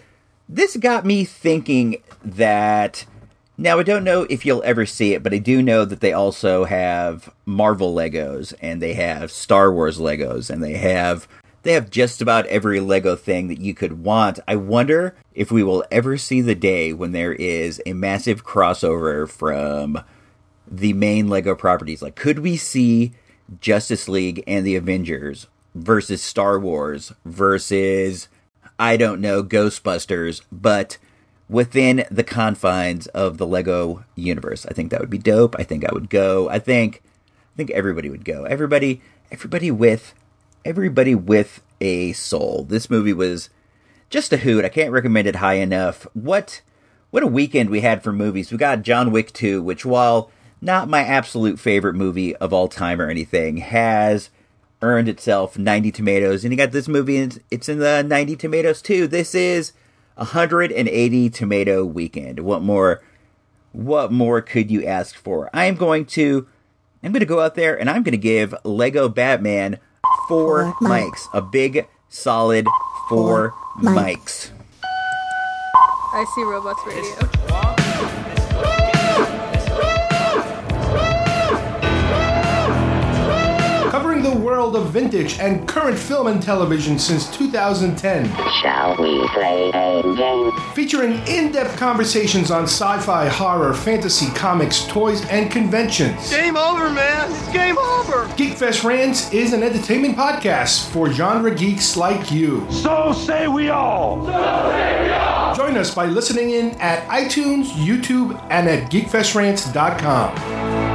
this 0.48 0.78
got 0.78 1.04
me 1.04 1.26
thinking 1.26 2.04
that 2.24 3.08
Now, 3.58 3.78
I 3.78 3.84
don't 3.84 4.04
know 4.04 4.26
if 4.28 4.44
you'll 4.44 4.64
ever 4.64 4.88
see 4.88 5.14
it, 5.14 5.22
but 5.22 5.36
I 5.36 5.38
do 5.38 5.62
know 5.62 5.86
that 5.86 6.00
they 6.00 6.14
also 6.14 6.66
have 6.66 7.32
Marvel 7.46 7.94
Legos 7.94 8.56
and 8.60 8.82
they 8.82 8.94
have 8.94 9.32
Star 9.32 9.72
Wars 9.72 10.00
Legos 10.00 10.50
and 10.50 10.64
they 10.64 10.74
have 10.74 11.28
they 11.64 11.74
have 11.74 11.90
just 11.90 12.22
about 12.22 12.46
every 12.48 12.80
Lego 12.80 13.16
thing 13.16 13.48
that 13.48 13.60
you 13.60 13.74
could 13.74 14.04
want. 14.04 14.40
I 14.48 14.56
wonder 14.56 15.16
if 15.34 15.52
we 15.52 15.64
will 15.64 15.84
ever 15.92 16.18
see 16.18 16.42
the 16.42 16.56
day 16.56 16.94
when 16.94 17.12
there 17.12 17.34
is 17.34 17.82
a 17.86 17.94
massive 17.94 18.44
crossover 18.44 19.30
from 19.30 20.04
the 20.68 20.94
main 20.94 21.28
Lego 21.28 21.56
properties. 21.56 22.02
Like 22.02 22.16
could 22.16 22.40
we 22.40 22.58
see 22.58 23.14
Justice 23.60 24.08
League 24.08 24.44
and 24.48 24.66
the 24.66 24.76
Avengers 24.76 25.48
versus 25.76 26.22
Star 26.22 26.60
Wars 26.60 27.14
versus 27.26 28.28
I 28.80 28.98
don't 28.98 29.22
know 29.22 29.44
Ghostbusters, 29.44 30.42
but 30.52 30.98
within 31.50 32.06
the 32.10 32.24
confines 32.24 33.08
of 33.08 33.38
the 33.38 33.46
Lego 33.46 34.06
universe. 34.16 34.66
I 34.66 34.74
think 34.74 34.90
that 34.90 35.02
would 35.02 35.10
be 35.10 35.18
dope. 35.18 35.56
I 35.60 35.64
think 35.64 35.86
I 35.86 35.94
would 35.94 36.10
go. 36.10 36.50
I 36.50 36.60
think 36.60 37.04
I 37.54 37.58
think 37.58 37.70
everybody 37.72 38.10
would 38.10 38.26
go. 38.26 38.46
Everybody 38.46 39.02
everybody 39.32 39.70
with 39.70 40.14
everybody 40.64 41.16
with 41.16 41.62
a 41.80 42.14
soul. 42.14 42.66
This 42.68 42.90
movie 42.90 43.14
was 43.14 43.50
just 44.10 44.34
a 44.34 44.38
hoot. 44.38 44.66
I 44.66 44.70
can't 44.70 44.92
recommend 44.92 45.28
it 45.28 45.38
high 45.38 45.56
enough. 45.56 46.08
What 46.14 46.62
what 47.10 47.24
a 47.24 47.28
weekend 47.28 47.70
we 47.70 47.82
had 47.82 48.04
for 48.04 48.14
movies. 48.14 48.52
We 48.52 48.58
got 48.58 48.84
John 48.84 49.12
Wick 49.12 49.34
2, 49.34 49.62
which 49.62 49.86
while 49.86 50.32
not 50.62 50.88
my 50.88 51.04
absolute 51.04 51.60
favorite 51.60 51.96
movie 51.96 52.36
of 52.38 52.54
all 52.54 52.70
time 52.70 53.02
or 53.02 53.10
anything, 53.10 53.58
has 53.58 54.30
earned 54.82 55.10
itself 55.10 55.58
90 55.58 55.92
tomatoes. 55.92 56.44
And 56.44 56.54
you 56.54 56.58
got 56.58 56.72
this 56.72 56.88
movie, 56.88 57.18
and 57.18 57.42
it's 57.52 57.68
in 57.68 57.80
the 57.80 58.04
90 58.04 58.38
tomatoes 58.38 58.82
too. 58.82 59.08
This 59.08 59.36
is 59.36 59.74
180 60.16 61.30
tomato 61.30 61.86
weekend. 61.86 62.40
What 62.40 62.62
more? 62.62 63.04
What 63.74 64.12
more 64.12 64.42
could 64.42 64.70
you 64.70 64.86
ask 64.86 65.16
for? 65.16 65.50
I 65.54 65.66
am 65.66 65.76
going 65.76 66.06
to, 66.08 66.48
I'm 67.02 67.14
going 67.14 67.22
to 67.22 67.26
go 67.26 67.40
out 67.40 67.56
there 67.56 67.80
and 67.80 67.90
I'm 67.90 68.04
going 68.04 68.12
to 68.12 68.18
give 68.18 68.54
Lego 68.66 69.08
Batman 69.08 69.80
four 70.28 70.74
Four 70.80 70.90
mics. 70.90 71.10
mics, 71.12 71.28
a 71.34 71.42
big 71.42 71.88
solid 72.10 72.66
four, 73.10 73.54
mics. 73.78 74.52
mics. 74.52 74.52
I 76.14 76.26
see 76.36 76.44
Robots 76.44 76.82
Radio. 76.86 77.81
The 84.32 84.40
world 84.40 84.78
of 84.78 84.90
vintage 84.92 85.38
and 85.40 85.68
current 85.68 85.98
film 85.98 86.28
and 86.28 86.42
television 86.42 86.98
since 86.98 87.30
2010. 87.36 88.26
Shall 88.62 88.96
we 88.98 89.28
play 89.30 89.70
a 89.74 90.02
game? 90.16 90.52
Featuring 90.74 91.16
in 91.28 91.52
depth 91.52 91.78
conversations 91.78 92.50
on 92.50 92.64
sci 92.64 93.00
fi, 93.00 93.28
horror, 93.28 93.74
fantasy, 93.74 94.28
comics, 94.34 94.86
toys, 94.86 95.26
and 95.28 95.52
conventions. 95.52 96.30
Game 96.30 96.56
over, 96.56 96.90
man. 96.90 97.30
It's 97.30 97.52
game 97.52 97.78
over. 97.78 98.28
Geekfest 98.38 98.86
Rants 98.86 99.34
is 99.34 99.52
an 99.52 99.64
entertainment 99.64 100.16
podcast 100.16 100.90
for 100.92 101.12
genre 101.12 101.54
geeks 101.54 101.98
like 101.98 102.32
you. 102.32 102.66
So 102.72 103.12
say 103.12 103.50
we 103.50 103.70
all. 103.70 104.26
So 104.26 104.32
say 104.32 105.04
we 105.04 105.10
all! 105.10 105.56
Join 105.56 105.76
us 105.76 105.94
by 105.94 106.06
listening 106.06 106.52
in 106.52 106.72
at 106.80 107.06
iTunes, 107.10 107.66
YouTube, 107.72 108.42
and 108.50 108.70
at 108.70 108.90
geekfestrants.com. 108.90 110.91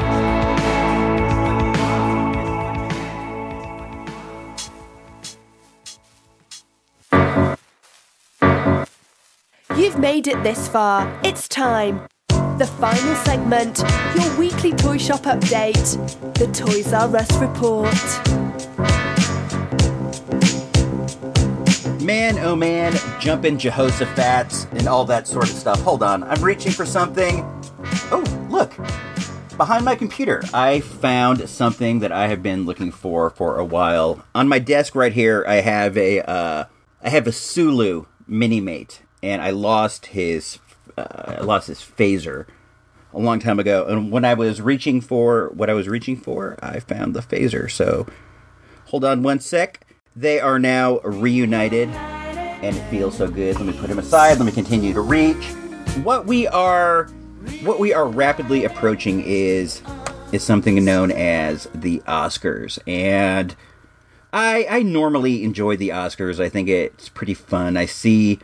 You've 9.96 10.02
made 10.02 10.28
it 10.28 10.42
this 10.42 10.68
far. 10.68 11.10
It's 11.24 11.48
time. 11.48 12.06
The 12.28 12.70
final 12.78 13.14
segment, 13.24 13.82
your 14.14 14.38
weekly 14.38 14.72
toy 14.72 14.98
shop 14.98 15.22
update, 15.22 15.96
the 16.34 16.46
Toys 16.48 16.92
R 16.92 17.16
Us 17.16 17.32
report. 17.38 17.94
Man, 22.02 22.38
oh 22.40 22.54
man, 22.54 22.94
jumping 23.18 23.56
Jehoshaphat 23.56 24.68
and 24.72 24.86
all 24.86 25.06
that 25.06 25.26
sort 25.26 25.48
of 25.48 25.56
stuff. 25.56 25.80
Hold 25.80 26.02
on, 26.02 26.24
I'm 26.24 26.44
reaching 26.44 26.72
for 26.72 26.84
something. 26.84 27.40
Oh, 28.12 28.22
look. 28.50 28.74
Behind 29.56 29.82
my 29.82 29.94
computer, 29.94 30.42
I 30.52 30.80
found 30.80 31.48
something 31.48 32.00
that 32.00 32.12
I 32.12 32.26
have 32.28 32.42
been 32.42 32.66
looking 32.66 32.92
for 32.92 33.30
for 33.30 33.58
a 33.58 33.64
while. 33.64 34.22
On 34.34 34.46
my 34.46 34.58
desk 34.58 34.94
right 34.94 35.14
here, 35.14 35.42
I 35.48 35.62
have 35.62 35.96
a 35.96 36.20
uh, 36.20 36.64
I 37.02 37.08
have 37.08 37.26
a 37.26 37.32
Sulu 37.32 38.04
mini 38.26 38.60
mate, 38.60 39.00
and 39.22 39.42
I 39.42 39.50
lost 39.50 40.06
his 40.06 40.58
uh, 40.96 41.36
I 41.38 41.40
lost 41.42 41.68
his 41.68 41.80
phaser 41.80 42.46
a 43.12 43.18
long 43.18 43.38
time 43.38 43.58
ago. 43.58 43.86
And 43.86 44.10
when 44.10 44.24
I 44.24 44.34
was 44.34 44.60
reaching 44.60 45.00
for 45.00 45.50
what 45.54 45.70
I 45.70 45.74
was 45.74 45.88
reaching 45.88 46.16
for, 46.16 46.58
I 46.62 46.80
found 46.80 47.14
the 47.14 47.20
phaser. 47.20 47.70
So 47.70 48.06
hold 48.86 49.04
on 49.04 49.22
one 49.22 49.40
sec. 49.40 49.86
They 50.14 50.40
are 50.40 50.58
now 50.58 51.00
reunited, 51.00 51.90
and 51.90 52.74
it 52.74 52.82
feels 52.88 53.18
so 53.18 53.28
good. 53.28 53.56
Let 53.56 53.66
me 53.66 53.78
put 53.78 53.90
him 53.90 53.98
aside. 53.98 54.38
Let 54.38 54.46
me 54.46 54.52
continue 54.52 54.94
to 54.94 55.02
reach. 55.02 55.44
What 56.02 56.26
we 56.26 56.46
are, 56.46 57.04
what 57.62 57.78
we 57.78 57.92
are 57.92 58.06
rapidly 58.06 58.64
approaching 58.64 59.22
is 59.26 59.82
is 60.32 60.42
something 60.42 60.82
known 60.84 61.12
as 61.12 61.68
the 61.74 62.02
Oscars, 62.08 62.78
and 62.86 63.54
I 64.32 64.66
I 64.70 64.82
normally 64.82 65.44
enjoy 65.44 65.76
the 65.76 65.90
Oscars. 65.90 66.40
I 66.40 66.48
think 66.48 66.70
it's 66.70 67.10
pretty 67.10 67.34
fun. 67.34 67.76
I 67.76 67.84
see 67.84 68.38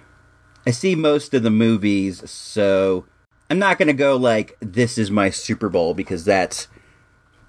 I 0.66 0.70
see 0.70 0.94
most 0.94 1.34
of 1.34 1.42
the 1.42 1.50
movies, 1.50 2.28
so 2.30 3.04
I'm 3.50 3.58
not 3.58 3.78
going 3.78 3.88
to 3.88 3.94
go 3.94 4.16
like 4.16 4.56
this 4.60 4.96
is 4.96 5.10
my 5.10 5.30
Super 5.30 5.68
Bowl 5.68 5.94
because 5.94 6.24
that's 6.24 6.68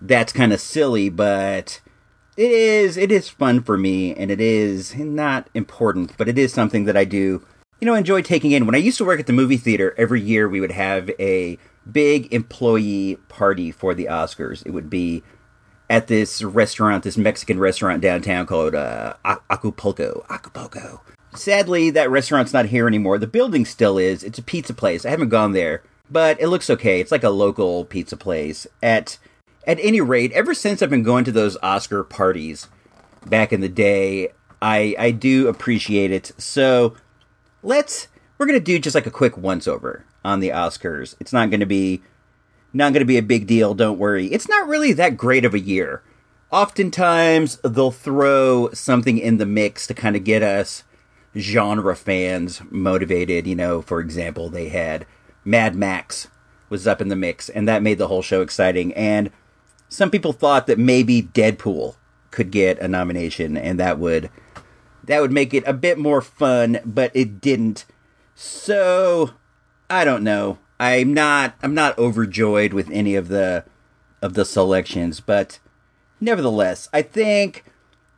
that's 0.02 0.34
kind 0.34 0.52
of 0.52 0.60
silly, 0.60 1.10
but 1.10 1.80
it 2.36 2.52
is 2.52 2.98
it 2.98 3.12
is 3.12 3.30
fun 3.30 3.62
for 3.62 3.78
me 3.78 4.16
and 4.16 4.32
it 4.32 4.42
is 4.42 4.96
not 4.96 5.50
important, 5.54 6.18
but 6.18 6.28
it 6.28 6.38
is 6.38 6.52
something 6.52 6.86
that 6.86 6.98
I 6.98 7.06
do 7.06 7.46
you 7.80 7.86
know 7.86 7.96
enjoy 7.96 8.22
taking 8.22 8.52
in. 8.52 8.66
When 8.66 8.76
I 8.76 8.80
used 8.80 8.98
to 9.00 9.06
work 9.06 9.20
at 9.20 9.28
the 9.28 9.34
movie 9.34 9.58
theater, 9.58 9.94
every 9.98 10.22
year 10.22 10.48
we 10.48 10.62
would 10.62 10.72
have 10.72 11.10
a 11.20 11.58
big 11.92 12.34
employee 12.34 13.18
party 13.28 13.72
for 13.72 13.94
the 13.94 14.06
Oscars. 14.06 14.66
It 14.66 14.72
would 14.72 14.90
be 14.90 15.22
at 15.90 16.08
this 16.08 16.42
restaurant, 16.42 17.04
this 17.04 17.18
Mexican 17.18 17.60
restaurant 17.60 18.02
downtown 18.02 18.46
called 18.46 18.74
uh, 18.74 19.16
Acapulco. 19.26 20.26
Acapulco. 20.30 21.02
Sadly, 21.36 21.90
that 21.92 22.10
restaurant's 22.10 22.54
not 22.54 22.68
here 22.68 22.88
anymore. 22.88 23.18
The 23.18 23.28
building 23.28 23.66
still 23.66 23.98
is. 23.98 24.24
It's 24.24 24.40
a 24.40 24.44
pizza 24.44 24.74
place. 24.74 25.06
I 25.06 25.10
haven't 25.10 25.30
gone 25.30 25.54
there, 25.54 25.84
but 26.10 26.40
it 26.40 26.48
looks 26.48 26.70
okay. 26.70 27.00
It's 27.00 27.12
like 27.12 27.24
a 27.24 27.30
local 27.30 27.86
pizza 27.86 28.18
place. 28.18 28.68
At 28.82 29.18
at 29.66 29.80
any 29.80 30.02
rate, 30.02 30.32
ever 30.34 30.54
since 30.54 30.82
I've 30.82 30.90
been 30.90 31.04
going 31.04 31.24
to 31.26 31.32
those 31.32 31.58
Oscar 31.64 32.04
parties 32.04 32.68
back 33.26 33.54
in 33.54 33.62
the 33.62 33.70
day, 33.70 34.30
I 34.62 34.96
I 34.98 35.12
do 35.12 35.48
appreciate 35.48 36.12
it. 36.12 36.32
So 36.38 36.96
let's 37.62 38.08
we're 38.38 38.46
gonna 38.46 38.60
do 38.60 38.80
just 38.80 38.96
like 38.96 39.08
a 39.08 39.12
quick 39.12 39.38
once 39.38 39.68
over 39.68 40.06
on 40.24 40.40
the 40.40 40.50
Oscars. 40.50 41.16
It's 41.20 41.34
not 41.34 41.50
gonna 41.50 41.66
be 41.66 42.02
not 42.74 42.94
gonna 42.94 43.06
be 43.06 43.18
a 43.18 43.24
big 43.24 43.48
deal. 43.48 43.74
Don't 43.74 44.00
worry. 44.00 44.28
It's 44.28 44.50
not 44.50 44.68
really 44.68 44.94
that 44.94 45.18
great 45.18 45.46
of 45.46 45.54
a 45.54 45.60
year. 45.60 46.04
Oftentimes 46.52 47.58
they'll 47.64 47.92
throw 47.92 48.70
something 48.74 49.18
in 49.18 49.38
the 49.38 49.46
mix 49.46 49.88
to 49.88 49.94
kind 49.94 50.16
of 50.16 50.24
get 50.24 50.44
us 50.44 50.84
genre 51.36 51.96
fans 51.96 52.62
motivated. 52.70 53.48
You 53.48 53.56
know, 53.56 53.82
for 53.82 54.00
example, 54.00 54.50
they 54.50 54.70
had 54.70 55.06
Mad 55.46 55.76
Max 55.76 56.28
was 56.70 56.88
up 56.88 57.02
in 57.02 57.10
the 57.10 57.16
mix, 57.16 57.50
and 57.50 57.68
that 57.68 57.84
made 57.84 57.98
the 57.98 58.08
whole 58.08 58.22
show 58.22 58.42
exciting. 58.42 58.94
And 58.94 59.32
some 59.90 60.10
people 60.10 60.34
thought 60.34 60.68
that 60.68 60.80
maybe 60.80 61.22
Deadpool 61.22 61.96
could 62.32 62.50
get 62.50 62.80
a 62.80 62.88
nomination, 62.88 63.56
and 63.56 63.80
that 63.80 64.00
would 64.00 64.30
that 65.04 65.22
would 65.22 65.32
make 65.32 65.54
it 65.54 65.64
a 65.68 65.74
bit 65.74 65.98
more 65.98 66.22
fun, 66.22 66.80
but 66.86 67.12
it 67.14 67.42
didn't. 67.42 67.86
So 68.36 69.32
I 69.90 70.04
don't 70.06 70.24
know. 70.24 70.58
I'm 70.80 71.14
not 71.14 71.56
I'm 71.62 71.76
not 71.76 71.98
overjoyed 71.98 72.74
with 72.74 72.90
any 72.90 73.16
of 73.16 73.28
the 73.28 73.66
of 74.22 74.34
the 74.34 74.46
selections, 74.46 75.20
but 75.20 75.60
nevertheless, 76.20 76.90
I 76.92 77.02
think 77.02 77.66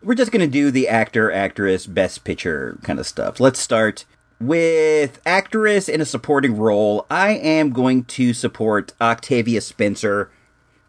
we're 0.06 0.16
just 0.16 0.32
gonna 0.32 0.48
do 0.48 0.72
the 0.72 0.88
actor, 0.88 1.32
actress, 1.32 1.88
best 1.88 2.24
picture 2.24 2.78
kind 2.84 3.00
of 3.00 3.08
stuff. 3.08 3.40
Let's 3.40 3.60
start 3.60 4.06
with 4.40 5.20
actress 5.26 5.90
in 5.90 6.00
a 6.00 6.06
supporting 6.06 6.58
role. 6.58 7.06
I 7.10 7.32
am 7.32 7.72
going 7.72 8.04
to 8.06 8.34
support 8.34 8.94
Octavia 9.02 9.62
Spencer 9.62 10.30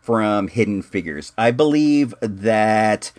from 0.00 0.48
Hidden 0.48 0.82
Figures. 0.82 1.32
I 1.38 1.50
believe 1.50 2.14
that 2.20 3.12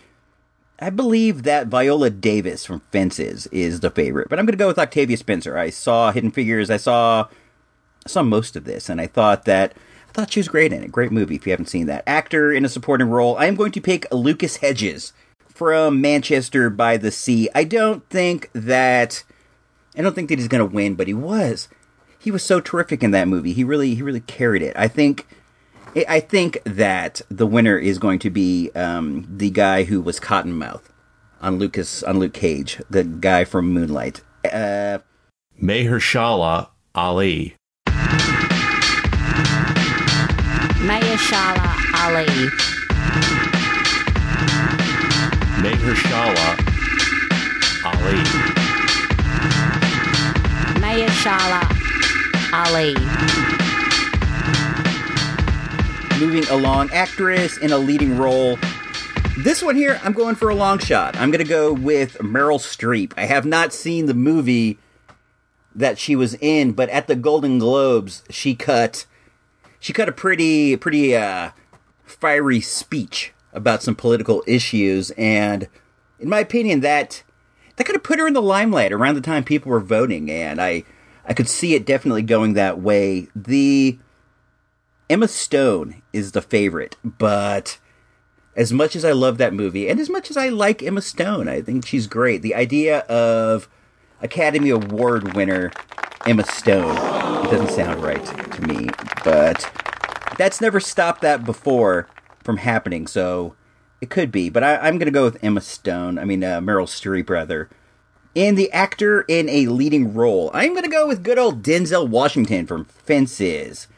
I 0.78 0.90
believe 0.90 1.42
that 1.42 1.66
Viola 1.66 2.10
Davis 2.10 2.64
from 2.64 2.82
Fences 2.92 3.48
is 3.48 3.80
the 3.80 3.90
favorite, 3.90 4.28
but 4.28 4.38
I'm 4.38 4.46
going 4.46 4.52
to 4.52 4.58
go 4.58 4.68
with 4.68 4.78
Octavia 4.78 5.16
Spencer. 5.16 5.58
I 5.58 5.70
saw 5.70 6.12
Hidden 6.12 6.30
Figures. 6.30 6.70
I 6.70 6.76
saw 6.76 7.26
I 8.06 8.08
saw 8.08 8.22
most 8.22 8.54
of 8.54 8.64
this, 8.64 8.88
and 8.88 9.00
I 9.00 9.08
thought 9.08 9.44
that 9.46 9.74
I 10.08 10.12
thought 10.12 10.32
she 10.32 10.40
was 10.40 10.48
great 10.48 10.72
in 10.72 10.84
it. 10.84 10.92
Great 10.92 11.10
movie. 11.10 11.34
If 11.34 11.46
you 11.46 11.52
haven't 11.52 11.66
seen 11.66 11.86
that, 11.86 12.04
actor 12.06 12.52
in 12.52 12.64
a 12.64 12.68
supporting 12.68 13.10
role, 13.10 13.36
I 13.36 13.46
am 13.46 13.56
going 13.56 13.72
to 13.72 13.80
pick 13.80 14.06
Lucas 14.12 14.58
Hedges 14.58 15.12
from 15.58 16.00
Manchester 16.00 16.70
by 16.70 16.96
the 16.96 17.10
Sea. 17.10 17.50
I 17.52 17.64
don't 17.64 18.08
think 18.08 18.48
that 18.52 19.24
I 19.96 20.02
don't 20.02 20.14
think 20.14 20.28
that 20.28 20.38
he's 20.38 20.46
going 20.46 20.66
to 20.66 20.74
win, 20.74 20.94
but 20.94 21.08
he 21.08 21.14
was 21.14 21.68
he 22.16 22.30
was 22.30 22.44
so 22.44 22.60
terrific 22.60 23.02
in 23.02 23.10
that 23.10 23.26
movie. 23.26 23.52
He 23.52 23.64
really 23.64 23.96
he 23.96 24.02
really 24.02 24.20
carried 24.20 24.62
it. 24.62 24.76
I 24.76 24.86
think 24.86 25.26
I 26.08 26.20
think 26.20 26.62
that 26.62 27.22
the 27.28 27.44
winner 27.44 27.76
is 27.76 27.98
going 27.98 28.20
to 28.20 28.30
be 28.30 28.70
um, 28.76 29.26
the 29.28 29.50
guy 29.50 29.82
who 29.82 30.00
was 30.00 30.20
Cottonmouth 30.20 30.82
on 31.42 31.58
Lucas 31.58 32.04
on 32.04 32.20
Luke 32.20 32.34
Cage, 32.34 32.80
the 32.88 33.02
guy 33.02 33.42
from 33.42 33.72
Moonlight. 33.72 34.20
Uh, 34.44 34.98
Mahershala 35.60 36.68
Ali. 36.94 37.56
Mahershala 40.86 41.74
Ali. 41.96 42.87
Mahershala 45.98 46.56
Ali. 47.84 48.18
Mahershala 50.80 51.62
Ali. 52.52 52.94
moving 56.20 56.48
along, 56.48 56.90
actress 56.92 57.58
in 57.58 57.70
a 57.70 57.78
leading 57.78 58.16
role. 58.16 58.58
This 59.38 59.62
one 59.62 59.76
here, 59.76 60.00
I'm 60.02 60.12
going 60.12 60.34
for 60.34 60.48
a 60.48 60.54
long 60.54 60.80
shot. 60.80 61.16
I'm 61.16 61.30
going 61.30 61.44
to 61.44 61.48
go 61.48 61.72
with 61.72 62.18
Meryl 62.18 62.58
Streep. 62.58 63.12
I 63.16 63.26
have 63.26 63.46
not 63.46 63.72
seen 63.72 64.06
the 64.06 64.14
movie 64.14 64.78
that 65.76 65.96
she 65.96 66.16
was 66.16 66.34
in, 66.40 66.72
but 66.72 66.88
at 66.88 67.06
the 67.06 67.14
Golden 67.14 67.58
Globes, 67.58 68.24
she 68.30 68.54
cut 68.56 69.06
she 69.78 69.92
cut 69.92 70.08
a 70.08 70.12
pretty 70.12 70.76
pretty 70.76 71.14
uh, 71.16 71.50
fiery 72.04 72.60
speech 72.60 73.32
about 73.52 73.82
some 73.82 73.94
political 73.94 74.42
issues, 74.46 75.12
and 75.12 75.68
in 76.18 76.28
my 76.28 76.40
opinion, 76.40 76.80
that 76.80 77.22
that 77.76 77.84
kind 77.84 77.96
of 77.96 78.02
put 78.02 78.18
her 78.18 78.26
in 78.26 78.34
the 78.34 78.42
limelight 78.42 78.92
around 78.92 79.14
the 79.14 79.20
time 79.20 79.44
people 79.44 79.70
were 79.70 79.80
voting, 79.80 80.30
and 80.30 80.60
I 80.60 80.84
I 81.24 81.34
could 81.34 81.48
see 81.48 81.74
it 81.74 81.86
definitely 81.86 82.22
going 82.22 82.54
that 82.54 82.80
way. 82.80 83.28
The 83.36 83.98
Emma 85.08 85.28
Stone 85.28 86.02
is 86.12 86.32
the 86.32 86.42
favorite, 86.42 86.96
but 87.04 87.78
as 88.56 88.72
much 88.72 88.96
as 88.96 89.04
I 89.04 89.12
love 89.12 89.38
that 89.38 89.54
movie, 89.54 89.88
and 89.88 90.00
as 90.00 90.10
much 90.10 90.30
as 90.30 90.36
I 90.36 90.48
like 90.48 90.82
Emma 90.82 91.00
Stone, 91.00 91.48
I 91.48 91.62
think 91.62 91.86
she's 91.86 92.06
great. 92.06 92.42
The 92.42 92.54
idea 92.54 93.00
of 93.00 93.68
Academy 94.20 94.70
Award 94.70 95.34
winner 95.34 95.70
Emma 96.26 96.44
Stone 96.44 96.96
it 97.48 97.50
doesn't 97.52 97.70
sound 97.70 98.02
right 98.02 98.24
to 98.26 98.62
me, 98.62 98.88
but 99.24 99.70
that's 100.36 100.60
never 100.60 100.80
stopped 100.80 101.22
that 101.22 101.44
before 101.44 102.08
from 102.42 102.58
happening, 102.58 103.06
so 103.06 103.54
it 104.00 104.10
could 104.10 104.30
be. 104.30 104.48
But 104.48 104.62
I, 104.62 104.88
am 104.88 104.98
going 104.98 105.06
to 105.06 105.12
go 105.12 105.24
with 105.24 105.42
Emma 105.42 105.60
Stone. 105.60 106.18
I 106.18 106.24
mean, 106.24 106.44
uh, 106.44 106.60
Meryl 106.60 106.86
Streep, 106.86 107.28
rather. 107.30 107.68
And 108.36 108.56
the 108.56 108.70
actor 108.72 109.22
in 109.22 109.48
a 109.48 109.66
leading 109.66 110.14
role, 110.14 110.50
I'm 110.54 110.72
going 110.72 110.84
to 110.84 110.90
go 110.90 111.08
with 111.08 111.24
good 111.24 111.38
old 111.38 111.62
Denzel 111.62 112.08
Washington 112.08 112.66
from 112.66 112.84
Fences. 112.84 113.88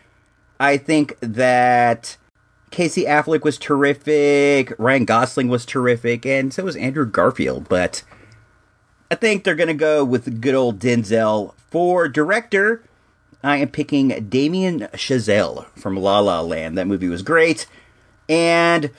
I 0.59 0.76
think 0.76 1.16
that 1.20 2.16
Casey 2.70 3.05
Affleck 3.05 3.42
was 3.42 3.59
terrific, 3.59 4.72
Ryan 4.78 5.05
Gosling 5.05 5.48
was 5.48 5.66
terrific, 5.66 6.24
and 6.24 6.55
so 6.55 6.64
was 6.64 6.76
Andrew 6.76 7.05
Garfield. 7.05 7.68
But 7.68 8.03
I 9.11 9.16
think 9.16 9.44
they're 9.44 9.55
going 9.55 9.68
to 9.68 9.74
go 9.74 10.05
with 10.05 10.40
good 10.40 10.55
old 10.55 10.78
Denzel. 10.78 11.55
For 11.70 12.09
director, 12.09 12.82
I 13.42 13.59
am 13.59 13.68
picking 13.68 14.28
Damien 14.28 14.88
Chazelle 14.92 15.66
from 15.76 15.96
La 15.96 16.20
La 16.20 16.40
Land. 16.40 16.76
That 16.76 16.86
movie 16.86 17.09
was 17.09 17.22
great. 17.22 17.66
And 18.28 18.90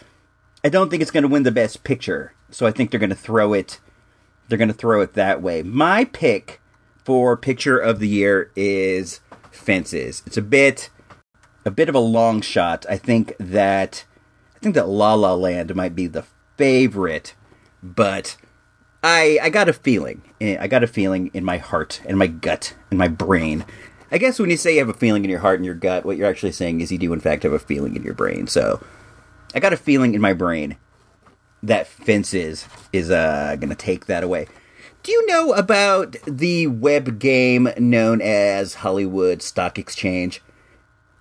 I 0.64 0.70
don't 0.70 0.89
think 0.89 1.01
it's 1.01 1.12
going 1.12 1.24
to 1.24 1.30
win 1.30 1.43
the 1.43 1.51
best 1.51 1.84
picture. 1.84 2.34
So 2.49 2.66
I 2.66 2.72
think 2.72 2.91
they're 2.91 2.99
going 2.99 3.09
to 3.09 3.16
throw 3.16 3.53
it 3.53 3.80
they're 4.51 4.57
going 4.57 4.68
to 4.68 4.74
throw 4.74 4.99
it 4.99 5.14
that 5.14 5.41
way. 5.41 5.64
My 5.64 6.03
pick 6.03 6.59
for 7.05 7.38
picture 7.38 7.78
of 7.78 7.99
the 7.99 8.07
year 8.07 8.51
is 8.53 9.22
Fences. 9.49 10.22
It's 10.26 10.36
a 10.36 10.41
bit 10.41 10.89
a 11.64 11.72
bit 11.72 11.88
of 11.88 11.95
a 11.95 11.99
long 11.99 12.41
shot. 12.41 12.86
I 12.89 12.97
think 12.97 13.34
that 13.39 14.03
I 14.53 14.59
think 14.59 14.76
that 14.76 14.89
La 14.89 15.14
La 15.14 15.34
Land 15.36 15.74
might 15.74 15.95
be 15.95 16.05
the 16.05 16.26
favorite, 16.57 17.34
but 17.82 18.36
I 19.01 19.39
I 19.41 19.49
got 19.49 19.70
a 19.70 19.74
feeling. 19.74 20.22
eh, 20.41 20.57
I 20.59 20.68
got 20.68 20.84
a 20.84 20.88
feeling 20.88 21.32
in 21.34 21.45
my 21.45 21.57
heart, 21.57 22.01
in 22.03 22.18
my 22.18 22.28
gut, 22.28 22.76
in 22.91 22.97
my 22.97 23.07
brain. 23.07 23.64
I 24.12 24.18
guess 24.18 24.38
when 24.38 24.49
you 24.49 24.57
say 24.57 24.74
you 24.74 24.80
have 24.80 24.89
a 24.89 24.93
feeling 24.93 25.24
in 25.24 25.30
your 25.30 25.39
heart 25.39 25.59
and 25.59 25.66
your 25.66 25.76
gut, 25.76 26.03
what 26.03 26.18
you're 26.18 26.28
actually 26.28 26.51
saying 26.51 26.82
is 26.82 26.91
you 26.91 26.97
do 26.97 27.14
in 27.14 27.22
fact 27.22 27.43
have 27.43 27.53
a 27.53 27.59
feeling 27.59 27.95
in 27.95 28.03
your 28.03 28.16
brain. 28.16 28.47
So 28.47 28.84
I 29.53 29.59
got 29.59 29.73
a 29.73 29.77
feeling 29.77 30.13
in 30.13 30.21
my 30.21 30.33
brain 30.33 30.77
that 31.63 31.87
Fences 31.87 32.67
is 32.91 33.11
uh, 33.11 33.55
going 33.59 33.69
to 33.69 33.75
take 33.75 34.05
that 34.05 34.23
away. 34.23 34.47
Do 35.03 35.11
you 35.11 35.25
know 35.25 35.53
about 35.53 36.15
the 36.25 36.67
web 36.67 37.19
game 37.19 37.69
known 37.77 38.21
as 38.21 38.75
Hollywood 38.75 39.41
Stock 39.41 39.79
Exchange? 39.79 40.41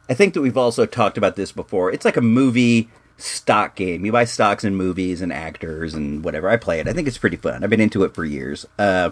I 0.08 0.14
think 0.14 0.34
that 0.34 0.42
we've 0.42 0.56
also 0.56 0.86
talked 0.86 1.16
about 1.16 1.36
this 1.36 1.52
before. 1.52 1.90
It's 1.92 2.04
like 2.04 2.16
a 2.16 2.22
movie 2.22 2.90
stock 3.16 3.76
game. 3.76 4.04
You 4.04 4.12
buy 4.12 4.24
stocks 4.24 4.64
in 4.64 4.74
movies 4.74 5.20
and 5.20 5.32
actors 5.32 5.94
and 5.94 6.24
whatever. 6.24 6.48
I 6.48 6.56
play 6.56 6.80
it. 6.80 6.88
I 6.88 6.92
think 6.92 7.08
it's 7.08 7.18
pretty 7.18 7.36
fun. 7.36 7.62
I've 7.62 7.70
been 7.70 7.80
into 7.80 8.04
it 8.04 8.14
for 8.14 8.24
years. 8.24 8.66
Uh, 8.78 9.10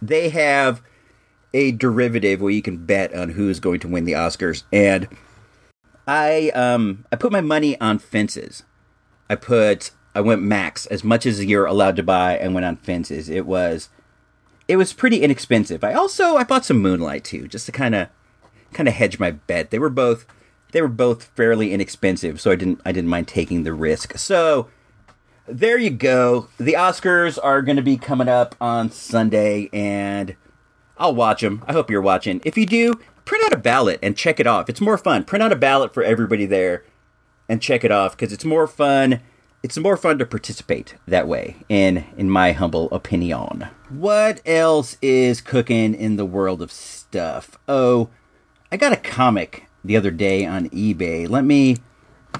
they 0.00 0.30
have 0.30 0.82
a 1.52 1.72
derivative 1.72 2.40
where 2.40 2.50
you 2.50 2.62
can 2.62 2.84
bet 2.84 3.14
on 3.14 3.30
who's 3.30 3.60
going 3.60 3.80
to 3.80 3.88
win 3.88 4.04
the 4.04 4.12
Oscars, 4.12 4.64
and 4.72 5.08
I 6.06 6.50
um 6.50 7.04
I 7.10 7.16
put 7.16 7.32
my 7.32 7.40
money 7.40 7.80
on 7.80 7.98
fences. 7.98 8.62
I 9.28 9.34
put 9.34 9.90
I 10.14 10.20
went 10.20 10.42
max 10.42 10.86
as 10.86 11.02
much 11.02 11.26
as 11.26 11.44
you're 11.44 11.66
allowed 11.66 11.96
to 11.96 12.02
buy 12.02 12.36
and 12.36 12.54
went 12.54 12.66
on 12.66 12.76
fences. 12.76 13.28
It 13.28 13.46
was 13.46 13.88
it 14.68 14.76
was 14.76 14.92
pretty 14.92 15.22
inexpensive. 15.22 15.84
I 15.84 15.94
also 15.94 16.36
I 16.36 16.44
bought 16.44 16.64
some 16.64 16.80
Moonlight 16.80 17.24
too, 17.24 17.48
just 17.48 17.66
to 17.66 17.72
kind 17.72 17.94
of 17.94 18.08
kind 18.72 18.88
of 18.88 18.94
hedge 18.94 19.18
my 19.18 19.30
bet. 19.30 19.70
They 19.70 19.78
were 19.78 19.90
both 19.90 20.26
they 20.72 20.82
were 20.82 20.88
both 20.88 21.24
fairly 21.36 21.72
inexpensive, 21.72 22.40
so 22.40 22.50
I 22.50 22.56
didn't 22.56 22.80
I 22.84 22.92
didn't 22.92 23.10
mind 23.10 23.28
taking 23.28 23.62
the 23.62 23.72
risk. 23.72 24.18
So 24.18 24.68
there 25.46 25.78
you 25.78 25.90
go. 25.90 26.48
The 26.58 26.72
Oscars 26.72 27.38
are 27.42 27.62
going 27.62 27.76
to 27.76 27.82
be 27.82 27.96
coming 27.96 28.28
up 28.28 28.54
on 28.60 28.90
Sunday, 28.90 29.68
and 29.72 30.36
I'll 30.96 31.14
watch 31.14 31.42
them. 31.42 31.62
I 31.66 31.72
hope 31.72 31.90
you're 31.90 32.00
watching. 32.00 32.40
If 32.44 32.56
you 32.56 32.66
do, 32.66 32.94
print 33.24 33.44
out 33.44 33.52
a 33.52 33.58
ballot 33.58 33.98
and 34.02 34.16
check 34.16 34.40
it 34.40 34.46
off. 34.46 34.68
It's 34.68 34.80
more 34.80 34.98
fun. 34.98 35.24
Print 35.24 35.42
out 35.42 35.52
a 35.52 35.56
ballot 35.56 35.94
for 35.94 36.02
everybody 36.02 36.46
there 36.46 36.84
and 37.48 37.62
check 37.62 37.84
it 37.84 37.90
off 37.90 38.16
because 38.16 38.32
it's 38.32 38.44
more 38.44 38.66
fun. 38.66 39.20
It's 39.62 39.78
more 39.78 39.96
fun 39.96 40.18
to 40.18 40.26
participate 40.26 40.94
that 41.06 41.26
way, 41.26 41.56
in 41.68 42.04
in 42.18 42.28
my 42.28 42.52
humble 42.52 42.90
opinion. 42.90 43.68
What 43.88 44.42
else 44.44 44.98
is 45.00 45.40
cooking 45.40 45.94
in 45.94 46.16
the 46.16 46.26
world 46.26 46.60
of 46.60 46.70
stuff? 46.70 47.58
Oh, 47.66 48.10
I 48.70 48.76
got 48.76 48.92
a 48.92 48.96
comic 48.96 49.66
the 49.82 49.96
other 49.96 50.10
day 50.10 50.44
on 50.44 50.68
eBay. 50.70 51.28
Let 51.28 51.44
me 51.44 51.78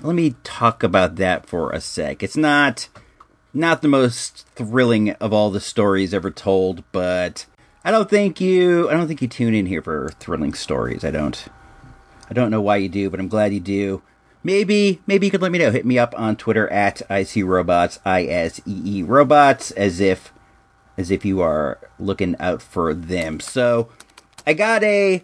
let 0.02 0.14
me 0.14 0.34
talk 0.44 0.82
about 0.82 1.16
that 1.16 1.46
for 1.46 1.70
a 1.70 1.80
sec. 1.80 2.22
It's 2.22 2.36
not 2.36 2.88
not 3.54 3.80
the 3.80 3.88
most 3.88 4.46
thrilling 4.54 5.10
of 5.12 5.32
all 5.32 5.50
the 5.50 5.60
stories 5.60 6.12
ever 6.12 6.30
told, 6.30 6.82
but 6.92 7.46
I 7.84 7.90
don't 7.90 8.08
think 8.08 8.40
you 8.40 8.88
I 8.88 8.94
don't 8.94 9.06
think 9.06 9.20
you 9.20 9.28
tune 9.28 9.54
in 9.54 9.66
here 9.66 9.82
for 9.82 10.10
thrilling 10.18 10.54
stories. 10.54 11.04
I 11.04 11.10
don't 11.10 11.46
I 12.30 12.34
don't 12.34 12.50
know 12.50 12.62
why 12.62 12.76
you 12.76 12.88
do, 12.88 13.10
but 13.10 13.20
I'm 13.20 13.28
glad 13.28 13.52
you 13.52 13.60
do. 13.60 14.02
Maybe 14.42 15.00
maybe 15.06 15.26
you 15.26 15.30
could 15.30 15.42
let 15.42 15.52
me 15.52 15.58
know. 15.58 15.70
Hit 15.70 15.84
me 15.84 15.98
up 15.98 16.14
on 16.16 16.36
Twitter 16.36 16.68
at 16.70 17.02
ICRobots, 17.10 17.98
I 18.04 18.24
S 18.24 18.60
E 18.66 18.98
E 18.98 19.02
robots, 19.02 19.70
as 19.72 20.00
if 20.00 20.32
as 20.96 21.10
if 21.10 21.24
you 21.24 21.40
are 21.40 21.78
looking 21.98 22.36
out 22.38 22.62
for 22.62 22.94
them. 22.94 23.40
So 23.40 23.90
I 24.46 24.54
got 24.54 24.82
a 24.82 25.22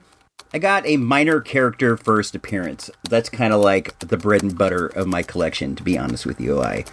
I 0.53 0.59
got 0.59 0.85
a 0.87 0.97
minor 0.97 1.41
character 1.41 1.97
first 1.97 2.35
appearance. 2.35 2.91
That's 3.09 3.29
kind 3.29 3.53
of 3.53 3.61
like 3.61 3.99
the 4.01 4.17
bread 4.17 4.43
and 4.43 4.59
butter 4.59 4.87
of 4.87 5.07
my 5.07 5.23
collection, 5.23 5.77
to 5.77 5.83
be 5.83 5.97
honest 5.97 6.27
with 6.27 6.41
you. 6.41 6.61
I 6.61 6.85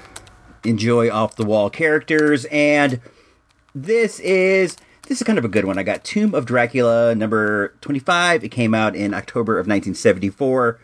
enjoy 0.63 1.09
off 1.09 1.35
the 1.35 1.45
wall 1.45 1.69
characters, 1.69 2.45
and 2.51 3.01
this 3.73 4.19
is 4.19 4.77
this 5.07 5.21
is 5.21 5.25
kind 5.25 5.39
of 5.39 5.45
a 5.45 5.49
good 5.49 5.65
one. 5.65 5.77
I 5.77 5.83
got 5.83 6.03
Tomb 6.03 6.35
of 6.35 6.45
Dracula 6.45 7.15
number 7.15 7.73
25. 7.81 8.43
It 8.43 8.49
came 8.49 8.73
out 8.73 8.95
in 8.95 9.13
October 9.13 9.53
of 9.53 9.65
1974, 9.65 10.79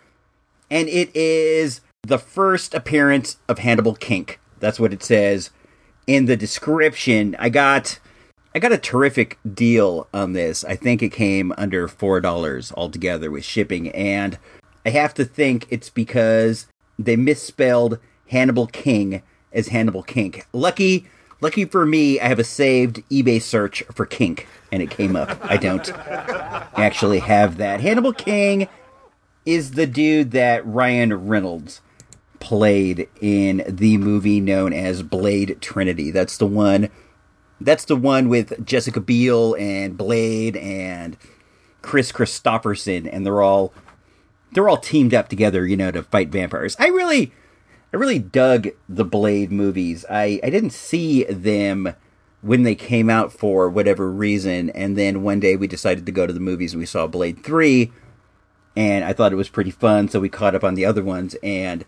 and 0.72 0.88
it 0.88 1.14
is 1.16 1.82
the 2.04 2.18
first 2.18 2.74
appearance 2.74 3.38
of 3.50 3.60
Hannibal 3.60 3.96
Kink. 3.96 4.40
That's 4.60 4.80
what 4.80 4.94
it 4.94 5.04
says 5.04 5.50
in 6.08 6.26
the 6.26 6.38
description. 6.38 7.36
I 7.38 7.50
got 7.50 8.00
I 8.56 8.60
got 8.60 8.72
a 8.72 8.78
terrific 8.78 9.40
deal 9.52 10.08
on 10.14 10.34
this. 10.34 10.64
I 10.64 10.76
think 10.76 11.02
it 11.02 11.12
came 11.12 11.54
under 11.58 11.88
four 11.88 12.22
dollars 12.22 12.72
altogether 12.78 13.30
with 13.30 13.44
shipping, 13.44 13.90
and 13.90 14.38
I 14.86 14.92
have 14.92 15.14
to 15.16 15.26
think 15.26 15.68
it's 15.70 15.90
because 15.90 16.68
they 16.98 17.18
misspelled 17.18 18.00
Hannibal 18.30 18.68
King 18.68 19.22
as 19.52 19.68
Hannibal 19.68 20.04
Kink. 20.04 20.48
Lucky, 20.54 21.08
lucky 21.44 21.66
for 21.66 21.86
me, 21.86 22.20
I 22.20 22.28
have 22.30 22.40
a 22.40 22.44
saved 22.44 23.04
eBay 23.10 23.42
search 23.42 23.84
for 23.94 24.06
kink, 24.06 24.48
and 24.72 24.82
it 24.82 24.90
came 24.90 25.16
up. 25.16 25.38
I 25.44 25.58
don't 25.58 25.88
actually 26.76 27.20
have 27.20 27.58
that. 27.58 27.82
Hannibal 27.82 28.14
King 28.14 28.70
is 29.46 29.72
the 29.72 29.86
dude 29.86 30.32
that 30.32 30.66
Ryan 30.66 31.28
Reynolds 31.28 31.82
played 32.40 33.10
in 33.22 33.64
the 33.68 33.98
movie 33.98 34.40
known 34.40 34.74
as 34.74 35.04
Blade 35.04 35.58
Trinity. 35.62 36.12
That's 36.12 36.38
the 36.38 36.48
one 36.48 36.90
that's 37.62 37.86
the 37.86 37.96
one 37.96 38.28
with 38.28 38.66
Jessica 38.66 39.00
Biel 39.00 39.56
and 39.58 39.98
Blade 39.98 40.58
and 40.58 41.16
Kris 41.82 42.12
Kristofferson, 42.12 43.08
and 43.12 43.26
they're 43.26 43.42
all 43.42 43.74
they're 44.54 44.70
all 44.70 44.78
teamed 44.78 45.14
up 45.14 45.30
together, 45.30 45.66
you 45.66 45.78
know, 45.78 45.92
to 45.92 46.04
fight 46.04 46.30
vampires. 46.30 46.76
I 46.80 46.88
really, 46.88 47.34
I 47.94 47.98
really 47.98 48.20
dug 48.20 48.70
the 48.90 49.06
Blade 49.06 49.52
movies. 49.52 50.04
I 50.10 50.40
I 50.44 50.50
didn't 50.50 50.72
see 50.72 51.24
them 51.26 51.96
when 52.42 52.64
they 52.64 52.76
came 52.76 53.10
out 53.10 53.32
for 53.32 53.70
whatever 53.70 54.12
reason, 54.12 54.72
and 54.72 54.98
then 54.98 55.22
one 55.24 55.40
day 55.40 55.56
we 55.56 55.68
decided 55.68 56.06
to 56.06 56.12
go 56.12 56.26
to 56.26 56.34
the 56.34 56.40
movies 56.40 56.74
and 56.74 56.80
we 56.80 56.88
saw 56.88 57.06
Blade 57.06 57.44
three, 57.44 57.94
and 58.76 59.06
I 59.06 59.14
thought 59.14 59.32
it 59.32 59.38
was 59.38 59.48
pretty 59.48 59.72
fun, 59.72 60.10
so 60.10 60.20
we 60.20 60.28
caught 60.28 60.56
up 60.56 60.64
on 60.64 60.74
the 60.74 60.86
other 60.86 61.04
ones, 61.04 61.36
and 61.44 61.86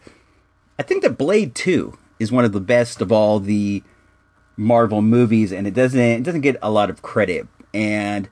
I 0.78 0.84
think 0.84 1.02
that 1.02 1.18
Blade 1.18 1.56
two 1.56 1.98
is 2.20 2.32
one 2.32 2.46
of 2.46 2.54
the 2.54 2.62
best 2.62 3.02
of 3.02 3.12
all 3.12 3.40
the 3.40 3.84
Marvel 4.56 5.02
movies, 5.02 5.52
and 5.52 5.66
it 5.66 5.74
doesn't 5.74 6.00
it 6.00 6.24
doesn't 6.24 6.42
get 6.42 6.58
a 6.62 6.70
lot 6.70 6.92
of 6.92 7.02
credit. 7.02 7.48
And 7.74 8.30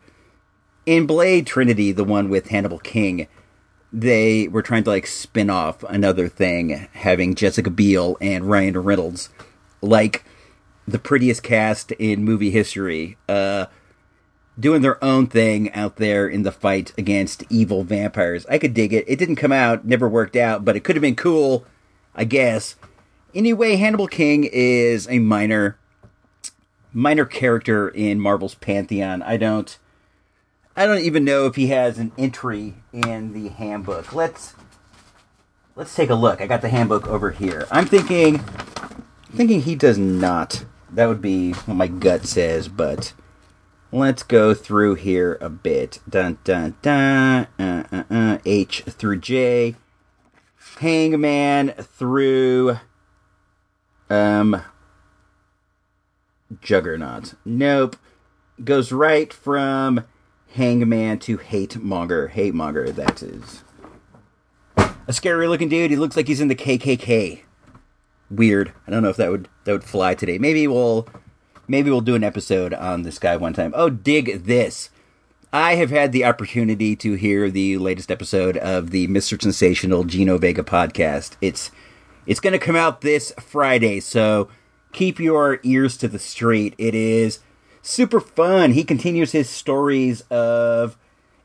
in 0.86 1.08
Blade 1.08 1.48
Trinity, 1.48 1.92
the 1.92 2.04
one 2.04 2.30
with 2.30 2.50
Hannibal 2.50 2.80
King, 2.80 3.28
they 3.94 4.48
were 4.48 4.64
trying 4.64 4.84
to 4.84 4.90
like 4.90 5.06
spin 5.06 5.52
off 5.52 5.84
another 5.84 6.28
thing, 6.28 6.88
having 6.94 7.36
Jessica 7.36 7.70
Biel 7.70 8.18
and 8.20 8.50
Ryan 8.50 8.80
Reynolds, 8.80 9.30
like 9.82 10.26
the 10.88 10.98
prettiest 10.98 11.44
cast 11.44 11.92
in 11.94 12.24
movie 12.24 12.50
history, 12.50 13.18
uh, 13.30 13.68
doing 14.60 14.82
their 14.82 15.02
own 15.04 15.28
thing 15.28 15.72
out 15.74 15.98
there 15.98 16.28
in 16.28 16.42
the 16.42 16.52
fight 16.52 16.92
against 16.98 17.44
evil 17.52 17.84
vampires. 17.84 18.48
I 18.48 18.58
could 18.58 18.74
dig 18.74 18.94
it. 18.94 19.06
It 19.08 19.20
didn't 19.20 19.36
come 19.36 19.52
out, 19.52 19.86
never 19.86 20.10
worked 20.10 20.36
out, 20.36 20.66
but 20.66 20.76
it 20.76 20.84
could 20.84 20.96
have 20.96 21.02
been 21.02 21.16
cool, 21.16 21.66
I 22.16 22.24
guess. 22.24 22.76
Anyway, 23.36 23.76
Hannibal 23.76 24.08
King 24.08 24.50
is 24.52 25.08
a 25.08 25.20
minor 25.20 25.78
minor 26.92 27.26
character 27.26 27.90
in 27.90 28.20
Marvel's 28.20 28.56
pantheon. 28.56 29.22
I 29.24 29.38
don't 29.38 29.78
I 30.76 30.88
don't 30.88 31.02
even 31.02 31.24
know 31.24 31.46
if 31.46 31.56
he 31.56 31.68
has 31.68 32.00
an 32.00 32.12
entry 32.18 32.76
in 32.92 33.34
the 33.34 33.50
handbook. 33.50 34.14
Let's 34.14 34.56
let's 35.76 35.94
take 35.94 36.10
a 36.10 36.16
look. 36.16 36.42
I 36.42 36.48
got 36.48 36.62
the 36.62 36.70
handbook 36.70 37.08
over 37.08 37.30
here. 37.30 37.68
I'm 37.70 37.86
thinking 37.86 38.40
thinking 39.32 39.62
he 39.62 39.76
does 39.76 40.00
not. 40.00 40.66
That 40.92 41.06
would 41.08 41.22
be 41.22 41.54
what 41.54 41.76
my 41.76 41.88
gut 41.88 42.26
says, 42.26 42.68
but 42.68 43.14
let's 43.92 44.24
go 44.24 44.56
through 44.56 44.96
here 44.96 45.38
a 45.42 45.50
bit. 45.50 46.00
Dun 46.10 46.40
dun 46.44 46.76
dun. 46.82 47.48
Uh, 47.60 47.84
uh, 47.92 48.04
uh, 48.10 48.38
H 48.44 48.84
through 48.88 49.20
J. 49.20 49.76
Hangman 50.80 51.70
through 51.80 52.80
um 54.10 54.64
Juggernaut. 56.62 57.36
Nope. 57.46 57.96
Goes 58.64 58.92
right 58.92 59.32
from 59.32 60.06
Hangman 60.54 61.20
to 61.20 61.38
Hate 61.38 61.78
Monger. 61.78 62.28
Hate 62.28 62.54
Monger, 62.54 62.92
that 62.92 63.24
is. 63.24 63.64
A 65.08 65.14
scary 65.14 65.48
looking 65.48 65.70
dude. 65.70 65.92
He 65.92 65.98
looks 65.98 66.16
like 66.16 66.28
he's 66.28 66.42
in 66.42 66.48
the 66.48 66.56
KKK. 66.56 67.42
Weird. 68.30 68.72
I 68.88 68.92
don't 68.92 69.04
know 69.04 69.10
if 69.10 69.18
that 69.18 69.32
would 69.32 69.50
that 69.66 69.72
would 69.72 69.84
fly 69.84 70.16
today. 70.16 70.38
Maybe 70.38 70.68
we'll 70.68 71.08
maybe 71.68 71.90
we'll 71.90 72.02
do 72.02 72.16
an 72.16 72.24
episode 72.24 72.74
on 72.74 73.02
this 73.02 73.20
guy 73.20 73.36
one 73.36 73.54
time. 73.54 73.74
Oh, 73.76 73.90
dig 73.90 74.46
this. 74.46 74.90
I 75.52 75.76
have 75.76 75.90
had 75.90 76.12
the 76.12 76.26
opportunity 76.26 76.96
to 76.98 77.14
hear 77.14 77.50
the 77.50 77.78
latest 77.78 78.10
episode 78.10 78.58
of 78.58 78.90
the 78.92 79.08
Mr. 79.08 79.40
Sensational 79.40 80.04
Gino 80.04 80.38
Vega 80.38 80.64
podcast. 80.64 81.36
It's 81.42 81.70
it's 82.26 82.40
going 82.40 82.54
to 82.54 82.60
come 82.60 82.76
out 82.76 83.02
this 83.02 83.34
Friday, 83.40 84.00
so 84.00 84.50
keep 84.94 85.20
your 85.20 85.60
ears 85.64 85.98
to 85.98 86.08
the 86.08 86.20
street. 86.20 86.76
It 86.78 86.96
is 86.96 87.40
super 87.84 88.20
fun. 88.20 88.72
He 88.72 88.84
continues 88.84 89.34
his 89.34 89.50
stories 89.50 90.22
of 90.32 90.98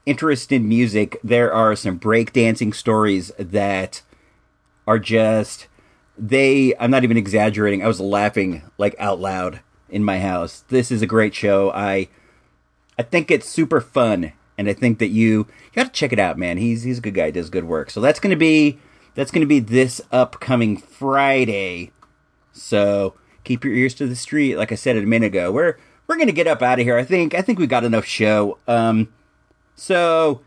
interest 0.07 0.51
in 0.51 0.67
music. 0.67 1.19
There 1.23 1.53
are 1.53 1.77
some 1.77 1.99
breakdancing 1.99 2.75
stories 2.75 3.31
that 3.39 4.01
are 4.87 4.99
just 4.99 5.67
they 6.17 6.73
I'm 6.81 6.91
not 6.91 7.05
even 7.05 7.19
exaggerating. 7.19 7.85
I 7.85 7.89
was 7.89 8.01
laughing 8.01 8.63
like 8.79 8.95
out 8.99 9.21
loud 9.21 9.61
in 9.91 10.03
my 10.03 10.21
house. 10.21 10.65
This 10.69 10.91
is 10.91 11.03
a 11.03 11.07
great 11.07 11.35
show. 11.35 11.71
I 11.73 12.09
I 12.99 13.03
think 13.03 13.31
it's 13.31 13.49
super 13.49 13.83
fun 13.83 14.33
and 14.57 14.69
I 14.69 14.73
think 14.73 14.99
that 15.01 15.09
you 15.09 15.29
you 15.29 15.75
got 15.75 15.85
to 15.85 15.93
check 15.93 16.13
it 16.13 16.19
out, 16.19 16.39
man. 16.39 16.57
He's 16.57 16.85
he's 16.85 16.99
a 16.99 17.03
good 17.03 17.15
guy, 17.15 17.31
does 17.31 17.51
good 17.51 17.65
work. 17.65 17.91
So 17.91 18.01
that's 18.01 18.21
going 18.21 18.31
to 18.31 18.37
be 18.37 18.79
that's 19.15 19.31
going 19.31 19.43
to 19.43 19.47
be 19.47 19.61
this 19.61 20.01
upcoming 20.13 20.77
Friday. 20.77 21.91
So 22.53 23.15
keep 23.45 23.65
your 23.65 23.75
ears 23.75 23.95
to 23.95 24.07
the 24.07 24.17
street. 24.17 24.57
Like 24.57 24.73
I 24.73 24.77
said 24.77 24.97
a 24.97 25.03
minute 25.03 25.27
ago, 25.27 25.53
we're 25.53 25.77
we're 26.09 26.17
gonna 26.17 26.33
get 26.33 26.47
up 26.47 26.63
out 26.63 26.81
of 26.81 26.85
here. 26.85 26.99
I 26.99 27.05
think 27.05 27.35
I 27.35 27.43
think 27.43 27.59
we 27.59 27.67
got 27.67 27.85
enough 27.85 28.07
show. 28.07 28.59
Um, 28.67 29.13
so 29.77 30.41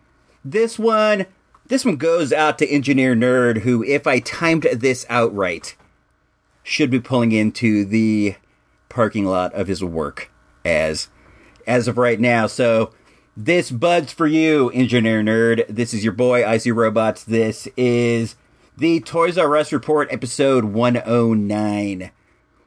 this 0.44 0.78
one 0.78 1.28
this 1.68 1.86
one 1.86 1.96
goes 1.96 2.34
out 2.34 2.58
to 2.60 2.68
Engineer 2.68 3.16
Nerd, 3.16 3.60
who, 3.60 3.82
if 3.82 4.06
I 4.06 4.20
timed 4.20 4.64
this 4.64 5.06
out 5.10 5.34
right, 5.34 5.74
should 6.64 6.90
be 6.90 7.00
pulling 7.00 7.32
into 7.32 7.86
the 7.86 8.36
parking 8.90 9.26
lot 9.26 9.54
of 9.54 9.68
his 9.68 9.82
work 9.82 10.30
as 10.66 11.08
as 11.66 11.88
of 11.88 11.98
right 11.98 12.20
now. 12.20 12.48
So 12.48 12.94
this 13.38 13.72
bud's 13.72 14.12
for 14.12 14.28
you, 14.28 14.70
Engineer 14.72 15.22
Nerd. 15.22 15.66
This 15.70 15.94
is 15.94 16.04
your 16.04 16.12
boy 16.12 16.46
I 16.46 16.58
See 16.58 16.72
Robots. 16.72 17.24
This 17.24 17.68
is 17.78 18.36
the 18.78 19.00
Toys 19.00 19.38
R 19.38 19.56
Us 19.56 19.72
Report, 19.72 20.12
episode 20.12 20.66
109. 20.66 22.12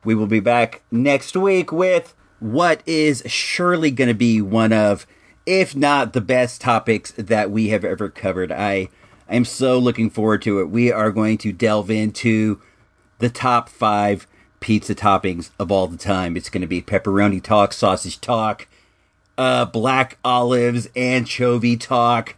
We 0.05 0.14
will 0.14 0.26
be 0.26 0.40
back 0.40 0.82
next 0.90 1.36
week 1.36 1.72
with 1.72 2.14
what 2.41 2.82
is 2.87 3.22
surely 3.26 3.91
going 3.91 4.09
to 4.09 4.14
be 4.14 4.41
one 4.41 4.72
of, 4.72 5.07
if 5.47 5.74
not 5.74 6.12
the 6.12 6.20
best 6.20 6.61
topics 6.61 7.12
that 7.12 7.51
we 7.51 7.68
have 7.68 7.85
ever 7.85 8.09
covered. 8.09 8.51
I 8.51 8.89
am 9.28 9.45
so 9.45 9.78
looking 9.78 10.11
forward 10.11 10.43
to 10.43 10.61
it. 10.61 10.70
We 10.70 10.93
are 10.93 11.11
going 11.11 11.39
to 11.39 11.53
delve 11.53 11.91
into 11.91 12.61
the 13.18 13.30
top 13.30 13.68
five 13.68 14.26
pizza 14.61 14.95
toppings 14.95 15.51
of 15.59 15.70
all 15.70 15.87
the 15.87 15.97
time. 15.97 16.37
It's 16.37 16.51
going 16.51 16.62
to 16.62 16.66
be 16.66 16.82
pepperoni 16.82 17.43
talk, 17.43 17.72
sausage 17.72 18.20
talk, 18.20 18.66
uh, 19.37 19.66
black 19.66 20.18
olives, 20.24 20.89
anchovy 20.97 21.76
talk. 21.76 22.37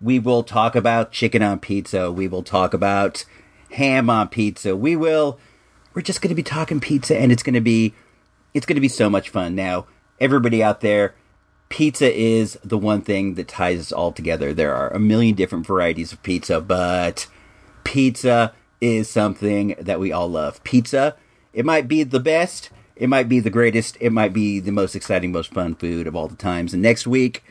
We 0.00 0.18
will 0.18 0.42
talk 0.42 0.74
about 0.74 1.12
chicken 1.12 1.42
on 1.42 1.60
pizza. 1.60 2.10
We 2.10 2.26
will 2.26 2.42
talk 2.42 2.74
about 2.74 3.24
ham 3.72 4.10
on 4.10 4.28
pizza. 4.28 4.74
We 4.74 4.96
will 4.96 5.38
we're 5.94 6.02
just 6.02 6.22
going 6.22 6.30
to 6.30 6.34
be 6.34 6.42
talking 6.42 6.80
pizza 6.80 7.16
and 7.16 7.32
it's 7.32 7.42
going 7.42 7.54
to 7.54 7.60
be 7.60 7.94
it's 8.54 8.66
going 8.66 8.76
to 8.76 8.80
be 8.80 8.88
so 8.88 9.10
much 9.10 9.28
fun. 9.28 9.54
Now, 9.54 9.86
everybody 10.20 10.62
out 10.62 10.80
there, 10.80 11.14
pizza 11.68 12.12
is 12.12 12.58
the 12.64 12.78
one 12.78 13.02
thing 13.02 13.34
that 13.34 13.48
ties 13.48 13.80
us 13.80 13.92
all 13.92 14.12
together. 14.12 14.52
There 14.52 14.74
are 14.74 14.90
a 14.90 14.98
million 14.98 15.34
different 15.34 15.66
varieties 15.66 16.12
of 16.12 16.22
pizza, 16.22 16.60
but 16.60 17.26
pizza 17.84 18.54
is 18.80 19.08
something 19.08 19.74
that 19.78 20.00
we 20.00 20.12
all 20.12 20.28
love. 20.28 20.62
Pizza, 20.64 21.16
it 21.52 21.64
might 21.64 21.88
be 21.88 22.02
the 22.02 22.20
best, 22.20 22.70
it 22.96 23.08
might 23.08 23.28
be 23.28 23.40
the 23.40 23.50
greatest, 23.50 23.96
it 24.00 24.10
might 24.10 24.32
be 24.32 24.60
the 24.60 24.72
most 24.72 24.94
exciting, 24.94 25.32
most 25.32 25.52
fun 25.52 25.74
food 25.74 26.06
of 26.06 26.16
all 26.16 26.28
the 26.28 26.36
times. 26.36 26.72
And 26.72 26.82
next 26.82 27.06
week, 27.06 27.42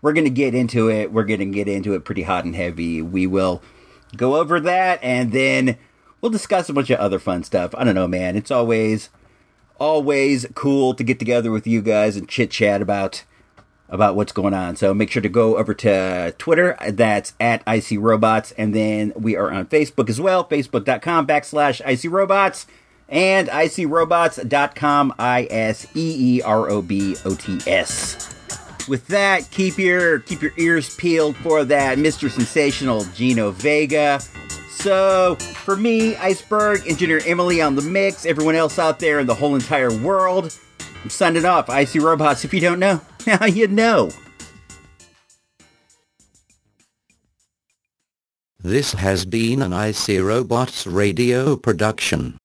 we're 0.00 0.12
going 0.12 0.24
to 0.24 0.30
get 0.30 0.54
into 0.54 0.90
it. 0.90 1.12
We're 1.12 1.24
going 1.24 1.40
to 1.40 1.46
get 1.46 1.68
into 1.68 1.94
it 1.94 2.04
pretty 2.04 2.22
hot 2.22 2.44
and 2.44 2.54
heavy. 2.54 3.02
We 3.02 3.26
will 3.26 3.62
go 4.16 4.36
over 4.36 4.60
that 4.60 5.02
and 5.02 5.32
then 5.32 5.76
we'll 6.20 6.30
discuss 6.30 6.68
a 6.68 6.72
bunch 6.72 6.90
of 6.90 6.98
other 7.00 7.18
fun 7.18 7.42
stuff. 7.42 7.74
I 7.76 7.84
don't 7.84 7.94
know, 7.94 8.08
man. 8.08 8.36
It's 8.36 8.50
always 8.50 9.10
always 9.78 10.46
cool 10.54 10.94
to 10.94 11.04
get 11.04 11.18
together 11.18 11.50
with 11.50 11.66
you 11.66 11.82
guys 11.82 12.16
and 12.16 12.28
chit 12.28 12.50
chat 12.50 12.82
about 12.82 13.24
about 13.88 14.16
what's 14.16 14.32
going 14.32 14.54
on. 14.54 14.76
So 14.76 14.92
make 14.92 15.10
sure 15.10 15.22
to 15.22 15.28
go 15.28 15.56
over 15.56 15.72
to 15.74 16.34
Twitter. 16.38 16.76
That's 16.88 17.32
at 17.40 17.62
IC 17.66 17.98
Robots. 17.98 18.52
And 18.52 18.74
then 18.74 19.12
we 19.16 19.36
are 19.36 19.50
on 19.50 19.66
Facebook 19.66 20.10
as 20.10 20.20
well. 20.20 20.46
Facebook.com 20.46 21.26
backslash 21.26 21.80
IC 21.86 22.12
Robots 22.12 22.66
and 23.08 23.48
ICRobots.com. 23.48 25.14
I 25.18 25.48
S 25.50 25.86
E 25.94 26.36
E 26.36 26.42
R 26.42 26.68
O 26.68 26.82
B 26.82 27.16
O 27.24 27.34
T 27.34 27.58
S. 27.66 28.34
With 28.88 29.06
that, 29.08 29.50
keep 29.50 29.78
your 29.78 30.20
keep 30.20 30.40
your 30.40 30.52
ears 30.56 30.94
peeled 30.96 31.36
for 31.36 31.64
that 31.64 31.98
Mr. 31.98 32.30
Sensational 32.30 33.04
Gino 33.14 33.50
Vega. 33.50 34.20
So, 34.78 35.34
for 35.34 35.74
me, 35.74 36.14
Iceberg, 36.14 36.86
Engineer 36.86 37.20
Emily 37.26 37.60
on 37.60 37.74
the 37.74 37.82
mix, 37.82 38.24
everyone 38.24 38.54
else 38.54 38.78
out 38.78 39.00
there 39.00 39.18
in 39.18 39.26
the 39.26 39.34
whole 39.34 39.56
entire 39.56 39.92
world, 39.98 40.56
I'm 41.02 41.10
signing 41.10 41.44
off. 41.44 41.68
I 41.68 41.82
See 41.84 41.98
Robots, 41.98 42.44
if 42.44 42.54
you 42.54 42.60
don't 42.60 42.78
know, 42.78 43.00
now 43.26 43.44
you 43.46 43.66
know. 43.66 44.10
This 48.60 48.92
has 48.92 49.24
been 49.24 49.62
an 49.62 49.72
I 49.72 49.90
See 49.90 50.20
Robots 50.20 50.86
radio 50.86 51.56
production. 51.56 52.37